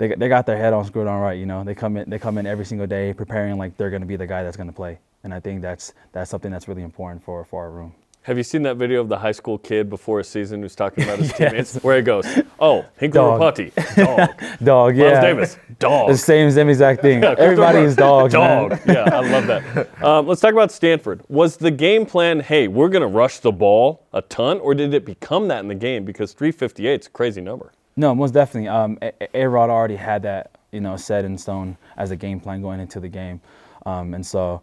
they, 0.00 0.08
they 0.08 0.28
got 0.28 0.46
their 0.46 0.56
head 0.56 0.72
on 0.72 0.84
screwed 0.86 1.06
on 1.06 1.20
right. 1.20 1.38
You 1.38 1.44
know, 1.44 1.62
they 1.62 1.74
come 1.74 1.96
in 1.98 2.08
they 2.08 2.18
come 2.18 2.38
in 2.38 2.46
every 2.46 2.64
single 2.64 2.86
day 2.86 3.12
preparing 3.12 3.58
like 3.58 3.76
they're 3.76 3.90
going 3.90 4.00
to 4.00 4.06
be 4.06 4.16
the 4.16 4.26
guy 4.26 4.42
that's 4.42 4.56
going 4.56 4.66
to 4.68 4.72
play. 4.72 4.98
And 5.22 5.32
I 5.34 5.40
think 5.40 5.60
that's 5.60 5.92
that's 6.12 6.30
something 6.30 6.50
that's 6.50 6.66
really 6.66 6.82
important 6.82 7.22
for 7.22 7.44
for 7.44 7.62
our 7.62 7.70
room. 7.70 7.92
Have 8.22 8.36
you 8.36 8.42
seen 8.42 8.62
that 8.62 8.76
video 8.76 9.00
of 9.00 9.08
the 9.08 9.18
high 9.18 9.32
school 9.32 9.56
kid 9.58 9.88
before 9.88 10.20
a 10.20 10.24
season 10.24 10.60
who's 10.62 10.74
talking 10.74 11.04
about 11.04 11.18
his 11.18 11.32
teammates? 11.38 11.76
Where 11.82 11.96
he 11.96 12.02
goes, 12.02 12.26
"Oh, 12.58 12.86
Hinckley 12.98 13.18
Dog. 13.18 13.40
Rapati, 13.40 13.94
dog. 13.96 14.58
Dog, 14.64 14.96
yeah. 14.96 15.04
Miles 15.12 15.24
Davis, 15.24 15.58
dog. 15.78 16.08
The 16.08 16.16
same 16.16 16.50
same 16.50 16.70
exact 16.70 17.02
thing. 17.02 17.22
Yeah, 17.22 17.34
Everybody 17.38 17.80
is. 17.80 17.94
Dog. 17.94 18.32
man. 18.32 18.80
yeah, 18.86 19.04
I 19.04 19.20
love 19.20 19.46
that. 19.46 19.88
Um, 20.02 20.26
let's 20.26 20.40
talk 20.40 20.52
about 20.54 20.72
Stanford. 20.72 21.22
Was 21.28 21.58
the 21.58 21.70
game 21.70 22.06
plan, 22.06 22.40
hey, 22.40 22.68
we're 22.68 22.88
going 22.88 23.02
to 23.02 23.06
rush 23.06 23.38
the 23.38 23.52
ball 23.52 24.06
a 24.14 24.22
ton, 24.22 24.58
or 24.60 24.74
did 24.74 24.94
it 24.94 25.04
become 25.04 25.48
that 25.48 25.60
in 25.60 25.68
the 25.68 25.74
game? 25.74 26.06
Because 26.06 26.32
358 26.32 27.00
is 27.00 27.06
a 27.06 27.10
crazy 27.10 27.42
number. 27.42 27.72
No, 27.96 28.14
most 28.14 28.32
definitely. 28.32 28.68
Um, 28.68 28.98
A 29.34 29.46
Rod 29.46 29.70
already 29.70 29.96
had 29.96 30.22
that, 30.22 30.52
you 30.72 30.80
know, 30.80 30.96
set 30.96 31.24
in 31.24 31.36
stone 31.36 31.76
as 31.96 32.10
a 32.10 32.16
game 32.16 32.40
plan 32.40 32.62
going 32.62 32.80
into 32.80 33.00
the 33.00 33.08
game, 33.08 33.40
um, 33.84 34.14
and 34.14 34.24
so, 34.24 34.62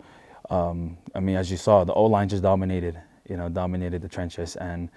um, 0.50 0.98
I 1.14 1.20
mean, 1.20 1.36
as 1.36 1.52
you 1.52 1.58
saw, 1.58 1.84
the 1.84 1.94
O 1.94 2.06
line 2.06 2.30
just 2.30 2.42
dominated, 2.44 3.00
you 3.30 3.38
know, 3.38 3.50
dominated 3.50 4.02
the 4.02 4.08
trenches, 4.08 4.56
and 4.56 4.90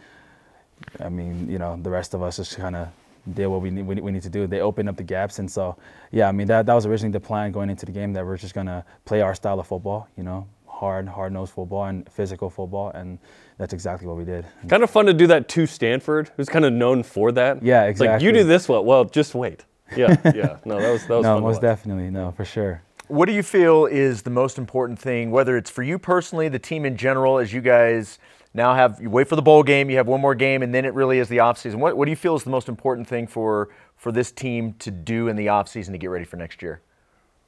I 1.00 1.08
mean, 1.08 1.50
you 1.50 1.58
know, 1.58 1.78
the 1.82 1.90
rest 1.90 2.14
of 2.14 2.22
us 2.22 2.36
just 2.36 2.56
kind 2.56 2.76
of 2.76 2.88
did 3.34 3.48
what 3.48 3.60
we 3.60 3.70
need, 3.70 3.82
we 3.86 4.12
need 4.12 4.22
to 4.22 4.30
do. 4.30 4.46
They 4.46 4.60
opened 4.60 4.88
up 4.88 4.96
the 4.96 5.02
gaps, 5.02 5.38
and 5.40 5.50
so, 5.50 5.76
yeah, 6.12 6.28
I 6.28 6.32
mean, 6.32 6.46
that 6.46 6.66
that 6.66 6.74
was 6.74 6.86
originally 6.86 7.12
the 7.12 7.20
plan 7.20 7.52
going 7.52 7.68
into 7.68 7.84
the 7.84 7.92
game 7.92 8.12
that 8.14 8.24
we're 8.24 8.38
just 8.38 8.54
gonna 8.54 8.84
play 9.04 9.20
our 9.20 9.34
style 9.34 9.60
of 9.60 9.66
football, 9.66 10.08
you 10.16 10.22
know, 10.22 10.46
hard, 10.80 11.06
hard 11.08 11.32
nosed 11.32 11.52
football 11.52 11.84
and 11.84 12.10
physical 12.10 12.48
football, 12.50 12.90
and 12.90 13.18
that's 13.58 13.72
exactly 13.74 14.08
what 14.08 14.16
we 14.16 14.24
did. 14.24 14.46
Kind 14.66 14.82
of 14.82 14.90
fun 14.90 15.04
to 15.06 15.12
do 15.12 15.26
that 15.26 15.46
to 15.50 15.66
Stanford, 15.66 16.30
who's 16.36 16.48
kind 16.48 16.64
of 16.64 16.72
known 16.72 17.02
for 17.02 17.30
that. 17.32 17.62
Yeah, 17.62 17.84
It's 17.84 18.00
like, 18.00 18.22
you 18.22 18.32
do 18.32 18.44
this 18.44 18.68
well. 18.68 18.82
Well, 18.84 19.04
just 19.04 19.34
wait. 19.34 19.66
Yeah, 19.94 20.16
yeah. 20.34 20.56
No, 20.64 20.80
that 20.80 20.90
was, 20.90 21.06
that 21.06 21.16
was 21.16 21.22
No, 21.24 21.34
fun 21.34 21.36
to 21.36 21.40
most 21.42 21.54
watch. 21.56 21.60
definitely, 21.62 22.10
no, 22.10 22.32
for 22.32 22.44
sure. 22.46 22.82
What 23.08 23.26
do 23.26 23.32
you 23.32 23.42
feel 23.42 23.86
is 23.86 24.22
the 24.22 24.30
most 24.30 24.56
important 24.56 24.98
thing, 24.98 25.30
whether 25.30 25.56
it's 25.56 25.68
for 25.68 25.82
you 25.82 25.98
personally, 25.98 26.48
the 26.48 26.58
team 26.60 26.86
in 26.86 26.96
general, 26.96 27.38
as 27.38 27.52
you 27.52 27.60
guys 27.60 28.18
now 28.54 28.74
have, 28.74 28.98
you 29.02 29.10
wait 29.10 29.28
for 29.28 29.36
the 29.36 29.42
bowl 29.42 29.62
game, 29.62 29.90
you 29.90 29.96
have 29.98 30.06
one 30.08 30.20
more 30.20 30.34
game, 30.34 30.62
and 30.62 30.72
then 30.74 30.84
it 30.84 30.94
really 30.94 31.18
is 31.18 31.28
the 31.28 31.38
offseason. 31.38 31.74
What, 31.76 31.96
what 31.96 32.06
do 32.06 32.10
you 32.10 32.16
feel 32.16 32.36
is 32.36 32.44
the 32.44 32.50
most 32.50 32.68
important 32.68 33.06
thing 33.06 33.26
for, 33.26 33.68
for 33.96 34.12
this 34.12 34.32
team 34.32 34.74
to 34.78 34.90
do 34.90 35.28
in 35.28 35.36
the 35.36 35.46
offseason 35.46 35.90
to 35.92 35.98
get 35.98 36.06
ready 36.08 36.24
for 36.24 36.36
next 36.36 36.62
year? 36.62 36.80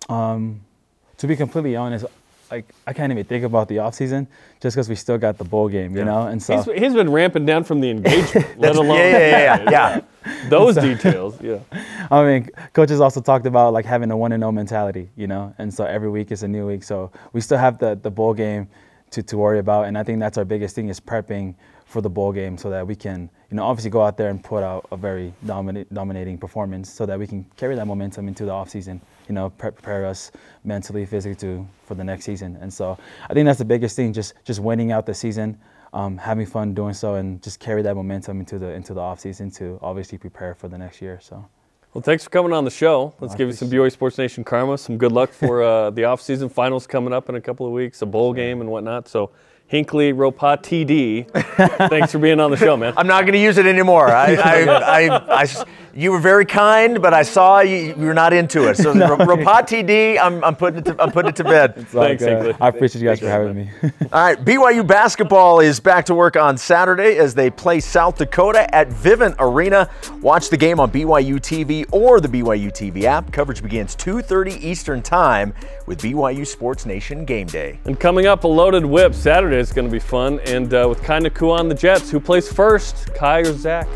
Um, 0.09 0.62
to 1.16 1.27
be 1.27 1.37
completely 1.37 1.77
honest, 1.77 2.05
like 2.53 2.75
I 2.87 2.93
can't 2.93 3.11
even 3.11 3.25
think 3.25 3.45
about 3.45 3.69
the 3.69 3.79
off 3.79 3.95
season 3.95 4.29
just 4.61 4.77
because 4.77 4.88
we 4.88 4.95
still 4.95 5.17
got 5.17 5.38
the 5.38 5.45
bowl 5.45 5.69
game, 5.69 5.97
you 5.97 6.05
know. 6.05 6.27
And 6.27 6.41
so 6.43 6.57
He's, 6.57 6.81
he's 6.81 6.95
been 6.95 7.11
ramping 7.11 7.47
down 7.47 7.65
from 7.65 7.81
the 7.81 7.91
engagement, 7.91 8.47
let 8.59 8.77
alone 8.77 8.99
yeah, 8.99 9.19
yeah, 9.19 9.62
yeah, 9.62 9.71
yeah. 9.71 10.01
those 10.51 10.77
details. 10.77 11.41
Yeah. 11.41 11.61
I 12.11 12.23
mean, 12.23 12.51
coaches 12.75 13.01
also 13.01 13.21
talked 13.23 13.47
about 13.47 13.73
like 13.73 13.87
having 13.87 14.11
a 14.11 14.17
one 14.17 14.33
and 14.33 14.43
zero 14.43 14.53
mentality, 14.53 15.09
you 15.17 15.27
know. 15.27 15.55
And 15.57 15.73
so 15.73 15.85
every 15.85 16.11
week 16.11 16.31
is 16.31 16.43
a 16.43 16.49
new 16.49 16.67
week. 16.67 16.85
So 16.85 17.11
we 17.33 17.41
still 17.41 17.59
have 17.59 17.79
the 17.79 17.99
the 18.01 18.11
bowl 18.11 18.35
game 18.35 18.69
to 19.12 19.23
to 19.23 19.38
worry 19.38 19.59
about, 19.59 19.87
and 19.87 19.97
I 19.97 20.03
think 20.03 20.21
that's 20.21 20.37
our 20.37 20.45
biggest 20.45 20.75
thing 20.75 20.88
is 20.91 21.01
prepping 21.01 21.55
for 21.87 22.03
the 22.03 22.11
bowl 22.11 22.33
game 22.33 22.57
so 22.59 22.71
that 22.71 22.87
we 22.87 22.95
can, 22.95 23.31
you 23.51 23.57
know, 23.57 23.65
obviously 23.65 23.91
go 23.91 24.03
out 24.03 24.17
there 24.17 24.31
and 24.31 24.43
put 24.43 24.62
out 24.62 24.87
a 24.93 24.97
very 24.97 25.33
dominant 25.47 25.93
dominating 25.93 26.37
performance 26.38 26.91
so 26.91 27.07
that 27.07 27.19
we 27.19 27.27
can 27.27 27.45
carry 27.57 27.75
that 27.77 27.87
momentum 27.87 28.29
into 28.29 28.45
the 28.45 28.51
off 28.51 28.69
season. 28.69 29.01
You 29.29 29.35
know, 29.35 29.51
pre- 29.51 29.71
prepare 29.71 30.07
us 30.07 30.31
mentally, 30.65 31.07
physically 31.07 31.37
to 31.47 31.67
for 31.85 31.95
the 31.95 32.05
next 32.05 32.25
season. 32.25 32.57
And 32.61 32.73
so 32.73 32.99
I 33.29 33.35
think 33.35 33.47
that's 33.47 33.59
the 33.59 33.65
biggest 33.65 33.97
thing, 33.97 34.13
just 34.13 34.35
just 34.45 34.61
winning 34.61 34.93
out 34.93 35.07
the 35.07 35.15
season. 35.15 35.59
um, 35.93 36.17
having 36.17 36.47
fun 36.47 36.75
doing 36.75 36.95
so, 36.95 37.17
and 37.17 37.43
just 37.43 37.61
carry 37.61 37.83
that 37.83 37.95
momentum 37.95 38.41
into 38.41 38.59
the 38.59 38.69
into 38.73 38.95
the 38.95 39.01
off 39.01 39.21
season 39.21 39.51
to 39.53 39.79
obviously 39.83 40.19
prepare 40.19 40.55
for 40.55 40.69
the 40.69 40.79
next 40.79 41.03
year. 41.03 41.19
So. 41.23 41.45
Well, 41.93 42.01
thanks 42.01 42.25
for 42.25 42.31
coming 42.31 42.55
on 42.55 42.65
the 42.65 42.71
show. 42.71 43.13
Let's 43.21 43.35
give 43.35 43.49
you 43.49 43.55
some 43.55 43.69
BYU 43.69 43.93
Sports 43.93 44.17
Nation 44.17 44.45
karma. 44.45 44.79
Some 44.79 44.97
good 44.97 45.13
luck 45.13 45.31
for 45.31 45.63
uh, 45.63 45.91
the 45.91 46.05
off-season 46.05 46.49
finals 46.49 46.87
coming 46.87 47.13
up 47.13 47.29
in 47.29 47.35
a 47.35 47.41
couple 47.41 47.67
of 47.67 47.73
weeks, 47.73 48.01
a 48.01 48.07
bowl 48.07 48.33
game 48.33 48.63
and 48.63 48.71
whatnot. 48.71 49.09
So, 49.09 49.31
Hinckley 49.73 50.13
Ropa 50.13 50.61
TD, 50.61 51.89
thanks 51.89 52.13
for 52.13 52.19
being 52.19 52.41
on 52.41 52.51
the 52.51 52.59
show, 52.59 52.77
man. 52.77 52.93
I'm 52.95 53.07
not 53.07 53.23
going 53.23 53.33
to 53.33 53.39
use 53.39 53.57
it 53.57 53.65
anymore. 53.65 54.09
I, 54.09 54.35
I, 54.37 55.07
I, 55.09 55.43
I, 55.43 55.47
you 55.95 56.13
were 56.13 56.19
very 56.19 56.45
kind, 56.45 57.01
but 57.01 57.15
I 57.15 57.23
saw 57.23 57.61
you, 57.61 57.95
you 57.99 58.07
were 58.07 58.13
not 58.13 58.35
into 58.35 58.69
it. 58.69 58.77
So, 58.77 58.93
no. 58.93 59.17
Rapat 59.17 59.87
TD, 59.87 60.19
I'm, 60.21 60.45
I'm, 60.45 60.57
putting 60.57 60.81
it 60.81 60.85
to, 60.85 61.03
I'm 61.03 61.11
putting 61.11 61.31
it 61.31 61.37
to 61.37 61.45
bed. 61.45 61.89
Thanks, 61.89 62.23
uh, 62.23 62.53
I 62.61 62.69
appreciate 62.69 63.01
you 63.01 63.09
guys 63.09 63.21
for 63.21 63.29
having 63.29 63.57
me. 63.57 63.71
All 64.13 64.23
right, 64.23 64.45
BYU 64.45 64.87
basketball 64.87 65.61
is 65.61 65.81
back 65.81 66.05
to 66.07 66.15
work 66.15 66.37
on 66.37 66.59
Saturday 66.59 67.17
as 67.17 67.35
they 67.35 67.49
play 67.49 67.81
South 67.81 68.19
Dakota 68.19 68.73
at 68.75 68.91
Vivint 68.91 69.37
Arena. 69.39 69.89
Watch 70.21 70.51
the 70.51 70.59
game 70.59 70.81
on 70.81 70.91
BYU 70.91 71.37
TV 71.37 71.87
or 71.93 72.21
the 72.21 72.29
BYU 72.29 72.71
TV 72.71 73.05
app. 73.05 73.33
Coverage 73.33 73.63
begins 73.63 73.97
2:30 73.97 74.63
Eastern 74.63 75.01
Time 75.01 75.55
with 75.87 76.03
BYU 76.03 76.47
Sports 76.47 76.85
Nation 76.85 77.25
Game 77.25 77.47
Day. 77.47 77.79
And 77.87 77.99
coming 77.99 78.27
up, 78.27 78.45
a 78.45 78.49
loaded 78.49 78.85
whip 78.85 79.15
Saturday 79.15 79.62
is 79.68 79.72
going 79.72 79.87
to 79.87 79.92
be 79.92 79.98
fun, 79.98 80.40
and 80.40 80.75
uh, 80.75 80.87
with 80.88 81.03
Kai 81.03 81.20
Nacua 81.20 81.59
on 81.59 81.68
the 81.68 81.75
Jets, 81.75 82.11
who 82.11 82.20
plays 82.20 82.53
first, 82.53 83.14
Kai 83.14 83.40
or 83.40 83.53
Zach? 83.53 83.88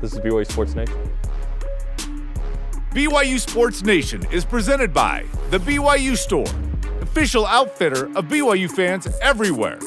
This 0.00 0.12
is 0.12 0.20
BYU 0.20 0.50
Sports 0.50 0.74
Nation. 0.74 0.96
BYU 2.92 3.38
Sports 3.38 3.82
Nation 3.82 4.24
is 4.30 4.44
presented 4.44 4.94
by 4.94 5.24
The 5.50 5.58
BYU 5.58 6.16
Store, 6.16 6.46
official 7.00 7.44
outfitter 7.46 8.06
of 8.16 8.26
BYU 8.26 8.70
fans 8.70 9.08
everywhere. 9.20 9.78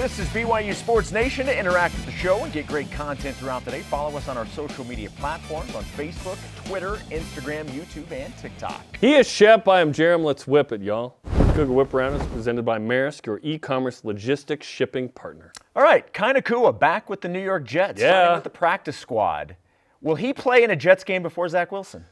This 0.00 0.18
is 0.18 0.28
BYU 0.28 0.74
Sports 0.74 1.12
Nation. 1.12 1.44
To 1.44 1.54
interact 1.54 1.94
with 1.94 2.06
the 2.06 2.12
show 2.12 2.42
and 2.42 2.50
get 2.50 2.66
great 2.66 2.90
content 2.90 3.36
throughout 3.36 3.66
the 3.66 3.70
day, 3.70 3.82
follow 3.82 4.16
us 4.16 4.28
on 4.28 4.38
our 4.38 4.46
social 4.46 4.82
media 4.86 5.10
platforms 5.10 5.74
on 5.74 5.84
Facebook, 5.84 6.38
Twitter, 6.64 6.94
Instagram, 7.10 7.66
YouTube, 7.66 8.10
and 8.10 8.34
TikTok. 8.38 8.82
He 8.98 9.12
is 9.12 9.28
Shep. 9.28 9.68
I 9.68 9.82
am 9.82 9.92
Jarom. 9.92 10.24
Let's 10.24 10.46
whip 10.46 10.72
it, 10.72 10.80
y'all. 10.80 11.18
Cougar 11.52 11.74
Whip 11.74 11.92
Around 11.92 12.14
is 12.14 12.26
presented 12.28 12.64
by 12.64 12.78
Maersk, 12.78 13.26
your 13.26 13.40
e-commerce 13.42 14.02
logistics 14.02 14.66
shipping 14.66 15.10
partner. 15.10 15.52
All 15.76 15.82
right, 15.82 16.10
Kai 16.14 16.32
Nacua 16.32 16.78
back 16.78 17.10
with 17.10 17.20
the 17.20 17.28
New 17.28 17.42
York 17.44 17.64
Jets. 17.64 18.00
Yeah. 18.00 18.36
With 18.36 18.44
the 18.44 18.48
practice 18.48 18.96
squad. 18.96 19.54
Will 20.00 20.16
he 20.16 20.32
play 20.32 20.62
in 20.62 20.70
a 20.70 20.76
Jets 20.76 21.04
game 21.04 21.22
before 21.22 21.46
Zach 21.46 21.70
Wilson? 21.72 22.06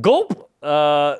Gulp. 0.00 0.48
Uh, 0.62 1.16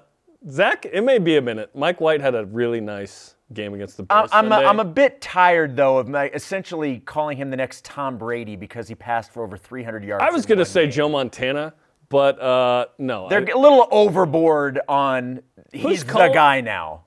Zach, 0.49 0.87
it 0.87 1.03
may 1.03 1.19
be 1.19 1.37
a 1.37 1.43
minute. 1.43 1.75
Mike 1.75 2.01
White 2.01 2.21
had 2.21 2.37
a 2.37 2.45
really 2.45 2.81
nice 2.81 3.35
game 3.55 3.75
against 3.75 3.97
the 3.97 4.03
Bears. 4.05 4.31
I'm, 4.33 4.51
a. 4.53 4.57
I'm 4.57 4.81
a 4.81 4.85
bit 4.85 5.21
tired, 5.21 5.77
though, 5.77 5.99
of 5.99 6.09
my, 6.09 6.29
essentially 6.31 6.99
calling 7.01 7.37
him 7.37 7.51
the 7.51 7.57
next 7.57 7.85
Tom 7.85 8.19
Brady 8.19 8.57
because 8.57 8.89
he 8.89 8.95
passed 8.95 9.33
for 9.33 9.43
over 9.43 9.57
300 9.57 10.05
yards. 10.05 10.25
I 10.27 10.31
was 10.31 10.47
going 10.47 10.59
to 10.59 10.65
say 10.65 10.87
Joe 10.87 11.09
Montana, 11.09 11.75
but 12.09 12.41
uh, 12.41 12.87
no. 12.99 13.29
They're 13.29 13.47
I- 13.47 13.53
a 13.53 13.59
little 13.59 13.89
overboard 13.91 14.81
on 14.89 15.43
he's 15.73 16.05
the 16.05 16.29
guy 16.29 16.61
now. 16.61 17.05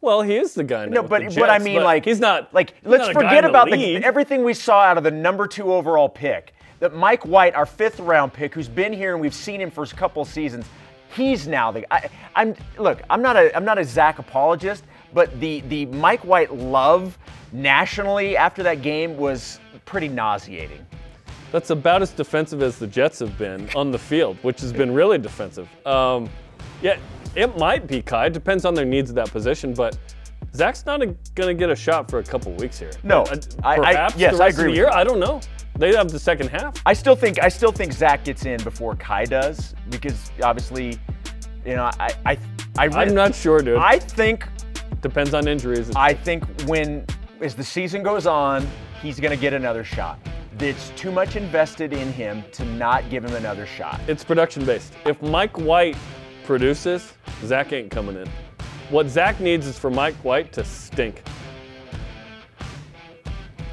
well, 0.00 0.22
he 0.22 0.36
is 0.36 0.54
the 0.54 0.64
guy 0.64 0.86
now. 0.86 1.02
No, 1.02 1.08
but 1.08 1.28
the 1.28 1.40
what 1.40 1.50
I 1.50 1.58
mean, 1.58 1.76
but 1.76 1.84
like 1.84 2.04
he's 2.04 2.20
not. 2.20 2.52
Like, 2.54 2.70
he's 2.70 2.78
let's 2.84 3.06
not 3.06 3.14
forget 3.14 3.44
in 3.44 3.50
about 3.50 3.70
the, 3.70 3.96
everything 3.96 4.44
we 4.44 4.54
saw 4.54 4.80
out 4.80 4.98
of 4.98 5.04
the 5.04 5.10
number 5.10 5.46
two 5.46 5.72
overall 5.72 6.08
pick. 6.08 6.54
That 6.80 6.94
Mike 6.94 7.26
White, 7.26 7.54
our 7.56 7.66
fifth 7.66 7.98
round 7.98 8.32
pick, 8.32 8.54
who's 8.54 8.68
been 8.68 8.92
here 8.92 9.12
and 9.12 9.20
we've 9.20 9.34
seen 9.34 9.60
him 9.60 9.68
for 9.70 9.82
a 9.82 9.88
couple 9.88 10.24
seasons, 10.24 10.64
he's 11.14 11.48
now 11.48 11.72
the. 11.72 11.92
I, 11.92 12.08
I'm 12.36 12.54
look. 12.78 13.02
I'm 13.10 13.20
not 13.20 13.36
a. 13.36 13.54
I'm 13.56 13.64
not 13.64 13.78
a 13.78 13.84
Zach 13.84 14.18
apologist, 14.20 14.84
but 15.12 15.38
the 15.40 15.60
the 15.68 15.86
Mike 15.86 16.24
White 16.24 16.54
love 16.54 17.18
nationally 17.52 18.36
after 18.36 18.62
that 18.62 18.82
game 18.82 19.16
was 19.16 19.58
pretty 19.84 20.08
nauseating. 20.08 20.84
That's 21.50 21.70
about 21.70 22.02
as 22.02 22.10
defensive 22.10 22.62
as 22.62 22.78
the 22.78 22.86
Jets 22.86 23.18
have 23.20 23.38
been 23.38 23.68
on 23.74 23.90
the 23.90 23.98
field, 23.98 24.36
which 24.42 24.60
has 24.60 24.72
been 24.72 24.92
really 24.92 25.16
defensive. 25.16 25.66
Um, 25.86 26.28
yeah, 26.82 26.98
it 27.34 27.56
might 27.58 27.86
be 27.86 28.02
Kai. 28.02 28.28
Depends 28.28 28.66
on 28.66 28.74
their 28.74 28.84
needs 28.84 29.08
at 29.10 29.16
that 29.16 29.30
position, 29.30 29.72
but 29.72 29.96
Zach's 30.54 30.84
not 30.84 30.98
going 31.00 31.16
to 31.48 31.54
get 31.54 31.70
a 31.70 31.76
shot 31.76 32.10
for 32.10 32.18
a 32.18 32.22
couple 32.22 32.52
weeks 32.54 32.78
here. 32.78 32.90
No, 33.02 33.22
Uh, 33.22 33.36
I- 33.64 33.76
I- 33.76 34.10
yes, 34.16 34.36
the 34.36 34.44
I 34.44 34.48
agree 34.48 34.64
of 34.64 34.70
the 34.70 34.76
year. 34.76 34.84
you. 34.86 34.92
I 34.92 35.04
don't 35.04 35.20
know. 35.20 35.40
They 35.78 35.94
have 35.94 36.10
the 36.10 36.18
second 36.18 36.48
half. 36.48 36.74
I 36.84 36.92
still 36.92 37.16
think 37.16 37.42
I 37.42 37.48
still 37.48 37.72
think 37.72 37.92
Zach 37.92 38.24
gets 38.24 38.44
in 38.44 38.62
before 38.62 38.94
Kai 38.96 39.24
does 39.24 39.74
because 39.88 40.30
obviously, 40.42 40.98
you 41.64 41.76
know, 41.76 41.88
I 41.98 42.10
I 42.26 42.38
I 42.76 42.88
I'm 42.88 43.14
not 43.14 43.34
sure, 43.34 43.60
dude. 43.62 43.78
I 43.78 43.98
think 44.00 44.46
Depends 45.00 45.34
on 45.34 45.46
injuries. 45.46 45.90
I 45.94 46.14
think 46.14 46.44
when 46.62 47.06
as 47.40 47.54
the 47.54 47.64
season 47.64 48.02
goes 48.02 48.26
on, 48.26 48.66
he's 49.00 49.20
going 49.20 49.30
to 49.30 49.40
get 49.40 49.52
another 49.52 49.84
shot. 49.84 50.18
It's 50.58 50.90
too 50.90 51.12
much 51.12 51.36
invested 51.36 51.92
in 51.92 52.12
him 52.12 52.42
to 52.52 52.64
not 52.64 53.08
give 53.10 53.24
him 53.24 53.34
another 53.34 53.64
shot. 53.64 54.00
It's 54.08 54.24
production 54.24 54.64
based. 54.64 54.92
If 55.06 55.22
Mike 55.22 55.56
White 55.56 55.96
produces, 56.44 57.12
Zach 57.44 57.72
ain't 57.72 57.90
coming 57.90 58.16
in. 58.16 58.28
What 58.90 59.06
Zach 59.08 59.38
needs 59.38 59.66
is 59.66 59.78
for 59.78 59.90
Mike 59.90 60.16
White 60.16 60.52
to 60.54 60.64
stink. 60.64 61.22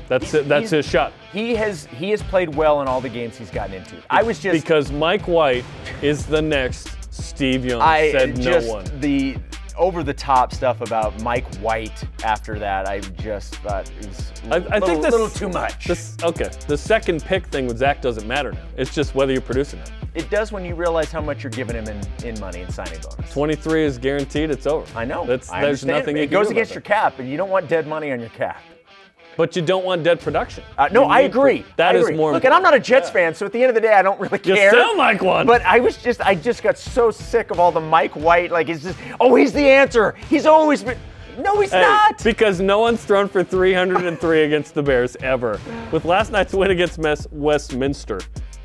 That's 0.08 0.34
it. 0.36 0.48
That's 0.48 0.70
his 0.70 0.86
shot. 0.86 1.14
He 1.32 1.56
has 1.56 1.86
he 1.88 2.12
has 2.12 2.22
played 2.22 2.54
well 2.54 2.82
in 2.82 2.88
all 2.88 3.02
the 3.02 3.10
games 3.10 3.38
he's 3.38 3.50
gotten 3.50 3.74
into. 3.74 3.96
I 4.12 4.22
was 4.22 4.40
just 4.40 4.62
because 4.62 4.92
Mike 4.92 5.28
White 5.28 5.66
is 6.04 6.28
the 6.28 6.42
next 6.42 6.96
Steve 7.12 7.66
Young. 7.66 7.82
I 7.82 8.12
said 8.12 8.40
just 8.40 8.68
no 8.68 8.74
one. 8.74 9.00
the 9.00 9.38
over 9.78 10.04
the 10.04 10.14
top 10.14 10.54
stuff 10.54 10.82
about 10.82 11.22
Mike 11.22 11.46
White 11.58 12.04
after 12.24 12.58
that. 12.60 12.88
I 12.88 13.00
just 13.00 13.56
thought 13.58 13.90
it 14.00 14.08
was 14.08 14.32
I, 14.46 14.48
a 14.48 14.50
I 14.50 14.80
little, 14.80 14.88
think 14.88 15.02
this, 15.04 15.12
little 15.12 15.30
too 15.30 15.50
much. 15.50 15.86
This, 15.88 16.16
okay, 16.24 16.50
the 16.68 16.78
second 16.78 17.24
pick 17.24 17.48
thing 17.48 17.68
with 17.68 17.78
Zach 17.78 18.02
doesn't 18.02 18.28
matter 18.28 18.52
now. 18.52 18.66
It's 18.78 18.94
just 18.94 19.16
whether 19.16 19.32
you're 19.32 19.42
producing 19.42 19.80
it. 19.80 19.92
it 20.14 20.30
does 20.30 20.52
when 20.52 20.66
you 20.66 20.76
realize 20.76 21.12
how 21.12 21.22
much 21.22 21.44
you're 21.44 21.52
giving 21.52 21.76
him 21.76 21.88
in, 21.88 22.02
in 22.26 22.40
money 22.40 22.62
and 22.62 22.74
signing 22.74 23.00
bonus. 23.02 23.32
23 23.32 23.84
is 23.86 23.98
guaranteed. 23.98 24.50
It's 24.52 24.68
over. 24.68 24.86
I 24.98 25.06
know. 25.06 25.26
That's, 25.26 25.52
I 25.52 25.62
there's 25.62 25.86
nothing 25.86 26.18
you 26.18 26.24
It 26.24 26.28
can 26.28 26.34
goes 26.34 26.52
against 26.52 26.74
your 26.74 26.82
cap, 26.82 27.20
and 27.20 27.30
you 27.30 27.38
don't 27.38 27.50
want 27.50 27.68
dead 27.68 27.88
money 27.88 28.12
on 28.12 28.20
your 28.20 28.30
cap. 28.30 28.62
But 29.38 29.56
you 29.56 29.62
don't 29.62 29.84
want 29.86 30.04
dead 30.04 30.20
production. 30.20 30.64
Uh, 30.78 30.88
no, 30.92 31.06
I 31.06 31.24
need 31.24 31.32
pro- 31.32 31.42
agree. 31.42 31.66
That 31.76 31.96
I 31.96 32.00
is 32.00 32.12
more. 32.12 32.32
Look, 32.34 32.46
and 32.46 32.54
I'm 32.54 32.64
not 32.64 32.74
a 32.74 32.80
Jets 32.80 33.10
fan, 33.10 33.34
so 33.36 33.46
at 33.46 33.52
the 33.52 33.62
end 33.62 33.70
of 33.70 33.76
the 33.76 33.82
day, 33.82 33.94
I 33.94 34.02
don't 34.02 34.20
really 34.20 34.40
care. 34.40 34.66
You 34.66 34.72
sound 34.72 34.98
like 34.98 35.22
one. 35.22 35.46
But 35.46 35.62
I 35.64 35.80
was 35.80 35.98
just, 35.98 36.22
I 36.22 36.36
just 36.36 36.64
got 36.64 36.78
so 36.78 37.12
sick 37.12 37.52
of 37.52 37.60
all 37.60 37.72
the 37.72 37.82
Mike 37.82 38.16
White. 38.16 38.52
Like, 38.52 38.70
it's 38.70 38.84
just, 38.84 38.98
oh, 39.20 39.36
he's 39.36 39.52
the 39.54 39.68
answer. 39.68 40.16
He's 40.30 40.46
always 40.46 40.84
been. 40.84 40.98
No, 41.38 41.60
he's 41.60 41.72
Hey, 41.72 41.82
not. 41.82 42.24
Because 42.24 42.62
no 42.62 42.80
one's 42.80 43.04
thrown 43.04 43.28
for 43.28 43.44
303 43.44 44.44
against 44.44 44.74
the 44.74 44.82
Bears 44.82 45.18
ever. 45.18 45.60
With 45.92 46.06
last 46.06 46.32
night's 46.32 46.54
win 46.54 46.72
against 46.72 46.98
Westminster, 47.34 48.20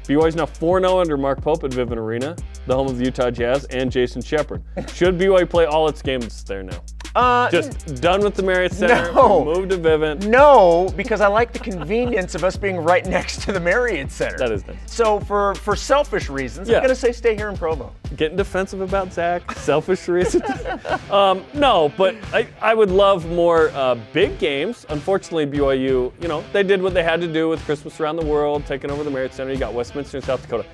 BYU's 0.04 0.37
now 0.37 0.46
4-0 0.46 1.00
under 1.00 1.16
Mark 1.16 1.40
Pope 1.40 1.64
at 1.64 1.72
Vivint 1.72 1.96
Arena, 1.96 2.37
the 2.66 2.74
home 2.74 2.87
of 2.87 2.96
the 2.98 3.04
Utah 3.04 3.30
Jazz 3.30 3.64
and 3.66 3.90
Jason 3.90 4.22
Shepard. 4.22 4.62
Should 4.94 5.18
BYU 5.18 5.48
play 5.50 5.66
all 5.66 5.88
its 5.88 6.00
games 6.00 6.44
there 6.44 6.62
now? 6.62 6.80
Uh, 7.14 7.51
Just 7.51 8.01
done 8.01 8.20
with 8.23 8.35
the 8.35 8.42
Marriott 8.42 8.73
Center. 8.73 9.12
No. 9.20 9.44
Move 9.44 9.68
to 9.70 9.79
Vivint. 9.79 10.27
No, 10.27 10.92
because 10.96 11.20
I 11.20 11.27
like 11.27 11.53
the 11.53 11.59
convenience 11.59 12.35
of 12.35 12.44
us 12.44 12.57
being 12.57 12.77
right 12.77 13.05
next 13.05 13.42
to 13.42 13.53
the 13.53 13.59
Marriott 13.61 14.11
Center. 14.12 14.38
That 14.38 14.53
is 14.53 14.66
nice. 14.66 14.77
So 14.87 15.18
for 15.20 15.55
for 15.57 15.75
selfish 15.75 16.29
reasons, 16.31 16.68
Yeah. 16.68 16.77
I'm 16.77 16.83
gonna 16.83 16.94
say 16.94 17.11
stay 17.12 17.35
here 17.35 17.49
in 17.49 17.57
Provo. 17.57 17.92
Getting 18.16 18.37
defensive 18.37 18.81
about 18.81 19.12
Zach, 19.12 19.51
selfish 19.53 20.07
reasons. 20.09 20.44
um, 21.11 21.44
no, 21.55 21.92
but 21.96 22.14
I, 22.33 22.46
I 22.61 22.75
would 22.75 22.90
love 22.90 23.27
more 23.29 23.70
uh, 23.70 23.96
big 24.12 24.38
games. 24.38 24.87
Unfortunately, 24.88 25.46
BYU, 25.46 26.12
you 26.20 26.29
know, 26.29 26.44
they 26.53 26.62
did 26.62 26.81
what 26.83 26.94
they 26.94 27.03
had 27.03 27.20
to 27.20 27.33
do 27.33 27.49
with 27.49 27.61
Christmas 27.64 27.99
around 28.01 28.16
the 28.16 28.27
world, 28.27 28.64
taking 28.66 28.90
over 28.90 29.03
the 29.05 29.11
Marriott 29.11 29.35
Center. 29.35 29.53
You 29.53 29.59
got 29.59 29.73
Westminster 29.75 30.18
and 30.18 30.27
South 30.27 30.42
Dakota. 30.42 30.64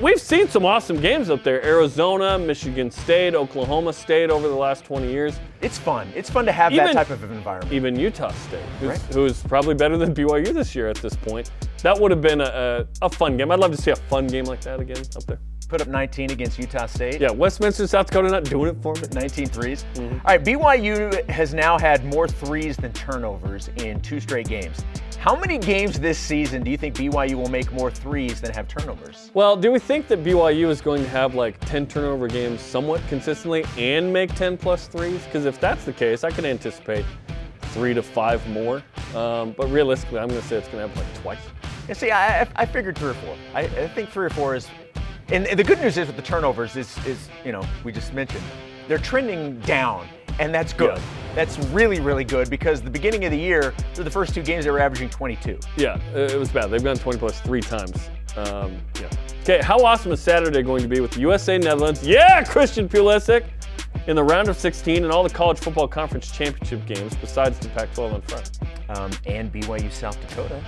We've 0.00 0.20
seen 0.20 0.48
some 0.48 0.64
awesome 0.64 0.98
games 1.00 1.28
up 1.28 1.44
there. 1.44 1.62
Arizona, 1.64 2.38
Michigan 2.38 2.90
State, 2.90 3.34
Oklahoma 3.34 3.92
State 3.92 4.30
over 4.30 4.48
the 4.48 4.54
last 4.54 4.84
20 4.84 5.10
years. 5.10 5.38
It's 5.60 5.76
fun. 5.76 6.10
It's 6.14 6.30
fun 6.30 6.46
to 6.46 6.52
have 6.52 6.72
Even- 6.72 6.86
that 6.86 6.94
type 6.94 7.10
of 7.10 7.22
environment. 7.30 7.72
Even 7.72 7.98
Utah 7.98 8.30
State, 8.32 8.60
who's, 8.80 8.88
Right. 8.88 8.98
who's 9.12 9.42
probably 9.42 9.74
better 9.74 9.98
than 9.98 10.14
BYU 10.16 10.52
this 10.54 10.74
year 10.74 10.88
at 10.88 10.96
this 10.96 11.14
point. 11.16 11.50
That 11.82 12.00
would 12.00 12.10
have 12.10 12.22
been 12.22 12.40
a, 12.40 12.86
a, 13.02 13.06
a 13.06 13.10
fun 13.10 13.36
game. 13.36 13.50
I'd 13.50 13.58
love 13.60 13.72
to 13.72 13.80
see 13.80 13.90
a 13.90 13.96
fun 13.96 14.26
game 14.26 14.46
like 14.46 14.62
that 14.62 14.80
again 14.80 15.02
up 15.16 15.24
there. 15.24 15.38
Put 15.66 15.80
up 15.80 15.88
19 15.88 16.30
against 16.30 16.58
Utah 16.58 16.86
State. 16.86 17.20
Yeah, 17.20 17.30
Westminster, 17.30 17.86
South 17.86 18.06
Dakota 18.06 18.28
not 18.28 18.44
doing 18.44 18.70
it 18.70 18.76
for 18.82 18.94
me. 18.94 19.02
19 19.12 19.46
threes. 19.46 19.84
Mm-hmm. 19.94 20.14
All 20.14 20.20
right, 20.24 20.44
BYU 20.44 21.28
has 21.28 21.54
now 21.54 21.78
had 21.78 22.04
more 22.04 22.28
threes 22.28 22.76
than 22.76 22.92
turnovers 22.92 23.68
in 23.76 24.00
two 24.00 24.20
straight 24.20 24.46
games. 24.46 24.84
How 25.18 25.34
many 25.34 25.56
games 25.56 25.98
this 25.98 26.18
season 26.18 26.62
do 26.62 26.70
you 26.70 26.76
think 26.76 26.94
BYU 26.96 27.34
will 27.34 27.48
make 27.48 27.72
more 27.72 27.90
threes 27.90 28.40
than 28.42 28.52
have 28.52 28.68
turnovers? 28.68 29.30
Well, 29.32 29.56
do 29.56 29.72
we 29.72 29.78
think 29.78 30.06
that 30.08 30.22
BYU 30.22 30.68
is 30.68 30.80
going 30.82 31.02
to 31.02 31.08
have 31.08 31.34
like 31.34 31.58
10 31.60 31.86
turnover 31.86 32.28
games 32.28 32.60
somewhat 32.60 33.00
consistently 33.08 33.64
and 33.78 34.12
make 34.12 34.34
10 34.34 34.58
plus 34.58 34.86
threes? 34.86 35.24
Because 35.24 35.46
if 35.46 35.58
that's 35.60 35.84
the 35.84 35.92
case, 35.94 36.24
I 36.24 36.30
can 36.30 36.44
anticipate 36.44 37.06
three 37.72 37.94
to 37.94 38.02
five 38.02 38.46
more. 38.50 38.82
Um, 39.14 39.52
but 39.56 39.68
realistically, 39.70 40.18
I'm 40.18 40.28
going 40.28 40.40
to 40.42 40.46
say 40.46 40.56
it's 40.56 40.68
going 40.68 40.86
to 40.86 40.94
happen 40.94 41.02
like 41.10 41.22
twice. 41.22 41.38
And 41.88 41.96
see, 41.96 42.10
I, 42.10 42.42
I- 42.42 42.48
I 42.56 42.66
figured 42.66 42.98
three 42.98 43.10
or 43.10 43.14
four. 43.14 43.36
I, 43.54 43.60
I 43.62 43.88
think 43.88 44.10
three 44.10 44.26
or 44.26 44.30
four 44.30 44.54
is. 44.54 44.68
And 45.28 45.46
the 45.46 45.64
good 45.64 45.80
news 45.80 45.96
is 45.96 46.06
with 46.06 46.16
the 46.16 46.22
turnovers 46.22 46.76
is, 46.76 46.96
is, 47.06 47.28
you 47.44 47.52
know, 47.52 47.62
we 47.82 47.92
just 47.92 48.12
mentioned, 48.12 48.42
they're 48.88 48.98
trending 48.98 49.58
down. 49.60 50.06
and 50.38 50.52
that's 50.54 50.72
good. 50.72 50.98
Yeah. 50.98 51.04
That's 51.34 51.58
really, 51.68 52.00
really 52.00 52.24
good 52.24 52.50
because 52.50 52.82
the 52.82 52.90
beginning 52.90 53.24
of 53.24 53.30
the 53.30 53.38
year, 53.38 53.72
through 53.94 54.04
the 54.04 54.10
first 54.10 54.34
two 54.34 54.42
games, 54.42 54.64
they 54.64 54.70
were 54.70 54.78
averaging 54.80 55.08
22. 55.10 55.58
Yeah, 55.76 55.98
it 56.14 56.38
was 56.38 56.50
bad. 56.50 56.70
They've 56.70 56.82
gone 56.82 56.96
20 56.96 57.18
plus 57.18 57.40
three 57.40 57.60
times. 57.60 58.10
Um, 58.36 58.76
yeah. 59.00 59.08
Okay, 59.42 59.60
how 59.62 59.78
awesome 59.78 60.12
is 60.12 60.20
Saturday 60.20 60.62
going 60.62 60.82
to 60.82 60.88
be 60.88 61.00
with 61.00 61.12
the 61.12 61.20
USA 61.20 61.58
Netherlands? 61.58 62.06
Yeah, 62.06 62.42
Christian 62.44 62.88
Pulisic 62.88 63.44
in 64.06 64.16
the 64.16 64.22
round 64.24 64.48
of 64.48 64.56
16 64.56 65.02
and 65.04 65.12
all 65.12 65.22
the 65.22 65.30
college 65.30 65.58
football 65.58 65.88
conference 65.88 66.30
championship 66.30 66.84
games 66.86 67.14
besides 67.16 67.58
the 67.58 67.68
Pac-12 67.70 68.14
in 68.16 68.22
front. 68.22 68.58
Um, 68.88 69.10
and 69.26 69.52
BYU 69.52 69.90
South 69.92 70.20
Dakota. 70.20 70.62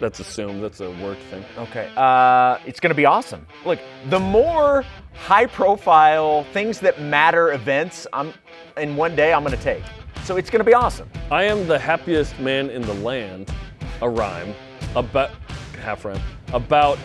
That's 0.00 0.20
assumed. 0.20 0.62
That's 0.62 0.80
a 0.80 0.90
work 1.02 1.18
thing. 1.30 1.44
Okay. 1.58 1.90
Uh, 1.96 2.58
it's 2.66 2.80
going 2.80 2.90
to 2.90 2.94
be 2.96 3.06
awesome. 3.06 3.46
Look, 3.64 3.78
the 4.10 4.20
more 4.20 4.84
high 5.14 5.46
profile 5.46 6.44
things 6.52 6.80
that 6.80 7.00
matter 7.00 7.52
events 7.52 8.06
I'm, 8.12 8.32
in 8.76 8.96
one 8.96 9.16
day 9.16 9.32
I'm 9.32 9.42
going 9.42 9.56
to 9.56 9.62
take. 9.62 9.82
So 10.24 10.36
it's 10.36 10.50
going 10.50 10.60
to 10.60 10.64
be 10.64 10.74
awesome. 10.74 11.08
I 11.30 11.44
am 11.44 11.66
the 11.66 11.78
happiest 11.78 12.38
man 12.40 12.68
in 12.70 12.82
the 12.82 12.94
land. 12.94 13.50
A 14.02 14.08
rhyme 14.08 14.54
about 14.94 15.30
half 15.80 16.04
rhyme 16.04 16.20
about 16.52 16.98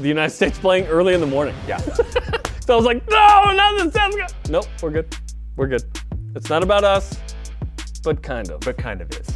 the 0.00 0.08
United 0.08 0.30
States 0.30 0.58
playing 0.58 0.86
early 0.86 1.12
in 1.12 1.20
the 1.20 1.26
morning. 1.26 1.54
Yeah. 1.68 1.80
So 2.70 2.74
I 2.74 2.76
was 2.76 2.86
like, 2.86 3.10
no, 3.10 3.16
not 3.52 3.78
the 3.78 3.90
South. 3.90 4.12
Dakota." 4.12 4.34
Nope, 4.48 4.66
we're 4.80 4.90
good. 4.90 5.16
We're 5.56 5.66
good. 5.66 5.82
It's 6.36 6.48
not 6.48 6.62
about 6.62 6.84
us, 6.84 7.18
but 8.04 8.22
kind 8.22 8.48
of. 8.48 8.60
but 8.60 8.78
kind 8.78 9.00
of 9.00 9.10
is. 9.10 9.26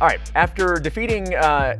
All 0.00 0.08
right. 0.08 0.20
After 0.34 0.74
defeating 0.76 1.34
uh, 1.34 1.76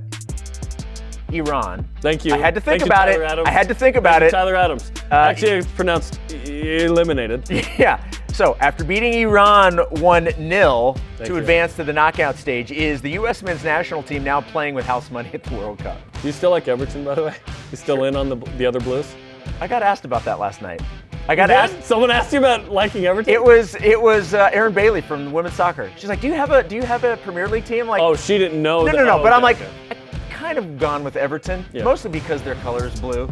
Iran, 1.33 1.89
Thank 2.01 2.25
you. 2.25 2.35
I 2.35 2.39
had 2.39 2.55
to 2.55 2.61
think 2.61 2.81
Thank 2.81 2.83
you, 2.83 2.87
about 2.87 3.07
Tyler 3.07 3.23
it. 3.23 3.31
Adams. 3.31 3.49
I 3.49 3.51
had 3.51 3.69
to 3.69 3.75
think 3.75 3.97
about 3.97 4.21
Thank 4.21 4.23
you, 4.23 4.29
it. 4.29 4.31
Tyler 4.31 4.57
Adams. 4.57 4.93
Uh, 5.11 5.15
Actually, 5.15 5.53
it's 5.53 5.67
pronounced 5.73 6.21
eliminated. 6.33 7.49
Yeah. 7.79 8.03
So 8.33 8.57
after 8.59 8.83
beating 8.83 9.15
Iran 9.15 9.79
1 10.01 10.25
0 10.33 10.97
to 11.19 11.25
you. 11.25 11.37
advance 11.37 11.77
to 11.77 11.85
the 11.85 11.93
knockout 11.93 12.37
stage, 12.37 12.73
is 12.73 13.01
the 13.01 13.11
U.S. 13.13 13.43
men's 13.45 13.63
national 13.63 14.03
team 14.03 14.25
now 14.25 14.41
playing 14.41 14.75
with 14.75 14.85
house 14.85 15.09
money 15.11 15.31
at 15.33 15.45
the 15.45 15.55
World 15.55 15.79
Cup? 15.79 15.99
Do 16.21 16.27
you 16.27 16.33
still 16.33 16.51
like 16.51 16.67
Everton, 16.67 17.05
by 17.05 17.15
the 17.15 17.23
way? 17.27 17.37
You 17.71 17.77
still 17.77 18.05
in 18.05 18.17
on 18.17 18.29
the 18.29 18.37
the 18.59 18.67
other 18.67 18.81
Blues? 18.81 19.15
I 19.61 19.69
got 19.69 19.83
asked 19.83 20.05
about 20.05 20.25
that 20.25 20.41
last 20.41 20.63
night. 20.63 20.83
I 21.27 21.35
got 21.35 21.51
asked. 21.51 21.83
Someone 21.85 22.11
asked 22.11 22.33
you 22.33 22.39
about 22.39 22.71
liking 22.71 23.07
Everton? 23.07 23.33
It 23.33 23.43
was 23.43 23.75
it 23.77 24.01
was 24.01 24.35
uh, 24.35 24.51
Aaron 24.53 24.75
Bailey 24.75 25.01
from 25.01 25.33
women's 25.33 25.55
soccer. 25.55 25.91
She's 25.97 26.09
like, 26.09 26.21
"Do 26.21 26.27
you 26.27 26.35
have 26.35 26.51
a 26.51 26.63
do 26.63 26.77
you 26.77 26.83
have 26.83 27.03
a 27.05 27.17
Premier 27.19 27.49
League 27.49 27.65
team?" 27.65 27.87
Like, 27.87 28.03
oh, 28.03 28.15
she 28.15 28.37
didn't 28.37 28.61
know. 28.63 28.81
no, 28.81 28.87
that- 28.87 28.97
no, 28.97 29.05
no. 29.05 29.19
oh, 29.21 29.23
but 29.23 29.33
I'm 29.33 29.43
like, 29.43 29.57
okay. 29.57 29.71
I 29.91 29.95
kind 30.31 30.59
of 30.59 30.79
gone 30.79 31.03
with 31.03 31.17
Everton, 31.17 31.65
Yeah. 31.73 31.83
mostly 31.85 32.11
because 32.11 32.43
their 32.43 32.57
color 32.57 32.87
is 32.87 33.01
blue. 33.01 33.31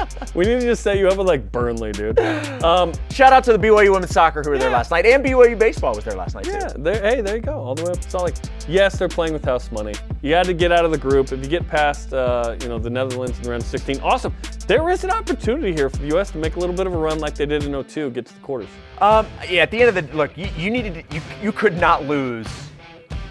we 0.34 0.44
need 0.44 0.60
to 0.60 0.66
just 0.66 0.82
say 0.82 0.98
you 0.98 1.06
have 1.06 1.18
a 1.18 1.22
like 1.22 1.50
Burnley, 1.52 1.92
dude. 1.92 2.18
Um, 2.62 2.92
Shout 3.10 3.32
out 3.32 3.42
to 3.44 3.52
the 3.56 3.58
BYU 3.58 3.92
women's 3.92 4.12
soccer 4.12 4.40
who 4.42 4.50
were 4.50 4.58
there 4.58 4.70
Yeah. 4.70 4.76
last 4.76 4.90
night, 4.92 5.04
and 5.04 5.24
BYU 5.24 5.58
baseball 5.58 5.94
was 5.94 6.04
there 6.04 6.14
last 6.14 6.34
night 6.36 6.46
yeah, 6.46 6.68
too. 6.68 6.82
there, 6.82 7.02
hey, 7.02 7.20
there 7.20 7.36
you 7.36 7.42
go. 7.42 7.54
All 7.58 7.74
the 7.74 7.82
way 7.84 7.90
up. 7.90 7.96
It's 7.96 8.12
not 8.12 8.22
like, 8.22 8.36
yes, 8.68 8.98
they're 8.98 9.08
playing 9.08 9.32
with 9.32 9.44
house 9.44 9.70
money. 9.72 9.94
You 10.22 10.34
had 10.34 10.46
to 10.46 10.54
get 10.54 10.70
out 10.70 10.84
of 10.84 10.92
the 10.92 10.98
group. 10.98 11.32
If 11.32 11.40
you 11.42 11.48
get 11.50 11.66
past, 11.66 12.12
uh, 12.14 12.56
you 12.62 12.68
know, 12.68 12.78
the 12.78 12.88
Netherlands 12.90 13.38
in 13.40 13.50
round 13.50 13.64
16, 13.64 14.00
awesome. 14.00 14.34
There 14.68 14.88
is 14.90 15.02
an 15.02 15.10
opportunity 15.10 15.72
here 15.72 15.90
for 15.90 15.96
the 15.98 16.06
U.S. 16.08 16.30
to 16.30 16.38
make 16.38 16.54
a 16.56 16.60
little 16.60 16.74
bit 16.76 16.86
of 16.86 16.94
a 16.94 16.98
run 16.98 17.18
like 17.18 17.34
they 17.34 17.46
did 17.46 17.64
in 17.64 17.82
02, 17.84 18.10
get 18.10 18.26
to 18.26 18.34
the 18.34 18.40
quarters. 18.40 18.68
Um, 19.00 19.26
yeah, 19.48 19.62
at 19.62 19.70
the 19.72 19.80
end 19.82 19.96
of 19.96 20.08
the 20.10 20.16
look, 20.16 20.36
you, 20.38 20.48
you 20.56 20.70
needed 20.70 20.94
to, 20.94 21.14
you 21.16 21.20
you 21.42 21.50
could 21.52 21.76
not 21.78 22.04
lose 22.06 22.46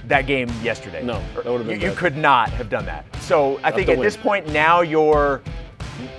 that 0.08 0.28
game 0.28 0.50
yesterday. 0.62 1.04
No, 1.04 1.22
that 1.36 1.46
would've 1.46 1.66
been 1.68 1.80
you, 1.80 1.90
you 1.90 1.96
could 1.96 2.18
not 2.18 2.50
have 2.50 2.70
done 2.70 2.86
that. 2.86 3.06
So 3.22 3.60
I 3.64 3.72
think 3.72 3.88
at 3.88 3.98
win. 3.98 4.04
this 4.06 4.18
point 4.18 4.48
now 4.50 4.82
you're 4.82 5.42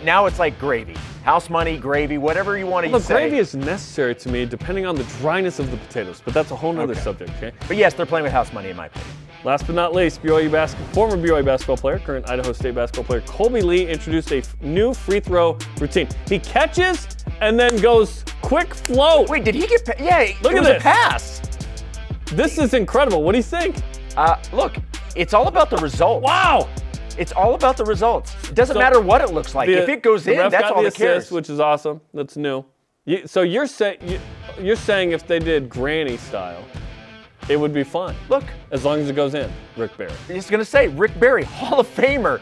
now 0.04 0.26
it's 0.26 0.38
like 0.38 0.58
gravy, 0.58 0.94
house 1.24 1.48
money, 1.50 1.76
gravy, 1.78 2.18
whatever 2.18 2.56
you 2.58 2.66
want 2.66 2.86
to 2.86 2.90
Well, 2.92 3.00
the 3.00 3.06
say. 3.06 3.14
gravy 3.14 3.38
is 3.38 3.54
necessary 3.54 4.14
to 4.16 4.28
me 4.28 4.44
depending 4.46 4.86
on 4.86 4.94
the 4.96 5.04
dryness 5.20 5.58
of 5.58 5.70
the 5.70 5.76
potatoes, 5.76 6.20
but 6.24 6.34
that's 6.34 6.50
a 6.50 6.56
whole 6.56 6.72
nother 6.72 6.92
Okay. 6.92 7.00
subject, 7.02 7.30
okay? 7.38 7.52
but 7.68 7.76
yes, 7.76 7.94
they're 7.94 8.06
playing 8.06 8.24
with 8.24 8.32
house 8.32 8.52
money 8.52 8.70
in 8.70 8.76
my 8.76 8.86
opinion. 8.86 9.10
Last 9.44 9.66
but 9.66 9.74
not 9.74 9.92
least, 9.92 10.22
BYU 10.22 10.48
basketball, 10.50 10.92
former 10.94 11.16
BYU 11.16 11.44
basketball 11.44 11.76
player, 11.76 11.98
current 11.98 12.28
Idaho 12.30 12.52
State 12.52 12.74
basketball 12.76 13.04
player 13.04 13.22
Colby 13.22 13.60
Lee 13.60 13.88
introduced 13.88 14.30
a 14.30 14.38
f- 14.38 14.54
new 14.62 14.94
free 14.94 15.18
throw 15.18 15.58
routine. 15.80 16.08
He 16.28 16.38
catches 16.38 17.08
and 17.40 17.58
then 17.58 17.76
goes 17.78 18.24
quick 18.40 18.72
float. 18.72 19.28
Wait, 19.28 19.42
did 19.44 19.56
he 19.56 19.66
get? 19.66 19.84
Pa- 19.84 19.94
yeah, 19.98 20.28
Look 20.42 20.54
at 20.54 20.62
this. 20.62 20.82
pass. 20.82 21.40
This 22.26 22.56
is 22.58 22.72
incredible. 22.72 23.24
What 23.24 23.32
do 23.32 23.38
you 23.38 23.42
think? 23.42 23.76
Uh, 24.16 24.36
look, 24.52 24.76
it's 25.16 25.34
all 25.34 25.48
about 25.48 25.70
the 25.70 25.76
result. 25.78 26.22
Wow. 26.22 26.68
It's 27.22 27.30
all 27.30 27.54
about 27.54 27.76
the 27.76 27.84
results. 27.84 28.34
It 28.48 28.56
doesn't 28.56 28.74
So, 28.74 28.80
matter 28.80 29.00
what 29.00 29.20
it 29.20 29.32
looks 29.32 29.54
like. 29.54 29.68
The- 29.68 29.80
if 29.84 29.88
it 29.88 30.02
goes 30.02 30.26
in, 30.26 30.36
that's 30.50 30.72
all 30.72 30.82
the 30.82 30.90
that 30.90 30.94
cares. 30.96 31.18
assist, 31.18 31.32
which 31.32 31.48
is 31.48 31.60
awesome. 31.60 32.00
That's 32.12 32.36
new. 32.36 32.64
You, 33.04 33.28
so 33.28 33.42
you're 33.42 33.68
saying 33.68 33.98
you, 34.04 34.18
you're 34.60 34.74
saying 34.74 35.12
if 35.12 35.24
they 35.24 35.38
did 35.38 35.68
granny 35.68 36.16
style, 36.16 36.64
it 37.48 37.56
would 37.58 37.72
be 37.72 37.84
fine 37.84 38.16
Look, 38.28 38.42
as 38.72 38.84
long 38.84 38.98
as 38.98 39.08
it 39.08 39.14
goes 39.14 39.34
in. 39.34 39.48
Rick 39.76 39.96
Barry. 39.96 40.10
Was 40.34 40.50
gonna 40.50 40.64
say 40.64 40.88
Rick 40.88 41.18
Barry, 41.20 41.44
Hall 41.44 41.78
of 41.78 41.86
Famer, 41.94 42.40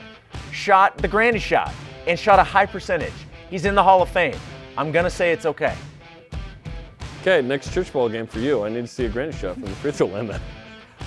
shot 0.51 0.97
the 0.97 1.09
granny 1.09 1.39
shot 1.39 1.73
and 2.07 2.19
shot 2.19 2.39
a 2.39 2.43
high 2.43 2.65
percentage. 2.67 3.13
He's 3.51 3.67
in 3.67 3.75
the 3.75 3.83
Hall 3.83 4.01
of 4.01 4.09
Fame. 4.09 4.37
I'm 4.79 4.93
gonna 4.93 5.11
say 5.11 5.31
it's 5.31 5.45
okay. 5.45 5.75
Okay, 7.21 7.43
next 7.47 7.75
church 7.75 7.93
ball 7.93 8.09
game 8.09 8.27
for 8.27 8.39
you. 8.39 8.65
I 8.65 8.71
need 8.71 8.81
to 8.81 8.87
see 8.87 9.05
a 9.05 9.11
granny 9.11 9.33
shot 9.33 9.55
from 9.57 9.65
the 9.65 9.71
free 9.73 9.93
throw 9.93 10.07
line. 10.07 10.41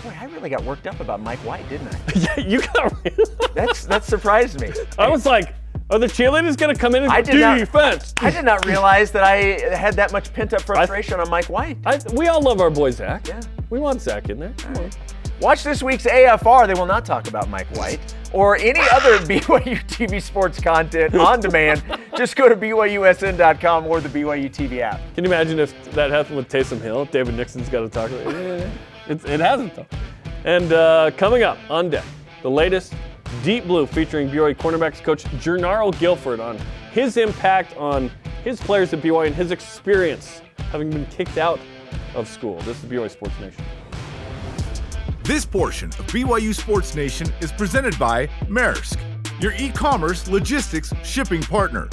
Boy, 0.03 0.13
I 0.19 0.25
really 0.25 0.49
got 0.49 0.63
worked 0.63 0.85
up 0.87 0.99
about 0.99 1.21
Mike 1.21 1.39
White, 1.39 1.67
didn't 1.69 1.87
I? 1.87 1.99
yeah, 2.15 2.39
you 2.39 2.61
got. 2.61 2.93
That's 3.55 3.85
that 3.85 4.03
surprised 4.03 4.59
me. 4.59 4.71
I 4.99 5.07
was 5.07 5.25
like, 5.25 5.53
are 5.89 5.99
the 5.99 6.07
cheerleaders 6.07 6.57
gonna 6.57 6.75
come 6.75 6.95
in 6.95 7.03
and 7.03 7.11
I 7.11 7.21
did 7.21 7.35
not- 7.39 7.59
defense? 7.59 8.13
I 8.17 8.29
did 8.31 8.43
not 8.43 8.65
realize 8.65 9.11
that 9.11 9.23
I 9.23 9.35
had 9.75 9.93
that 9.95 10.11
much 10.11 10.33
pent 10.33 10.53
up 10.53 10.61
frustration 10.61 11.19
on 11.19 11.29
Mike 11.29 11.49
White. 11.49 11.77
I, 11.85 11.99
we 12.15 12.27
all 12.27 12.41
love 12.41 12.59
our 12.59 12.69
boy 12.69 12.91
Zach. 12.91 13.27
Yeah. 13.27 13.39
We 13.69 13.79
want 13.79 14.01
Zach 14.01 14.29
in 14.29 14.39
there. 14.39 14.53
Come 14.57 14.75
on. 14.77 14.89
Watch 15.39 15.63
this 15.63 15.81
week's 15.81 16.05
AFR. 16.05 16.67
They 16.67 16.73
will 16.73 16.85
not 16.85 17.05
talk 17.05 17.27
about 17.27 17.49
Mike 17.49 17.67
White 17.75 17.99
or 18.33 18.55
any 18.57 18.79
other 18.91 19.17
BYU 19.19 19.83
TV 19.87 20.21
sports 20.21 20.59
content 20.59 21.15
on 21.15 21.39
demand. 21.39 21.83
Just 22.17 22.35
go 22.35 22.47
to 22.47 22.55
BYUSN.com 22.55 23.87
or 23.87 23.99
the 23.99 24.09
BYU 24.09 24.49
TV 24.49 24.79
app. 24.79 25.01
Can 25.15 25.23
you 25.23 25.29
imagine 25.29 25.59
if 25.59 25.73
that 25.93 26.11
happened 26.11 26.37
with 26.37 26.49
Taysom 26.49 26.79
Hill? 26.81 27.05
David 27.05 27.35
Nixon's 27.35 27.67
got 27.69 27.81
to 27.81 27.89
talk 27.89 28.11
about 28.11 28.33
it. 28.33 28.69
It's, 29.07 29.25
it 29.25 29.39
hasn't, 29.39 29.75
though. 29.75 29.87
And 30.45 30.71
uh, 30.73 31.11
coming 31.17 31.43
up 31.43 31.57
on 31.69 31.89
deck, 31.89 32.05
the 32.41 32.49
latest 32.49 32.93
Deep 33.43 33.65
Blue 33.65 33.85
featuring 33.85 34.29
BYU 34.29 34.55
cornerbacks 34.55 35.01
coach 35.01 35.23
Jernaro 35.41 35.97
Gilford 35.99 36.39
on 36.39 36.57
his 36.91 37.17
impact 37.17 37.75
on 37.77 38.11
his 38.43 38.59
players 38.59 38.93
at 38.93 39.01
BYU 39.01 39.27
and 39.27 39.35
his 39.35 39.51
experience 39.51 40.41
having 40.71 40.89
been 40.89 41.05
kicked 41.07 41.37
out 41.37 41.59
of 42.15 42.27
school. 42.27 42.59
This 42.61 42.81
is 42.83 42.89
BYU 42.89 43.09
Sports 43.09 43.39
Nation. 43.39 43.63
This 45.23 45.45
portion 45.45 45.89
of 45.89 46.07
BYU 46.07 46.53
Sports 46.53 46.95
Nation 46.95 47.31
is 47.39 47.51
presented 47.51 47.97
by 47.97 48.27
Maersk, 48.47 48.99
your 49.41 49.53
e 49.53 49.69
commerce 49.69 50.27
logistics 50.27 50.93
shipping 51.03 51.41
partner. 51.41 51.89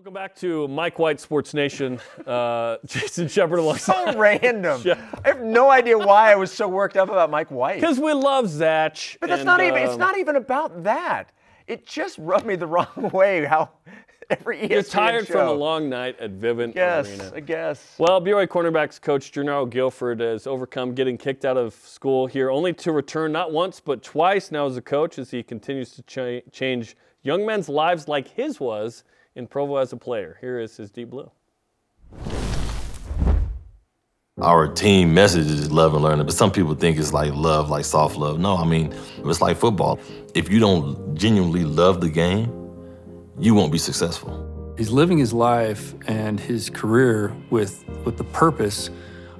Welcome 0.00 0.14
back 0.14 0.34
to 0.36 0.66
Mike 0.66 0.98
White 0.98 1.20
Sports 1.20 1.52
Nation. 1.52 2.00
Uh, 2.26 2.78
Jason 2.86 3.28
Shepard 3.28 3.58
alongside. 3.58 4.14
So 4.14 4.18
random. 4.18 4.80
Yeah. 4.82 4.98
I 5.22 5.28
have 5.28 5.42
no 5.42 5.68
idea 5.68 5.98
why 5.98 6.32
I 6.32 6.36
was 6.36 6.50
so 6.50 6.66
worked 6.68 6.96
up 6.96 7.10
about 7.10 7.30
Mike 7.30 7.50
White. 7.50 7.82
Because 7.82 8.00
we 8.00 8.14
love 8.14 8.48
Zach. 8.48 8.96
But 9.20 9.28
that's 9.28 9.40
and, 9.40 9.46
not 9.46 9.60
even. 9.60 9.82
It's 9.82 9.92
um, 9.92 9.98
not 9.98 10.16
even 10.16 10.36
about 10.36 10.84
that. 10.84 11.32
It 11.66 11.86
just 11.86 12.16
rubbed 12.16 12.46
me 12.46 12.56
the 12.56 12.66
wrong 12.66 13.10
way. 13.12 13.44
How 13.44 13.72
every 14.30 14.60
ESPN 14.60 14.70
You're 14.70 14.82
tired 14.84 15.26
show. 15.26 15.32
from 15.34 15.48
a 15.48 15.52
long 15.52 15.90
night 15.90 16.18
at 16.18 16.32
Vivint 16.32 16.74
Yes, 16.74 17.06
Arena. 17.06 17.32
I 17.34 17.40
guess. 17.40 17.96
Well, 17.98 18.22
BYU 18.22 18.46
cornerbacks 18.46 18.98
coach 18.98 19.30
Jernaro 19.32 19.68
Gilford 19.68 20.20
has 20.20 20.46
overcome 20.46 20.94
getting 20.94 21.18
kicked 21.18 21.44
out 21.44 21.58
of 21.58 21.74
school 21.74 22.26
here, 22.26 22.50
only 22.50 22.72
to 22.72 22.92
return 22.92 23.32
not 23.32 23.52
once 23.52 23.80
but 23.80 24.02
twice 24.02 24.50
now 24.50 24.64
as 24.64 24.78
a 24.78 24.82
coach 24.82 25.18
as 25.18 25.30
he 25.30 25.42
continues 25.42 25.90
to 25.90 26.02
cha- 26.04 26.50
change 26.50 26.96
young 27.22 27.44
men's 27.44 27.68
lives 27.68 28.08
like 28.08 28.28
his 28.28 28.58
was 28.58 29.04
in 29.34 29.46
Provo 29.46 29.76
as 29.76 29.92
a 29.92 29.96
player. 29.96 30.38
Here 30.40 30.58
is 30.58 30.76
his 30.76 30.90
deep 30.90 31.10
blue. 31.10 31.30
our 34.42 34.66
team 34.66 35.12
message 35.12 35.46
is 35.46 35.70
love 35.70 35.94
and 35.94 36.02
learning, 36.02 36.24
but 36.24 36.34
some 36.34 36.50
people 36.50 36.74
think 36.74 36.98
it's 36.98 37.12
like 37.12 37.32
love, 37.34 37.68
like 37.68 37.84
soft 37.84 38.16
love. 38.16 38.38
No, 38.38 38.56
I 38.56 38.64
mean, 38.64 38.94
it's 39.24 39.40
like 39.40 39.56
football. 39.56 39.98
If 40.34 40.50
you 40.50 40.58
don't 40.58 41.14
genuinely 41.14 41.64
love 41.64 42.00
the 42.00 42.08
game, 42.08 42.50
you 43.38 43.54
won't 43.54 43.72
be 43.72 43.78
successful. 43.78 44.74
He's 44.78 44.90
living 44.90 45.18
his 45.18 45.32
life 45.32 45.94
and 46.06 46.40
his 46.40 46.70
career 46.70 47.36
with, 47.50 47.86
with 48.04 48.16
the 48.16 48.24
purpose 48.24 48.88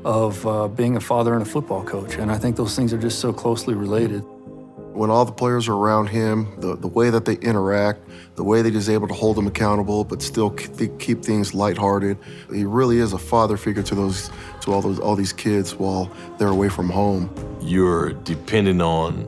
of 0.04 0.46
uh, 0.46 0.68
being 0.68 0.96
a 0.96 1.00
father 1.00 1.32
and 1.32 1.42
a 1.42 1.46
football 1.46 1.82
coach. 1.82 2.16
And 2.16 2.30
I 2.30 2.36
think 2.36 2.56
those 2.56 2.76
things 2.76 2.92
are 2.92 2.98
just 2.98 3.20
so 3.20 3.32
closely 3.32 3.74
related. 3.74 4.24
When 5.00 5.08
all 5.08 5.24
the 5.24 5.32
players 5.32 5.66
are 5.66 5.72
around 5.72 6.08
him, 6.08 6.60
the, 6.60 6.76
the 6.76 6.86
way 6.86 7.08
that 7.08 7.24
they 7.24 7.36
interact, 7.36 8.06
the 8.34 8.44
way 8.44 8.60
that 8.60 8.74
he's 8.74 8.90
able 8.90 9.08
to 9.08 9.14
hold 9.14 9.38
them 9.38 9.46
accountable, 9.46 10.04
but 10.04 10.20
still 10.20 10.50
keep, 10.50 11.00
keep 11.00 11.22
things 11.22 11.54
lighthearted. 11.54 12.18
He 12.52 12.66
really 12.66 12.98
is 12.98 13.14
a 13.14 13.18
father 13.18 13.56
figure 13.56 13.82
to 13.82 13.94
those, 13.94 14.30
to 14.60 14.74
all 14.74 14.82
those, 14.82 14.98
all 14.98 15.16
these 15.16 15.32
kids 15.32 15.74
while 15.74 16.12
they're 16.36 16.48
away 16.48 16.68
from 16.68 16.90
home. 16.90 17.34
You're 17.62 18.12
dependent 18.12 18.82
on 18.82 19.26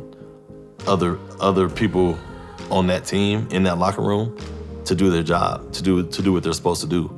other 0.86 1.18
other 1.40 1.70
people 1.70 2.18
on 2.70 2.88
that 2.88 3.06
team 3.06 3.48
in 3.50 3.62
that 3.62 3.78
locker 3.78 4.02
room 4.02 4.36
to 4.84 4.94
do 4.94 5.08
their 5.08 5.22
job, 5.22 5.72
to 5.72 5.82
do 5.82 6.06
to 6.06 6.20
do 6.20 6.34
what 6.34 6.42
they're 6.42 6.52
supposed 6.52 6.82
to 6.82 6.86
do. 6.86 7.10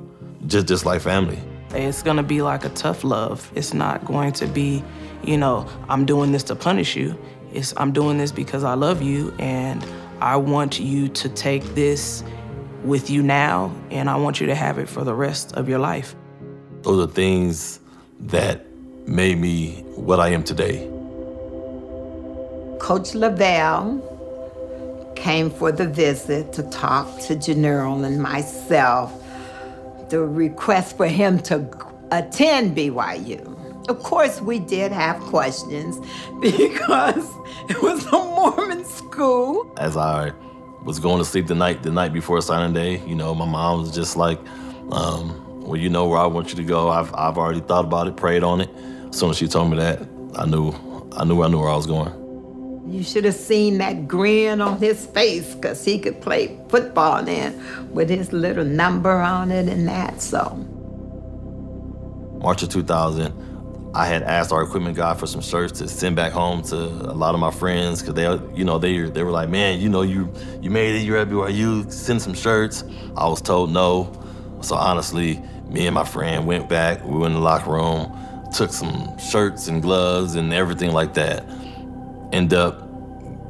just 0.46 0.68
just 0.68 0.86
like 0.86 1.00
family. 1.00 1.40
It's 1.70 2.04
gonna 2.04 2.22
be 2.22 2.40
like 2.40 2.64
a 2.64 2.68
tough 2.68 3.02
love. 3.02 3.50
It's 3.56 3.74
not 3.74 4.04
going 4.04 4.32
to 4.34 4.46
be, 4.46 4.84
you 5.24 5.36
know, 5.36 5.68
I'm 5.88 6.06
doing 6.06 6.30
this 6.30 6.44
to 6.44 6.54
punish 6.54 6.94
you. 6.94 7.18
It's 7.54 7.72
I'm 7.76 7.92
doing 7.92 8.18
this 8.18 8.32
because 8.32 8.64
I 8.64 8.74
love 8.74 9.00
you 9.00 9.32
and 9.38 9.84
I 10.20 10.36
want 10.36 10.80
you 10.80 11.08
to 11.08 11.28
take 11.28 11.62
this 11.74 12.24
with 12.82 13.08
you 13.08 13.22
now 13.22 13.74
and 13.90 14.10
I 14.10 14.16
want 14.16 14.40
you 14.40 14.46
to 14.48 14.54
have 14.54 14.78
it 14.78 14.88
for 14.88 15.04
the 15.04 15.14
rest 15.14 15.52
of 15.52 15.68
your 15.68 15.78
life. 15.78 16.14
Those 16.82 17.08
are 17.08 17.10
things 17.10 17.80
that 18.20 18.66
made 19.06 19.38
me 19.38 19.82
what 19.94 20.20
I 20.20 20.30
am 20.30 20.42
today. 20.42 20.90
Coach 22.80 23.12
LaVell 23.12 24.02
came 25.16 25.48
for 25.48 25.72
the 25.72 25.86
visit 25.86 26.52
to 26.52 26.62
talk 26.64 27.06
to 27.20 27.36
Jernaro 27.36 28.04
and 28.04 28.20
myself. 28.20 29.12
The 30.10 30.20
request 30.20 30.96
for 30.96 31.06
him 31.06 31.38
to 31.44 31.66
attend 32.10 32.76
BYU. 32.76 33.53
Of 33.88 34.02
course, 34.02 34.40
we 34.40 34.58
did 34.58 34.92
have 34.92 35.20
questions 35.20 35.98
because 36.40 37.30
it 37.68 37.82
was 37.82 38.06
a 38.06 38.12
Mormon 38.12 38.84
school. 38.84 39.72
As 39.76 39.96
I 39.96 40.32
was 40.82 40.98
going 40.98 41.18
to 41.18 41.24
sleep 41.24 41.46
the 41.46 41.54
night 41.54 41.82
the 41.82 41.90
night 41.90 42.12
before 42.12 42.40
signing 42.40 42.74
day, 42.74 43.04
you 43.06 43.14
know, 43.14 43.34
my 43.34 43.46
mom 43.46 43.80
was 43.80 43.94
just 43.94 44.16
like, 44.16 44.38
um, 44.90 45.62
"Well, 45.62 45.76
you 45.76 45.88
know 45.90 46.06
where 46.06 46.18
I 46.18 46.26
want 46.26 46.50
you 46.50 46.56
to 46.56 46.64
go. 46.64 46.88
I've 46.88 47.14
I've 47.14 47.36
already 47.36 47.60
thought 47.60 47.84
about 47.84 48.06
it, 48.06 48.16
prayed 48.16 48.42
on 48.42 48.60
it." 48.60 48.70
As 49.08 49.18
soon 49.18 49.30
as 49.30 49.36
she 49.36 49.48
told 49.48 49.70
me 49.70 49.76
that, 49.76 50.00
I 50.36 50.46
knew 50.46 50.72
I 51.12 51.24
knew 51.24 51.42
I 51.42 51.48
knew 51.48 51.60
where 51.60 51.70
I 51.70 51.76
was 51.76 51.86
going. 51.86 52.12
You 52.86 53.02
should 53.02 53.24
have 53.24 53.34
seen 53.34 53.78
that 53.78 54.06
grin 54.06 54.60
on 54.60 54.78
his 54.78 55.06
face 55.06 55.54
because 55.54 55.84
he 55.84 55.98
could 55.98 56.20
play 56.20 56.58
football 56.68 57.22
then 57.22 57.92
with 57.92 58.10
his 58.10 58.32
little 58.32 58.64
number 58.64 59.10
on 59.10 59.50
it 59.50 59.68
and 59.68 59.88
that. 59.88 60.20
So, 60.20 60.54
March 62.40 62.62
of 62.62 62.68
2000, 62.68 63.32
I 63.96 64.06
had 64.06 64.24
asked 64.24 64.50
our 64.50 64.62
equipment 64.62 64.96
guy 64.96 65.14
for 65.14 65.26
some 65.26 65.40
shirts 65.40 65.78
to 65.78 65.88
send 65.88 66.16
back 66.16 66.32
home 66.32 66.62
to 66.64 66.76
a 66.76 67.14
lot 67.14 67.34
of 67.34 67.40
my 67.40 67.52
friends 67.52 68.00
because 68.02 68.14
they, 68.14 68.56
you 68.56 68.64
know, 68.64 68.78
they 68.78 69.02
they 69.02 69.22
were 69.22 69.30
like, 69.30 69.48
man, 69.48 69.80
you 69.80 69.88
know, 69.88 70.02
you 70.02 70.32
you 70.60 70.68
made 70.68 70.96
it, 70.96 71.04
you're 71.04 71.16
at 71.16 71.28
BYU, 71.28 71.90
send 71.92 72.20
some 72.20 72.34
shirts. 72.34 72.82
I 73.16 73.28
was 73.28 73.40
told 73.40 73.70
no. 73.70 74.12
So 74.62 74.74
honestly, 74.74 75.40
me 75.68 75.86
and 75.86 75.94
my 75.94 76.04
friend 76.04 76.44
went 76.44 76.68
back. 76.68 77.04
We 77.04 77.18
went 77.18 77.34
in 77.34 77.34
the 77.34 77.40
locker 77.40 77.70
room, 77.70 78.12
took 78.52 78.72
some 78.72 79.16
shirts 79.18 79.68
and 79.68 79.80
gloves 79.80 80.34
and 80.34 80.52
everything 80.52 80.92
like 80.92 81.14
that. 81.14 81.44
End 82.32 82.52
up 82.52 82.80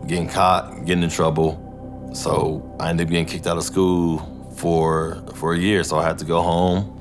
getting 0.07 0.29
caught, 0.29 0.85
getting 0.85 1.05
in 1.05 1.11
trouble. 1.11 2.11
So 2.15 2.77
I 2.79 2.91
ended 2.91 3.07
up 3.07 3.11
getting 3.11 3.27
kicked 3.27 3.47
out 3.47 3.57
of 3.57 3.65
school 3.65 4.53
for 4.57 5.23
for 5.37 5.55
a 5.55 5.59
year. 5.59 5.85
So 5.85 5.99
I 5.99 6.05
had 6.05 6.19
to 6.19 6.27
go 6.27 6.43
home, 6.43 7.01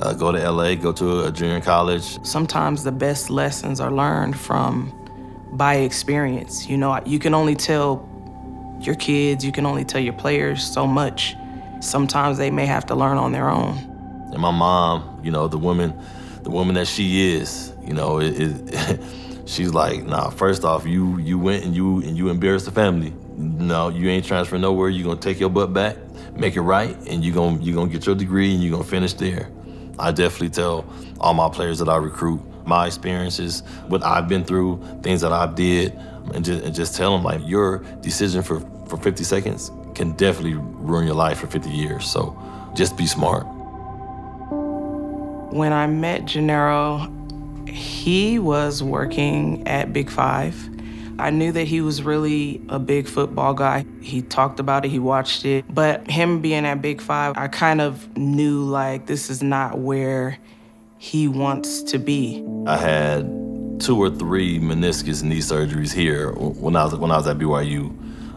uh, 0.00 0.12
go 0.12 0.32
to 0.32 0.50
LA, 0.50 0.74
go 0.74 0.92
to 0.92 1.24
a 1.24 1.32
junior 1.32 1.60
college. 1.60 2.24
Sometimes 2.24 2.84
the 2.84 2.92
best 2.92 3.30
lessons 3.30 3.80
are 3.80 3.90
learned 3.90 4.38
from 4.38 4.94
by 5.52 5.76
experience. 5.76 6.68
You 6.68 6.76
know, 6.76 7.00
you 7.04 7.18
can 7.18 7.34
only 7.34 7.54
tell 7.54 8.08
your 8.80 8.94
kids, 8.94 9.44
you 9.44 9.52
can 9.52 9.66
only 9.66 9.84
tell 9.84 10.00
your 10.00 10.12
players 10.12 10.64
so 10.64 10.86
much. 10.86 11.34
Sometimes 11.80 12.38
they 12.38 12.50
may 12.50 12.66
have 12.66 12.86
to 12.86 12.94
learn 12.94 13.18
on 13.18 13.32
their 13.32 13.48
own. 13.48 13.76
And 14.32 14.38
my 14.38 14.50
mom, 14.50 15.20
you 15.22 15.30
know, 15.30 15.48
the 15.48 15.58
woman, 15.58 15.98
the 16.42 16.50
woman 16.50 16.74
that 16.74 16.86
she 16.86 17.32
is, 17.32 17.72
you 17.82 17.94
know, 17.94 18.20
it, 18.20 18.34
it 18.38 19.00
she's 19.46 19.72
like, 19.72 20.04
nah. 20.04 20.30
First 20.30 20.64
off, 20.64 20.86
you 20.86 21.18
you 21.18 21.38
went 21.38 21.64
and 21.64 21.74
you 21.74 21.98
and 22.02 22.16
you 22.16 22.28
embarrassed 22.28 22.66
the 22.66 22.72
family. 22.72 23.12
No, 23.36 23.88
you 23.88 24.08
ain't 24.08 24.24
transferring 24.24 24.62
nowhere. 24.62 24.88
You 24.88 25.04
gonna 25.04 25.20
take 25.20 25.40
your 25.40 25.50
butt 25.50 25.72
back, 25.72 25.96
make 26.34 26.56
it 26.56 26.60
right, 26.60 26.96
and 27.08 27.24
you 27.24 27.32
gonna 27.32 27.60
you 27.60 27.74
gonna 27.74 27.90
get 27.90 28.06
your 28.06 28.14
degree 28.14 28.52
and 28.52 28.62
you 28.62 28.70
gonna 28.70 28.84
finish 28.84 29.14
there. 29.14 29.50
I 29.98 30.12
definitely 30.12 30.50
tell 30.50 30.84
all 31.20 31.34
my 31.34 31.48
players 31.48 31.78
that 31.80 31.88
I 31.88 31.96
recruit 31.96 32.40
my 32.66 32.86
experiences, 32.86 33.62
what 33.86 34.04
I've 34.04 34.28
been 34.28 34.44
through, 34.44 34.82
things 35.02 35.22
that 35.22 35.32
I've 35.32 35.54
did, 35.54 35.92
and 36.34 36.44
just, 36.44 36.64
and 36.64 36.74
just 36.74 36.96
tell 36.96 37.12
them 37.12 37.24
like 37.24 37.40
your 37.44 37.78
decision 38.00 38.42
for 38.42 38.60
for 38.88 38.96
50 38.96 39.22
seconds 39.24 39.70
can 39.94 40.12
definitely 40.12 40.54
ruin 40.54 41.06
your 41.06 41.14
life 41.14 41.38
for 41.38 41.46
50 41.46 41.68
years. 41.70 42.06
So 42.06 42.36
just 42.74 42.96
be 42.96 43.06
smart. 43.06 43.44
When 45.52 45.72
I 45.72 45.86
met 45.86 46.22
Jernaro, 46.22 47.68
he 47.68 48.38
was 48.38 48.82
working 48.82 49.66
at 49.66 49.92
Big 49.92 50.10
Five. 50.10 50.54
I 51.18 51.30
knew 51.30 51.50
that 51.52 51.64
he 51.64 51.80
was 51.80 52.02
really 52.02 52.62
a 52.68 52.78
big 52.78 53.08
football 53.08 53.52
guy. 53.52 53.84
He 54.00 54.22
talked 54.22 54.60
about 54.60 54.84
it, 54.84 54.90
he 54.90 55.00
watched 55.00 55.44
it. 55.44 55.64
But 55.68 56.08
him 56.08 56.40
being 56.40 56.64
at 56.64 56.80
Big 56.80 57.00
Five, 57.00 57.36
I 57.36 57.48
kind 57.48 57.80
of 57.80 58.16
knew 58.16 58.62
like 58.62 59.06
this 59.06 59.28
is 59.28 59.42
not 59.42 59.78
where 59.78 60.38
he 60.98 61.26
wants 61.26 61.82
to 61.84 61.98
be. 61.98 62.44
I 62.66 62.76
had 62.76 63.22
two 63.80 64.00
or 64.00 64.10
three 64.10 64.58
meniscus 64.58 65.22
knee 65.22 65.38
surgeries 65.38 65.92
here 65.92 66.32
when 66.32 66.76
I 66.76 66.84
was 66.84 66.94
when 66.94 67.10
I 67.10 67.16
was 67.16 67.26
at 67.26 67.38
BYU, 67.38 67.86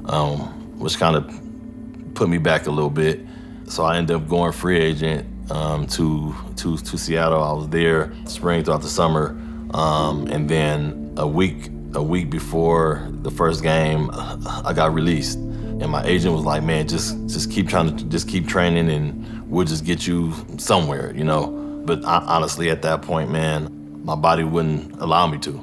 um, 0.10 0.40
which 0.80 0.98
kind 0.98 1.16
of 1.16 2.14
put 2.16 2.30
me 2.30 2.40
back 2.40 2.66
a 2.66 2.72
little 2.72 2.90
bit. 2.90 3.20
So 3.68 3.84
I 3.84 3.98
ended 3.98 4.16
up 4.16 4.28
going 4.28 4.52
free 4.54 4.80
agent 4.80 5.28
um, 5.52 5.86
to 5.88 6.36
to 6.58 6.78
to 6.78 6.98
Seattle. 6.98 7.44
I 7.44 7.52
was 7.52 7.70
there 7.70 8.12
spring 8.26 8.64
throughout 8.64 8.82
the 8.82 8.90
summer, 8.90 9.30
um, 9.74 10.28
and 10.28 10.50
then 10.50 11.14
a 11.18 11.28
week 11.28 11.70
a 11.94 12.04
week 12.04 12.30
before 12.30 13.08
the 13.22 13.32
first 13.32 13.64
game, 13.64 14.10
I 14.14 14.74
got 14.76 14.94
released. 14.94 15.38
And 15.38 15.90
my 15.90 16.04
agent 16.06 16.34
was 16.36 16.46
like, 16.46 16.64
"Man, 16.64 16.88
just 16.88 17.16
just 17.28 17.50
keep 17.52 17.68
trying 17.68 17.96
to 17.98 18.04
just 18.06 18.28
keep 18.28 18.48
training, 18.48 18.90
and 18.90 19.50
we'll 19.50 19.66
just 19.66 19.84
get 19.84 20.06
you 20.06 20.34
somewhere," 20.58 21.12
you 21.16 21.24
know. 21.24 21.48
But 21.86 22.06
I, 22.06 22.18
honestly, 22.20 22.70
at 22.70 22.84
that 22.84 23.02
point, 23.02 23.32
man, 23.32 24.02
my 24.04 24.16
body 24.16 24.44
wouldn't 24.44 25.00
allow 25.02 25.26
me 25.26 25.40
to. 25.40 25.60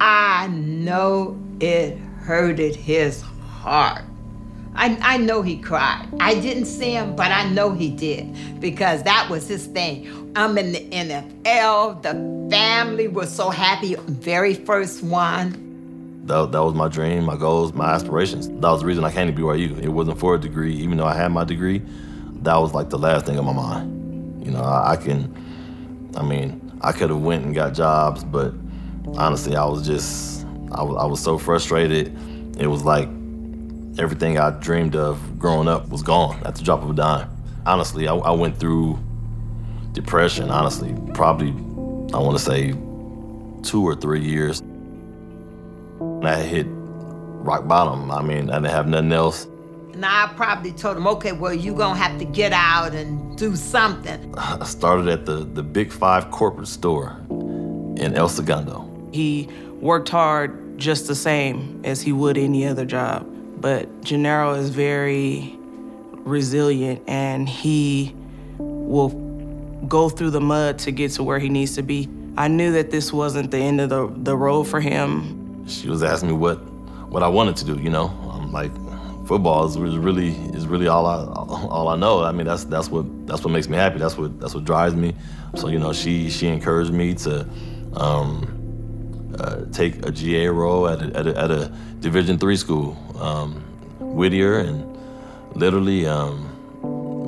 I 0.00 0.48
know 0.48 1.38
it 1.60 1.96
hurted 2.22 2.76
his 2.76 3.22
heart. 3.22 4.04
I, 4.74 4.98
I 5.02 5.16
know 5.18 5.42
he 5.42 5.58
cried. 5.58 6.08
I 6.20 6.34
didn't 6.34 6.64
see 6.64 6.92
him, 6.92 7.14
but 7.14 7.30
I 7.30 7.48
know 7.50 7.72
he 7.72 7.90
did 7.90 8.60
because 8.60 9.02
that 9.02 9.28
was 9.30 9.46
his 9.46 9.66
thing. 9.66 10.32
I'm 10.34 10.56
in 10.56 10.72
the 10.72 10.88
NFL. 10.90 12.02
The 12.02 12.12
family 12.50 13.08
was 13.08 13.34
so 13.34 13.50
happy. 13.50 13.94
Very 13.94 14.54
first 14.54 15.02
one. 15.02 15.71
That, 16.24 16.52
that 16.52 16.62
was 16.62 16.74
my 16.74 16.88
dream, 16.88 17.24
my 17.24 17.36
goals, 17.36 17.72
my 17.72 17.92
aspirations. 17.92 18.48
That 18.48 18.70
was 18.70 18.80
the 18.80 18.86
reason 18.86 19.04
I 19.04 19.10
came 19.10 19.26
to 19.26 19.32
BYU. 19.32 19.82
It 19.82 19.88
wasn't 19.88 20.20
for 20.20 20.36
a 20.36 20.38
degree, 20.38 20.74
even 20.76 20.96
though 20.96 21.06
I 21.06 21.14
had 21.14 21.32
my 21.32 21.42
degree. 21.42 21.82
That 22.42 22.56
was 22.56 22.74
like 22.74 22.90
the 22.90 22.98
last 22.98 23.26
thing 23.26 23.38
on 23.38 23.44
my 23.44 23.52
mind. 23.52 24.44
You 24.44 24.52
know, 24.52 24.62
I, 24.62 24.92
I 24.92 24.96
can, 24.96 25.34
I 26.16 26.22
mean, 26.22 26.78
I 26.80 26.92
could 26.92 27.10
have 27.10 27.20
went 27.20 27.44
and 27.44 27.54
got 27.54 27.74
jobs, 27.74 28.22
but 28.22 28.54
honestly, 29.16 29.56
I 29.56 29.64
was 29.64 29.84
just, 29.84 30.46
I 30.70 30.82
was, 30.82 30.96
I 30.96 31.06
was 31.06 31.20
so 31.20 31.38
frustrated. 31.38 32.16
It 32.58 32.68
was 32.68 32.84
like 32.84 33.08
everything 33.98 34.38
I 34.38 34.50
dreamed 34.50 34.94
of 34.94 35.38
growing 35.38 35.68
up 35.68 35.88
was 35.88 36.02
gone 36.02 36.40
at 36.44 36.54
the 36.54 36.62
drop 36.62 36.82
of 36.82 36.90
a 36.90 36.94
dime. 36.94 37.28
Honestly, 37.66 38.06
I, 38.06 38.14
I 38.14 38.30
went 38.30 38.58
through 38.58 38.98
depression, 39.92 40.50
honestly, 40.50 40.94
probably, 41.14 41.50
I 42.14 42.18
want 42.18 42.36
to 42.36 42.42
say 42.42 42.72
two 43.62 43.82
or 43.82 43.94
three 43.94 44.24
years. 44.24 44.62
And 46.22 46.28
I 46.28 46.40
hit 46.40 46.68
rock 46.70 47.66
bottom. 47.66 48.08
I 48.12 48.22
mean, 48.22 48.48
I 48.48 48.60
didn't 48.60 48.70
have 48.70 48.86
nothing 48.86 49.10
else. 49.10 49.46
And 49.92 50.06
I 50.06 50.32
probably 50.36 50.70
told 50.70 50.96
him, 50.96 51.08
okay, 51.08 51.32
well, 51.32 51.52
you're 51.52 51.74
going 51.74 51.96
to 51.96 52.00
have 52.00 52.16
to 52.20 52.24
get 52.24 52.52
out 52.52 52.94
and 52.94 53.36
do 53.36 53.56
something. 53.56 54.32
I 54.38 54.64
started 54.64 55.08
at 55.08 55.26
the, 55.26 55.38
the 55.38 55.64
Big 55.64 55.90
Five 55.90 56.30
corporate 56.30 56.68
store 56.68 57.16
in 57.28 58.14
El 58.14 58.28
Segundo. 58.28 58.88
He 59.12 59.48
worked 59.80 60.10
hard 60.10 60.78
just 60.78 61.08
the 61.08 61.16
same 61.16 61.80
as 61.82 62.00
he 62.00 62.12
would 62.12 62.38
any 62.38 62.68
other 62.68 62.84
job. 62.84 63.26
But 63.60 64.02
Jernaro 64.02 64.56
is 64.56 64.70
very 64.70 65.58
resilient 66.18 67.02
and 67.08 67.48
he 67.48 68.14
will 68.58 69.08
go 69.88 70.08
through 70.08 70.30
the 70.30 70.40
mud 70.40 70.78
to 70.78 70.92
get 70.92 71.10
to 71.14 71.24
where 71.24 71.40
he 71.40 71.48
needs 71.48 71.74
to 71.74 71.82
be. 71.82 72.08
I 72.36 72.46
knew 72.46 72.70
that 72.74 72.92
this 72.92 73.12
wasn't 73.12 73.50
the 73.50 73.58
end 73.58 73.80
of 73.80 73.88
the, 73.88 74.06
the 74.22 74.36
road 74.36 74.68
for 74.68 74.80
him. 74.80 75.41
She 75.66 75.88
was 75.88 76.02
asking 76.02 76.28
me 76.30 76.34
what 76.34 76.56
what 77.10 77.22
I 77.22 77.28
wanted 77.28 77.56
to 77.56 77.64
do, 77.64 77.78
you 77.78 77.90
know. 77.90 78.08
I'm 78.32 78.52
like, 78.52 78.72
football 79.26 79.66
is 79.66 79.78
really 79.78 80.30
is 80.54 80.66
really 80.66 80.88
all 80.88 81.06
I 81.06 81.24
all 81.68 81.88
I 81.88 81.96
know. 81.96 82.22
I 82.22 82.32
mean, 82.32 82.46
that's 82.46 82.64
that's 82.64 82.88
what 82.88 83.04
that's 83.26 83.42
what 83.44 83.50
makes 83.50 83.68
me 83.68 83.76
happy. 83.76 83.98
That's 83.98 84.16
what 84.16 84.40
that's 84.40 84.54
what 84.54 84.64
drives 84.64 84.94
me. 84.94 85.14
So 85.56 85.68
you 85.68 85.78
know, 85.78 85.92
she 85.92 86.30
she 86.30 86.48
encouraged 86.48 86.92
me 86.92 87.14
to 87.14 87.46
um, 87.94 89.34
uh, 89.38 89.64
take 89.72 90.04
a 90.06 90.10
GA 90.10 90.48
role 90.48 90.88
at 90.88 91.02
a, 91.02 91.16
at 91.16 91.26
a, 91.26 91.38
at 91.38 91.50
a 91.50 91.72
Division 92.00 92.38
three 92.38 92.56
school, 92.56 92.96
um, 93.20 93.54
Whittier, 94.00 94.58
and 94.58 94.84
literally 95.54 96.06
um, 96.06 96.48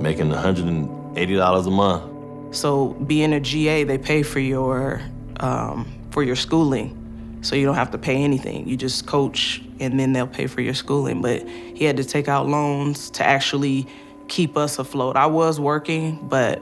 making 0.01 0.31
180 0.31 1.37
dollars 1.37 1.67
a 1.67 1.71
month. 1.71 2.57
So 2.57 2.89
being 3.07 3.33
a 3.33 3.41
GA, 3.41 3.85
they 3.85 3.99
pay 3.99 4.23
for 4.23 4.41
your 4.41 5.03
um, 5.41 5.87
for 6.11 6.23
your 6.23 6.37
schooling, 6.37 6.97
so 7.45 7.55
you 7.55 7.67
don't 7.67 7.75
have 7.75 7.91
to 7.93 7.99
pay 7.99 8.23
anything. 8.23 8.69
You 8.69 8.77
just 8.77 9.07
coach, 9.07 9.63
and 9.79 10.01
then 10.01 10.13
they'll 10.13 10.27
pay 10.27 10.47
for 10.47 10.61
your 10.61 10.75
schooling. 10.75 11.23
But 11.23 11.47
he 11.49 11.85
had 11.85 11.97
to 11.99 12.05
take 12.05 12.29
out 12.29 12.49
loans 12.49 13.11
to 13.11 13.25
actually 13.25 13.87
keep 14.29 14.57
us 14.57 14.79
afloat. 14.79 15.17
I 15.17 15.27
was 15.27 15.61
working, 15.61 16.27
but 16.29 16.61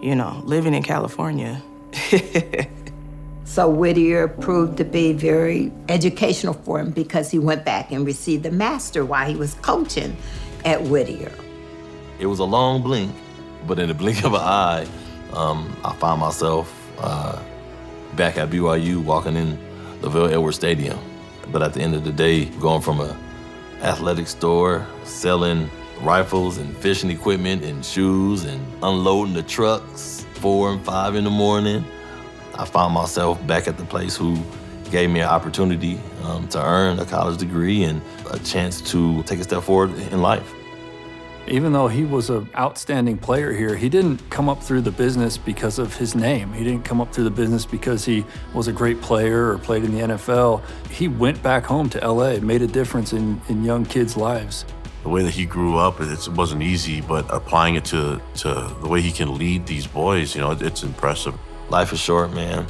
you 0.00 0.14
know, 0.14 0.40
living 0.44 0.74
in 0.74 0.82
California. 0.82 1.62
So 3.48 3.66
Whittier 3.66 4.28
proved 4.28 4.76
to 4.76 4.84
be 4.84 5.14
very 5.14 5.72
educational 5.88 6.52
for 6.52 6.78
him 6.78 6.90
because 6.90 7.30
he 7.30 7.38
went 7.38 7.64
back 7.64 7.90
and 7.90 8.04
received 8.04 8.42
the 8.42 8.50
master 8.50 9.06
while 9.06 9.26
he 9.26 9.36
was 9.36 9.54
coaching 9.54 10.18
at 10.66 10.82
Whittier. 10.82 11.32
It 12.18 12.26
was 12.26 12.40
a 12.40 12.44
long 12.44 12.82
blink, 12.82 13.10
but 13.66 13.78
in 13.78 13.88
the 13.88 13.94
blink 14.02 14.22
of 14.22 14.34
an 14.34 14.42
eye, 14.42 14.86
um, 15.32 15.74
I 15.82 15.94
found 15.94 16.20
myself 16.20 16.70
uh, 16.98 17.42
back 18.16 18.36
at 18.36 18.50
BYU 18.50 19.02
walking 19.02 19.36
in 19.36 19.58
the 20.00 20.08
LaVell 20.08 20.32
Edwards 20.32 20.56
Stadium. 20.56 20.98
But 21.50 21.62
at 21.62 21.72
the 21.72 21.80
end 21.80 21.94
of 21.94 22.04
the 22.04 22.12
day, 22.12 22.46
going 22.46 22.82
from 22.82 23.00
a 23.00 23.16
athletic 23.82 24.26
store 24.26 24.86
selling 25.04 25.70
rifles 26.00 26.58
and 26.58 26.76
fishing 26.76 27.10
equipment 27.10 27.64
and 27.64 27.84
shoes 27.84 28.44
and 28.44 28.60
unloading 28.82 29.34
the 29.34 29.42
trucks 29.42 30.26
four 30.34 30.72
and 30.72 30.84
five 30.84 31.14
in 31.14 31.24
the 31.24 31.30
morning, 31.30 31.84
I 32.54 32.64
found 32.64 32.94
myself 32.94 33.44
back 33.46 33.68
at 33.68 33.76
the 33.76 33.84
place 33.84 34.16
who 34.16 34.36
gave 34.90 35.10
me 35.10 35.20
an 35.20 35.28
opportunity 35.28 36.00
um, 36.24 36.48
to 36.48 36.62
earn 36.62 36.98
a 36.98 37.04
college 37.04 37.38
degree 37.38 37.84
and 37.84 38.00
a 38.30 38.38
chance 38.40 38.80
to 38.90 39.22
take 39.24 39.38
a 39.40 39.44
step 39.44 39.62
forward 39.62 39.96
in 40.12 40.22
life. 40.22 40.54
Even 41.50 41.72
though 41.72 41.88
he 41.88 42.04
was 42.04 42.28
an 42.28 42.46
outstanding 42.54 43.16
player 43.16 43.52
here, 43.52 43.74
he 43.74 43.88
didn't 43.88 44.18
come 44.28 44.50
up 44.50 44.62
through 44.62 44.82
the 44.82 44.90
business 44.90 45.38
because 45.38 45.78
of 45.78 45.96
his 45.96 46.14
name. 46.14 46.52
He 46.52 46.62
didn't 46.62 46.84
come 46.84 47.00
up 47.00 47.12
through 47.12 47.24
the 47.24 47.30
business 47.30 47.64
because 47.64 48.04
he 48.04 48.24
was 48.52 48.68
a 48.68 48.72
great 48.72 49.00
player 49.00 49.52
or 49.52 49.58
played 49.58 49.84
in 49.84 49.92
the 49.92 50.00
NFL. 50.00 50.62
He 50.90 51.08
went 51.08 51.42
back 51.42 51.64
home 51.64 51.88
to 51.90 52.06
LA, 52.06 52.38
made 52.40 52.60
a 52.60 52.66
difference 52.66 53.14
in, 53.14 53.40
in 53.48 53.64
young 53.64 53.86
kids' 53.86 54.14
lives. 54.14 54.66
The 55.04 55.08
way 55.08 55.22
that 55.22 55.30
he 55.30 55.46
grew 55.46 55.78
up, 55.78 56.02
it 56.02 56.28
wasn't 56.28 56.62
easy, 56.62 57.00
but 57.00 57.24
applying 57.30 57.76
it 57.76 57.84
to, 57.86 58.20
to 58.36 58.76
the 58.82 58.88
way 58.88 59.00
he 59.00 59.10
can 59.10 59.38
lead 59.38 59.64
these 59.64 59.86
boys, 59.86 60.34
you 60.34 60.42
know, 60.42 60.50
it's 60.50 60.82
impressive. 60.82 61.34
Life 61.70 61.94
is 61.94 62.00
short, 62.00 62.30
man. 62.34 62.66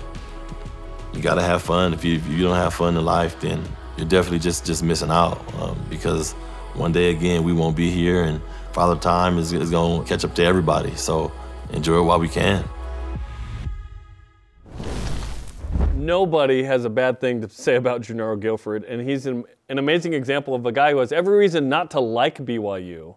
You 1.13 1.21
gotta 1.21 1.43
have 1.43 1.63
fun. 1.63 1.95
If 1.95 2.05
you, 2.05 2.15
if 2.17 2.29
you 2.29 2.45
don't 2.45 2.55
have 2.55 2.75
fun 2.75 2.97
in 2.97 3.05
life, 3.05 3.41
then 3.41 3.61
you're 3.97 4.07
definitely 4.07 4.39
just 4.39 4.65
just 4.65 4.85
missing 4.85 5.11
out 5.11 5.43
um, 5.55 5.77
because 5.91 6.33
one 6.75 6.93
day 6.93 7.11
again 7.11 7.43
we 7.43 7.53
won't 7.53 7.75
be 7.75 7.91
here 7.91 8.23
and 8.23 8.41
Father 8.79 9.01
Time 9.01 9.39
is, 9.39 9.53
is 9.53 9.73
going 9.73 10.05
to 10.05 10.09
catch 10.09 10.25
up 10.25 10.37
to 10.37 10.45
everybody. 10.45 10.95
So 10.95 11.33
enjoy 11.73 11.99
it 11.99 12.03
while 12.03 12.21
we 12.21 12.29
can. 12.29 12.63
Nobody 15.97 16.63
has 16.63 16.85
a 16.85 16.89
bad 16.89 17.21
thing 17.21 17.41
to 17.41 17.49
say 17.49 17.75
about 17.75 18.03
Jernaro 18.03 18.39
Gilford, 18.39 18.85
and 18.85 19.03
he's 19.03 19.27
an, 19.27 19.43
an 19.69 19.81
amazing 19.81 20.13
example 20.13 20.55
of 20.55 20.65
a 20.65 20.71
guy 20.71 20.93
who 20.93 20.99
has 20.99 21.11
every 21.11 21.37
reason 21.37 21.69
not 21.69 21.91
to 21.91 21.99
like 21.99 22.39
BYU, 22.39 23.17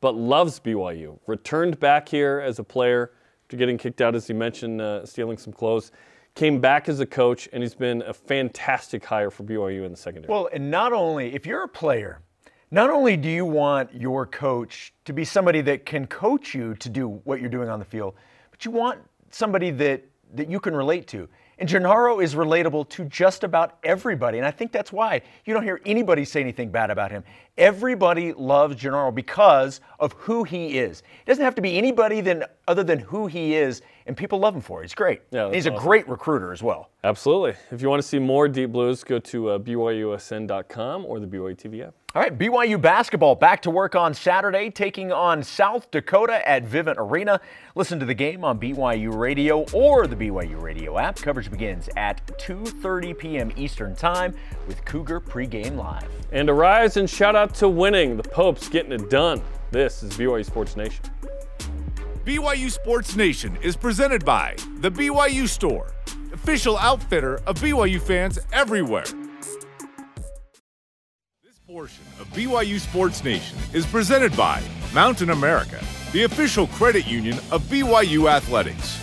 but 0.00 0.14
loves 0.14 0.58
BYU. 0.60 1.18
Returned 1.26 1.78
back 1.78 2.08
here 2.08 2.42
as 2.42 2.58
a 2.58 2.64
player 2.64 3.12
after 3.44 3.58
getting 3.58 3.76
kicked 3.76 4.00
out, 4.00 4.14
as 4.14 4.26
he 4.26 4.32
mentioned, 4.32 4.80
uh, 4.80 5.04
stealing 5.04 5.36
some 5.36 5.52
clothes. 5.52 5.92
Came 6.34 6.58
back 6.58 6.88
as 6.88 7.00
a 7.00 7.06
coach, 7.06 7.50
and 7.52 7.62
he's 7.62 7.74
been 7.74 8.00
a 8.00 8.14
fantastic 8.14 9.04
hire 9.04 9.30
for 9.30 9.44
BYU 9.44 9.84
in 9.84 9.90
the 9.90 9.98
secondary. 9.98 10.32
Well, 10.32 10.48
and 10.54 10.70
not 10.70 10.94
only, 10.94 11.34
if 11.34 11.44
you're 11.44 11.64
a 11.64 11.68
player, 11.68 12.22
not 12.70 12.90
only 12.90 13.16
do 13.16 13.28
you 13.28 13.44
want 13.44 13.94
your 13.94 14.26
coach 14.26 14.92
to 15.04 15.12
be 15.12 15.24
somebody 15.24 15.60
that 15.62 15.86
can 15.86 16.06
coach 16.06 16.54
you 16.54 16.74
to 16.76 16.88
do 16.88 17.08
what 17.24 17.40
you're 17.40 17.50
doing 17.50 17.68
on 17.68 17.78
the 17.78 17.84
field, 17.84 18.14
but 18.50 18.64
you 18.64 18.70
want 18.70 18.98
somebody 19.30 19.70
that, 19.70 20.02
that 20.34 20.50
you 20.50 20.58
can 20.58 20.74
relate 20.74 21.06
to. 21.08 21.28
And 21.58 21.68
Jernaro 21.68 22.22
is 22.22 22.34
relatable 22.34 22.88
to 22.90 23.04
just 23.06 23.42
about 23.42 23.78
everybody. 23.82 24.36
And 24.36 24.46
I 24.46 24.50
think 24.50 24.72
that's 24.72 24.92
why 24.92 25.22
you 25.46 25.54
don't 25.54 25.62
hear 25.62 25.80
anybody 25.86 26.24
say 26.24 26.40
anything 26.40 26.70
bad 26.70 26.90
about 26.90 27.10
him. 27.10 27.24
Everybody 27.56 28.34
loves 28.34 28.76
Jernaro 28.76 29.14
because 29.14 29.80
of 29.98 30.12
who 30.14 30.44
he 30.44 30.78
is. 30.78 31.00
It 31.00 31.26
doesn't 31.26 31.44
have 31.44 31.54
to 31.54 31.62
be 31.62 31.78
anybody 31.78 32.20
than, 32.20 32.44
other 32.68 32.84
than 32.84 32.98
who 32.98 33.26
he 33.26 33.54
is, 33.54 33.80
and 34.06 34.16
people 34.16 34.38
love 34.38 34.54
him 34.54 34.60
for 34.60 34.80
it. 34.80 34.84
He's 34.84 34.94
great. 34.94 35.22
Yeah, 35.30 35.50
he's 35.52 35.64
that's 35.64 35.76
a 35.76 35.80
great 35.80 36.08
recruiter 36.08 36.52
as 36.52 36.62
well. 36.62 36.90
Absolutely. 37.04 37.54
If 37.70 37.82
you 37.82 37.88
want 37.88 38.02
to 38.02 38.06
see 38.08 38.18
more 38.18 38.48
Deep 38.48 38.72
Blues, 38.72 39.04
go 39.04 39.18
to 39.18 39.50
uh, 39.50 39.58
BYUSN.com 39.58 41.04
or 41.04 41.20
the 41.20 41.26
BYU 41.26 41.56
TV 41.56 41.86
app. 41.86 41.94
All 42.14 42.22
right, 42.22 42.36
BYU 42.36 42.80
basketball 42.80 43.34
back 43.34 43.60
to 43.62 43.70
work 43.70 43.94
on 43.94 44.14
Saturday, 44.14 44.70
taking 44.70 45.12
on 45.12 45.42
South 45.42 45.90
Dakota 45.90 46.48
at 46.48 46.64
Vivint 46.64 46.94
Arena. 46.96 47.38
Listen 47.74 48.00
to 48.00 48.06
the 48.06 48.14
game 48.14 48.42
on 48.42 48.58
BYU 48.58 49.14
Radio 49.14 49.66
or 49.74 50.06
the 50.06 50.16
BYU 50.16 50.60
Radio 50.62 50.98
app. 50.98 51.16
Coverage 51.16 51.50
begins 51.50 51.90
at 51.96 52.26
2:30 52.38 53.18
p.m. 53.18 53.52
Eastern 53.54 53.94
Time 53.94 54.34
with 54.66 54.82
Cougar 54.86 55.20
pregame 55.20 55.76
live. 55.76 56.08
And 56.32 56.48
a 56.48 56.54
rise 56.54 56.96
and 56.96 57.08
shout 57.08 57.36
out 57.36 57.54
to 57.56 57.68
winning. 57.68 58.16
The 58.16 58.22
Popes 58.22 58.68
getting 58.70 58.92
it 58.92 59.10
done. 59.10 59.42
This 59.70 60.02
is 60.02 60.12
BYU 60.14 60.44
Sports 60.46 60.74
Nation. 60.74 61.04
BYU 62.26 62.68
Sports 62.72 63.14
Nation 63.14 63.56
is 63.62 63.76
presented 63.76 64.24
by 64.24 64.56
The 64.80 64.90
BYU 64.90 65.46
Store, 65.46 65.92
official 66.32 66.76
outfitter 66.76 67.36
of 67.46 67.54
BYU 67.60 68.02
fans 68.02 68.40
everywhere. 68.52 69.04
This 71.44 71.60
portion 71.68 72.02
of 72.20 72.26
BYU 72.32 72.80
Sports 72.80 73.22
Nation 73.22 73.56
is 73.72 73.86
presented 73.86 74.36
by 74.36 74.60
Mountain 74.92 75.30
America, 75.30 75.78
the 76.10 76.24
official 76.24 76.66
credit 76.66 77.06
union 77.06 77.38
of 77.52 77.62
BYU 77.68 78.28
Athletics. 78.28 78.98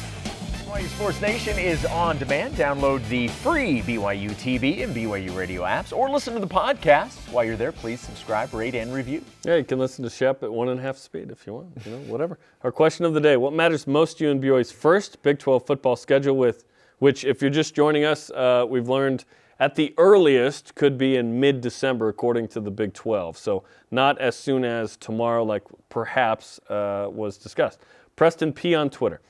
BYU 0.74 0.88
Sports 0.88 1.22
Nation 1.22 1.60
is 1.60 1.86
on 1.86 2.18
demand. 2.18 2.56
Download 2.56 3.08
the 3.08 3.28
free 3.28 3.84
BYU 3.84 4.32
TV 4.32 4.84
and 4.84 4.96
BYU 4.96 5.38
radio 5.38 5.62
apps 5.62 5.96
or 5.96 6.10
listen 6.10 6.34
to 6.34 6.40
the 6.40 6.48
podcast. 6.48 7.14
While 7.32 7.44
you're 7.44 7.56
there, 7.56 7.72
please 7.72 8.00
subscribe, 8.00 8.52
rate, 8.56 8.74
and 8.74 8.92
review. 8.92 9.24
Yeah, 9.46 9.58
you 9.58 9.64
can 9.64 9.78
listen 9.78 10.04
to 10.04 10.10
Shep 10.10 10.42
at 10.42 10.52
one 10.52 10.70
and 10.70 10.80
a 10.80 10.82
half 10.82 10.98
speed 10.98 11.30
if 11.30 11.46
you 11.46 11.54
want, 11.54 11.68
you 11.86 11.92
know, 11.92 12.00
whatever. 12.00 12.40
Our 12.64 12.72
question 12.72 13.06
of 13.06 13.14
the 13.14 13.22
day 13.22 13.38
What 13.38 13.54
matters 13.54 13.86
most 13.86 14.18
to 14.18 14.24
you 14.24 14.32
in 14.32 14.42
BYU's 14.42 14.72
first 14.72 15.22
Big 15.22 15.38
12 15.38 15.68
football 15.68 15.96
schedule, 15.96 16.38
with 16.38 16.66
which, 16.98 17.24
if 17.24 17.40
you're 17.40 17.52
just 17.52 17.76
joining 17.76 18.04
us, 18.04 18.32
uh, 18.32 18.66
we've 18.68 18.90
learned 18.90 19.26
at 19.60 19.76
the 19.76 19.94
earliest 20.00 20.74
could 20.74 20.98
be 20.98 21.18
in 21.18 21.40
mid 21.40 21.62
December, 21.62 22.10
according 22.10 22.48
to 22.48 22.60
the 22.60 22.72
Big 22.72 22.96
12. 22.96 23.38
So, 23.38 23.64
not 23.92 24.20
as 24.20 24.36
soon 24.36 24.66
as 24.66 24.98
tomorrow, 24.98 25.44
like 25.44 25.66
perhaps 25.90 26.60
uh, 26.68 27.10
was 27.12 27.38
discussed. 27.38 27.80
Preston 28.16 28.52
P 28.52 28.74
on 28.74 28.90
Twitter. 28.90 29.22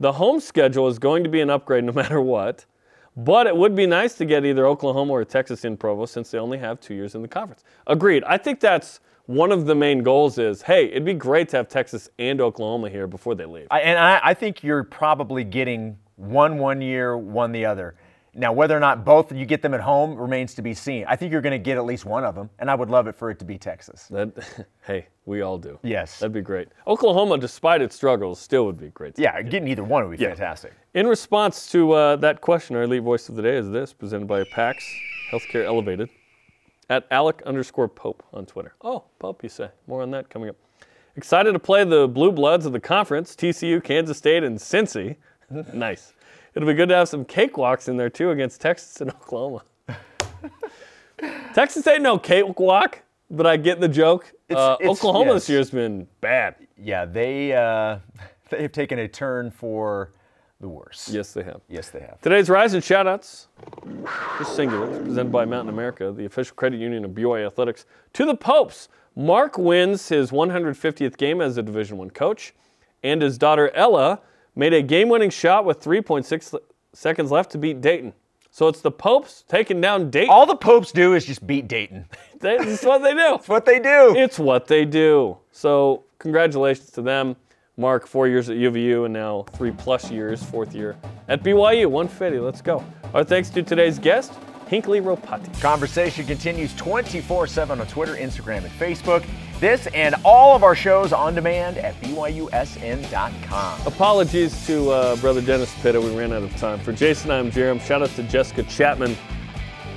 The 0.00 0.12
home 0.12 0.40
schedule 0.40 0.88
is 0.88 0.98
going 0.98 1.22
to 1.24 1.30
be 1.30 1.42
an 1.42 1.50
upgrade 1.50 1.84
no 1.84 1.92
matter 2.02 2.20
what, 2.20 2.64
but 3.16 3.46
it 3.46 3.54
would 3.56 3.74
be 3.76 3.86
nice 3.86 4.14
to 4.14 4.24
get 4.24 4.44
either 4.44 4.66
Oklahoma 4.66 5.12
or 5.12 5.24
Texas 5.24 5.64
in 5.64 5.76
Provo 5.76 6.06
since 6.06 6.30
they 6.30 6.38
only 6.38 6.58
have 6.58 6.80
two 6.80 6.94
years 6.94 7.14
in 7.14 7.22
the 7.22 7.28
conference. 7.28 7.64
Agreed. 7.86 8.24
I 8.24 8.38
think 8.38 8.60
that's 8.60 9.00
one 9.26 9.52
of 9.52 9.66
the 9.66 9.74
main 9.74 10.02
goals 10.02 10.38
is, 10.38 10.62
hey, 10.62 10.86
it'd 10.86 11.04
be 11.04 11.14
great 11.14 11.48
to 11.50 11.58
have 11.58 11.68
Texas 11.68 12.08
and 12.18 12.40
Oklahoma 12.40 12.88
here 12.88 13.06
before 13.06 13.34
they 13.34 13.44
leave. 13.44 13.66
I, 13.70 13.80
and 13.80 13.98
I, 13.98 14.20
I 14.24 14.34
think 14.34 14.64
you're 14.64 14.84
probably 14.84 15.44
getting 15.44 15.98
one 16.16 16.58
one 16.58 16.80
year, 16.80 17.16
one 17.16 17.52
the 17.52 17.64
other. 17.64 17.94
Now, 18.34 18.52
whether 18.52 18.76
or 18.76 18.80
not 18.80 19.04
both 19.04 19.32
you 19.32 19.44
get 19.44 19.60
them 19.60 19.74
at 19.74 19.80
home 19.80 20.14
remains 20.16 20.54
to 20.54 20.62
be 20.62 20.72
seen. 20.72 21.04
I 21.08 21.16
think 21.16 21.32
you're 21.32 21.40
going 21.40 21.52
to 21.52 21.58
get 21.58 21.76
at 21.76 21.84
least 21.84 22.04
one 22.04 22.22
of 22.24 22.34
them, 22.36 22.48
and 22.60 22.70
I 22.70 22.76
would 22.76 22.88
love 22.88 23.08
it 23.08 23.14
for 23.16 23.30
it 23.30 23.38
to 23.40 23.44
be 23.44 23.58
Texas. 23.58 24.06
That, 24.08 24.66
hey, 24.86 25.06
we 25.26 25.40
all 25.40 25.58
do. 25.58 25.78
Yes. 25.82 26.20
That'd 26.20 26.32
be 26.32 26.40
great. 26.40 26.68
Oklahoma, 26.86 27.38
despite 27.38 27.82
its 27.82 27.96
struggles, 27.96 28.38
still 28.40 28.66
would 28.66 28.78
be 28.78 28.88
great. 28.88 29.18
Yeah, 29.18 29.42
getting 29.42 29.68
either 29.68 29.82
one 29.82 30.08
would 30.08 30.16
be 30.18 30.22
Yeah. 30.22 30.28
fantastic. 30.30 30.72
In 30.94 31.06
response 31.08 31.70
to 31.72 31.92
uh, 31.92 32.16
that 32.16 32.40
question, 32.40 32.76
our 32.76 32.82
elite 32.82 33.02
voice 33.02 33.28
of 33.28 33.34
the 33.34 33.42
day 33.42 33.56
is 33.56 33.68
this, 33.70 33.92
presented 33.92 34.28
by 34.28 34.44
PAX 34.44 34.84
Healthcare 35.32 35.64
Elevated, 35.64 36.08
at 36.88 37.06
Alec 37.10 37.42
underscore 37.46 37.88
Pope 37.88 38.22
on 38.32 38.46
Twitter. 38.46 38.74
Oh, 38.82 39.04
Pope, 39.18 39.42
you 39.42 39.48
say. 39.48 39.70
More 39.86 40.02
on 40.02 40.10
that 40.12 40.28
coming 40.28 40.48
up. 40.50 40.56
Excited 41.16 41.52
to 41.52 41.58
play 41.58 41.82
the 41.84 42.06
Blue 42.06 42.30
Bloods 42.32 42.64
of 42.66 42.72
the 42.72 42.80
conference, 42.80 43.34
TCU, 43.34 43.82
Kansas 43.82 44.16
State, 44.18 44.44
and 44.44 44.56
Cincy. 44.58 45.16
nice. 45.74 46.12
It'll 46.54 46.66
be 46.66 46.74
good 46.74 46.88
to 46.88 46.94
have 46.96 47.08
some 47.08 47.24
cakewalks 47.24 47.88
in 47.88 47.96
there 47.96 48.10
too 48.10 48.30
against 48.30 48.60
Texas 48.60 49.00
and 49.00 49.10
Oklahoma. 49.22 49.62
Texas 51.54 51.86
ain't 51.86 52.02
no 52.02 52.18
cakewalk, 52.18 53.02
but 53.30 53.46
I 53.46 53.56
get 53.56 53.80
the 53.80 53.88
joke. 53.88 54.32
It's- 54.48 54.56
uh, 54.58 54.76
it's- 54.80 54.90
Oklahoma 54.98 55.32
yes. 55.32 55.34
this 55.42 55.48
year's 55.50 55.70
been 55.70 56.06
bad. 56.20 56.54
Yeah, 56.78 57.04
they 57.04 57.52
uh, 57.52 57.98
they 58.50 58.62
have 58.62 58.72
taken 58.72 58.98
a 58.98 59.08
turn 59.08 59.50
for 59.50 60.12
the 60.60 60.68
worse. 60.68 61.08
Yes, 61.10 61.32
they 61.32 61.42
have. 61.42 61.60
Yes, 61.68 61.90
they 61.90 62.00
have. 62.00 62.20
Today's 62.20 62.48
Rise 62.50 62.74
and 62.74 62.82
Shoutouts, 62.82 63.46
just 64.38 64.56
singular, 64.56 64.86
presented 65.02 65.32
by 65.32 65.44
Mountain 65.44 65.72
America, 65.72 66.12
the 66.12 66.24
official 66.26 66.54
credit 66.54 66.78
union 66.80 67.04
of 67.04 67.12
BYU 67.12 67.46
Athletics. 67.46 67.86
To 68.14 68.24
the 68.26 68.34
Popes, 68.34 68.88
Mark 69.16 69.56
wins 69.58 70.08
his 70.08 70.30
150th 70.30 71.16
game 71.16 71.40
as 71.40 71.56
a 71.56 71.62
Division 71.62 71.96
One 71.98 72.10
coach, 72.10 72.54
and 73.02 73.22
his 73.22 73.38
daughter 73.38 73.70
Ella 73.74 74.20
made 74.54 74.72
a 74.72 74.82
game-winning 74.82 75.30
shot 75.30 75.64
with 75.64 75.80
3.6 75.80 76.58
seconds 76.92 77.30
left 77.30 77.52
to 77.52 77.58
beat 77.58 77.80
Dayton. 77.80 78.12
So 78.50 78.66
it's 78.66 78.80
the 78.80 78.90
Popes 78.90 79.44
taking 79.48 79.80
down 79.80 80.10
Dayton. 80.10 80.30
All 80.30 80.44
the 80.44 80.56
Popes 80.56 80.90
do 80.90 81.14
is 81.14 81.24
just 81.24 81.46
beat 81.46 81.68
Dayton. 81.68 82.06
That's 82.40 82.82
what 82.84 83.02
they 83.02 83.14
do. 83.14 83.34
it's 83.36 83.48
what 83.48 83.64
they 83.64 83.78
do. 83.78 84.14
It's 84.16 84.38
what 84.38 84.66
they 84.66 84.84
do. 84.84 85.38
So 85.52 86.04
congratulations 86.18 86.90
to 86.92 87.02
them. 87.02 87.36
Mark, 87.76 88.06
four 88.06 88.28
years 88.28 88.50
at 88.50 88.56
UVU 88.56 89.04
and 89.06 89.14
now 89.14 89.46
three 89.52 89.70
plus 89.70 90.10
years, 90.10 90.42
fourth 90.42 90.74
year 90.74 90.96
at 91.28 91.42
BYU. 91.42 91.86
150, 91.86 92.38
let's 92.40 92.60
go. 92.60 92.84
Our 93.14 93.24
thanks 93.24 93.48
to 93.50 93.62
today's 93.62 93.98
guest, 93.98 94.34
Hinckley 94.70 95.00
Ropati. 95.00 95.60
Conversation 95.60 96.24
continues 96.24 96.72
24 96.76 97.48
7 97.48 97.80
on 97.80 97.86
Twitter, 97.88 98.14
Instagram, 98.14 98.58
and 98.58 98.70
Facebook. 98.70 99.26
This 99.58 99.88
and 99.88 100.14
all 100.24 100.54
of 100.54 100.62
our 100.62 100.76
shows 100.76 101.12
on 101.12 101.34
demand 101.34 101.76
at 101.76 102.00
BYUSN.com. 102.00 103.80
Apologies 103.84 104.64
to 104.68 104.90
uh, 104.90 105.16
brother 105.16 105.40
Dennis 105.40 105.74
Pitta. 105.82 106.00
We 106.00 106.16
ran 106.16 106.32
out 106.32 106.44
of 106.44 106.56
time. 106.56 106.78
For 106.78 106.92
Jason, 106.92 107.32
I'm 107.32 107.50
Jarom. 107.50 107.80
Shout 107.80 108.00
out 108.00 108.10
to 108.10 108.22
Jessica 108.22 108.62
Chapman. 108.62 109.16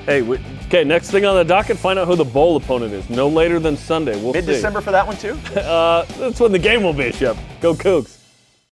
Hey, 0.07 0.23
we, 0.23 0.39
okay, 0.65 0.83
next 0.83 1.11
thing 1.11 1.23
on 1.23 1.35
the 1.35 1.45
docket, 1.45 1.77
find 1.77 1.99
out 1.99 2.07
who 2.07 2.15
the 2.15 2.25
bowl 2.25 2.57
opponent 2.57 2.93
is. 2.93 3.07
No 3.11 3.27
later 3.29 3.59
than 3.59 3.77
Sunday. 3.77 4.19
We'll 4.21 4.33
Mid 4.33 4.47
December 4.47 4.81
for 4.81 4.91
that 4.91 5.05
one, 5.05 5.17
too? 5.17 5.33
uh, 5.59 6.03
that's 6.17 6.39
when 6.39 6.51
the 6.51 6.59
game 6.59 6.81
will 6.81 6.93
be, 6.93 7.11
Shep. 7.11 7.37
Go 7.61 7.75
Cougs. 7.75 8.22